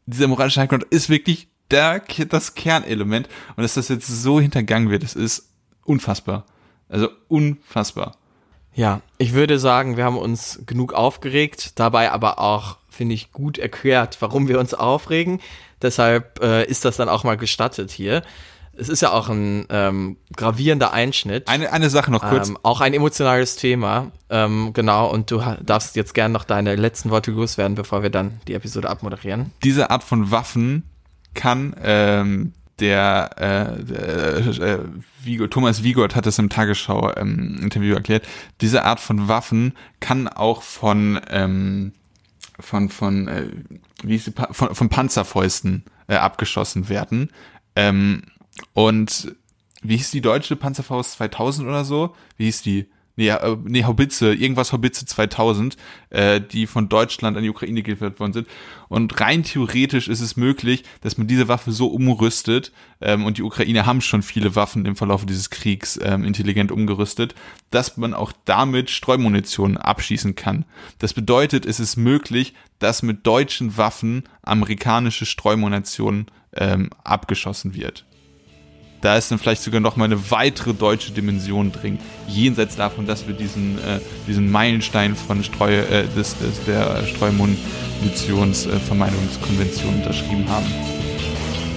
dieser 0.07 0.29
moralische 0.29 0.61
High 0.61 0.69
Ground 0.69 0.85
ist 0.91 1.09
wirklich 1.09 1.49
der, 1.73 2.05
das 2.29 2.55
Kernelement 2.55 3.29
und 3.57 3.65
dass 3.65 3.75
das 3.75 3.89
jetzt 3.89 4.07
so 4.07 4.41
hintergangen 4.41 4.91
wird, 4.91 5.03
das 5.03 5.17
ist 5.17 5.51
unfassbar. 5.85 6.47
Also 6.89 7.09
unfassbar. 7.27 8.17
Ja, 8.75 9.01
ich 9.19 9.33
würde 9.33 9.59
sagen, 9.59 9.97
wir 9.97 10.05
haben 10.05 10.19
uns 10.19 10.63
genug 10.67 10.93
aufgeregt, 10.93 11.79
dabei 11.79 12.13
aber 12.13 12.39
auch, 12.39 12.79
finde 12.89 13.15
ich, 13.15 13.33
gut 13.33 13.59
erklärt, 13.59 14.19
warum 14.21 14.49
wir 14.49 14.59
uns 14.59 14.75
aufregen. 14.75 15.41
Deshalb 15.83 16.41
äh, 16.43 16.65
ist 16.65 16.85
das 16.85 16.97
dann 16.97 17.09
auch 17.09 17.25
mal 17.25 17.37
gestattet 17.37 17.91
hier. 17.91 18.23
Es 18.73 18.89
ist 18.89 19.03
ja 19.03 19.13
auch 19.13 19.29
ein 19.29 19.67
ähm, 19.69 20.17
gravierender 20.35 20.93
Einschnitt. 20.93 21.49
Eine, 21.49 21.73
eine 21.73 21.91
Sache 21.91 22.11
noch 22.11 22.23
kurz. 22.23 22.49
Ähm, 22.49 22.59
auch 22.63 22.81
ein 22.81 22.95
emotionales 22.95 23.57
Thema. 23.57 24.13
Ähm, 24.31 24.73
genau, 24.73 25.11
und 25.11 25.31
du 25.31 25.43
darfst 25.63 25.97
jetzt 25.97 26.15
gerne 26.15 26.33
noch 26.33 26.45
deine 26.45 26.77
letzten 26.77 27.11
Worte 27.11 27.33
loswerden, 27.33 27.75
bevor 27.75 28.03
wir 28.03 28.11
dann 28.11 28.41
die 28.49 28.55
Episode 28.55 28.89
abmoderieren. 28.89 29.53
Diese 29.65 29.91
Art 29.91 30.03
von 30.03 30.31
Waffen 30.31 30.85
kann 31.35 31.77
ähm, 31.83 32.53
der, 32.81 33.31
äh, 33.37 33.85
der 33.85 34.37
äh, 34.61 34.79
Vigo, 35.23 35.47
Thomas 35.47 35.83
Wiegold 35.83 36.17
hat 36.17 36.27
es 36.27 36.39
im 36.39 36.49
Tagesschau-Interview 36.49 37.91
ähm, 37.91 37.97
erklärt, 37.97 38.27
diese 38.61 38.85
Art 38.85 39.01
von 39.01 39.29
Waffen 39.29 39.75
kann 40.01 40.29
auch 40.29 40.63
von, 40.63 41.21
ähm, 41.29 41.93
von, 42.59 42.89
von, 42.89 43.29
äh, 43.29 43.49
wie 44.03 44.17
ist 44.17 44.27
die, 44.27 44.33
von, 44.51 44.75
von 44.75 44.89
Panzerfäusten 44.89 45.85
äh, 46.09 46.17
abgeschossen 46.17 46.89
werden. 46.89 47.31
Ähm, 47.77 48.23
und 48.73 49.35
wie 49.83 49.97
hieß 49.97 50.11
die 50.11 50.21
deutsche 50.21 50.57
Panzerfaust 50.57 51.13
2000 51.13 51.69
oder 51.69 51.85
so? 51.85 52.15
Wie 52.37 52.45
hieß 52.45 52.63
die? 52.63 52.91
Nee, 53.21 53.29
äh, 53.29 53.57
nee, 53.65 53.85
Haubitze, 53.85 54.33
irgendwas 54.33 54.73
Haubitze 54.73 55.05
2000, 55.05 55.77
äh, 56.09 56.41
die 56.41 56.67
von 56.67 56.89
Deutschland 56.89 57.37
an 57.37 57.43
die 57.43 57.51
Ukraine 57.51 57.83
geliefert 57.83 58.19
worden 58.19 58.33
sind. 58.33 58.49
Und 58.89 59.21
rein 59.21 59.45
theoretisch 59.45 60.09
ist 60.09 60.23
es 60.23 60.37
möglich, 60.37 60.85
dass 61.03 61.19
man 61.19 61.27
diese 61.27 61.47
Waffe 61.47 61.71
so 61.71 61.89
umrüstet, 61.89 62.73
ähm, 63.03 63.27
und 63.27 63.37
die 63.37 63.43
Ukraine 63.43 63.85
haben 63.85 64.01
schon 64.01 64.23
viele 64.23 64.57
Waffen 64.57 64.87
im 64.87 64.97
Verlauf 64.97 65.27
dieses 65.27 65.51
Kriegs 65.51 66.01
ähm, 66.03 66.25
intelligent 66.25 66.73
umgerüstet, 66.73 67.35
dass 67.71 67.99
man 67.99 68.15
auch 68.15 68.33
damit 68.47 68.89
Streumunition 68.89 69.77
abschießen 69.77 70.35
kann. 70.35 70.65
Das 70.99 71.13
bedeutet, 71.13 71.67
es 71.67 71.79
ist 71.79 71.97
möglich, 71.97 72.55
dass 72.79 73.03
mit 73.03 73.27
deutschen 73.27 73.77
Waffen 73.77 74.25
amerikanische 74.43 75.27
Streumunition 75.27 76.27
ähm, 76.57 76.91
abgeschossen 77.05 77.75
wird 77.75 78.07
da 79.01 79.17
ist 79.17 79.31
dann 79.31 79.39
vielleicht 79.39 79.63
sogar 79.63 79.81
noch 79.81 79.97
mal 79.97 80.05
eine 80.05 80.31
weitere 80.31 80.75
deutsche 80.75 81.13
Dimension 81.13 81.73
drin, 81.73 81.99
jenseits 82.29 82.77
davon, 82.77 83.07
dass 83.07 83.27
wir 83.27 83.33
diesen, 83.35 83.79
äh, 83.79 84.01
diesen 84.27 84.51
Meilenstein 84.51 85.17
von 85.17 85.43
Streu, 85.43 85.73
äh, 85.73 86.05
des, 86.17 86.37
des, 86.39 86.63
der 86.67 87.07
Streumunitionsvermeidungskonvention 87.07 89.95
unterschrieben 89.95 90.47
haben. 90.49 90.67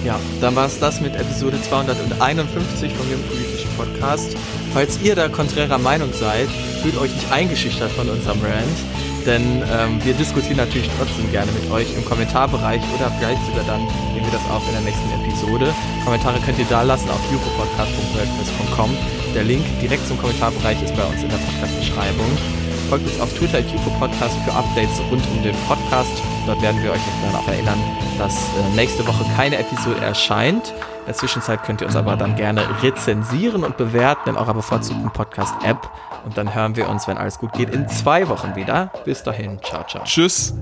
Ja, 0.04 0.20
dann 0.42 0.54
war 0.54 0.66
es 0.66 0.78
das 0.78 1.00
mit 1.00 1.16
Episode 1.16 1.58
251 1.62 2.92
von 2.92 3.08
dem 3.08 3.22
politischen 3.22 3.70
Podcast. 3.78 4.36
Falls 4.74 5.00
ihr 5.02 5.14
da 5.14 5.28
konträrer 5.28 5.78
Meinung 5.78 6.12
seid, 6.12 6.50
fühlt 6.82 6.98
euch 6.98 7.14
nicht 7.14 7.32
eingeschüchtert 7.32 7.90
von 7.92 8.10
unserem 8.10 8.42
Rant 8.42 8.76
denn 9.26 9.62
ähm, 9.72 10.02
wir 10.04 10.14
diskutieren 10.14 10.56
natürlich 10.56 10.90
trotzdem 10.98 11.30
gerne 11.30 11.50
mit 11.52 11.70
euch 11.70 11.86
im 11.96 12.04
Kommentarbereich 12.04 12.80
oder 12.94 13.10
vielleicht 13.18 13.44
sogar 13.46 13.64
dann 13.64 13.80
nehmen 14.12 14.26
wir 14.26 14.32
das 14.32 14.44
auf 14.50 14.66
in 14.68 14.72
der 14.72 14.82
nächsten 14.82 15.08
Episode. 15.20 15.74
Kommentare 16.04 16.38
könnt 16.40 16.58
ihr 16.58 16.66
da 16.68 16.82
lassen 16.82 17.08
auf 17.10 17.20
jupopodcast.wordpress.com. 17.32 18.96
Der 19.34 19.44
Link 19.44 19.64
direkt 19.80 20.06
zum 20.06 20.18
Kommentarbereich 20.18 20.82
ist 20.82 20.94
bei 20.96 21.04
uns 21.04 21.22
in 21.22 21.28
der 21.28 21.38
Podcast-Beschreibung. 21.38 22.30
Folgt 22.88 23.06
uns 23.06 23.20
auf 23.20 23.32
Twitter 23.34 23.60
Podcast 23.98 24.36
für 24.44 24.52
Updates 24.52 25.00
rund 25.10 25.24
um 25.32 25.42
den 25.42 25.56
Podcast. 25.66 26.22
Dort 26.46 26.60
werden 26.60 26.82
wir 26.82 26.92
euch 26.92 27.00
dann 27.24 27.34
auch 27.34 27.48
erinnern, 27.48 27.78
dass 28.18 28.34
äh, 28.34 28.76
nächste 28.76 29.06
Woche 29.06 29.24
keine 29.36 29.56
Episode 29.58 30.00
erscheint. 30.00 30.74
In 31.00 31.06
der 31.06 31.14
Zwischenzeit 31.14 31.62
könnt 31.64 31.80
ihr 31.80 31.86
uns 31.86 31.96
aber 31.96 32.16
dann 32.16 32.36
gerne 32.36 32.62
rezensieren 32.82 33.64
und 33.64 33.76
bewerten 33.76 34.30
in 34.30 34.36
eurer 34.36 34.54
bevorzugten 34.54 35.10
Podcast-App. 35.10 35.90
Und 36.24 36.38
dann 36.38 36.54
hören 36.54 36.76
wir 36.76 36.88
uns, 36.88 37.06
wenn 37.06 37.18
alles 37.18 37.38
gut 37.38 37.52
geht, 37.52 37.70
in 37.70 37.88
zwei 37.88 38.28
Wochen 38.28 38.56
wieder. 38.56 38.90
Bis 39.04 39.22
dahin. 39.22 39.58
Ciao, 39.62 39.84
ciao. 39.84 40.04
Tschüss. 40.04 40.54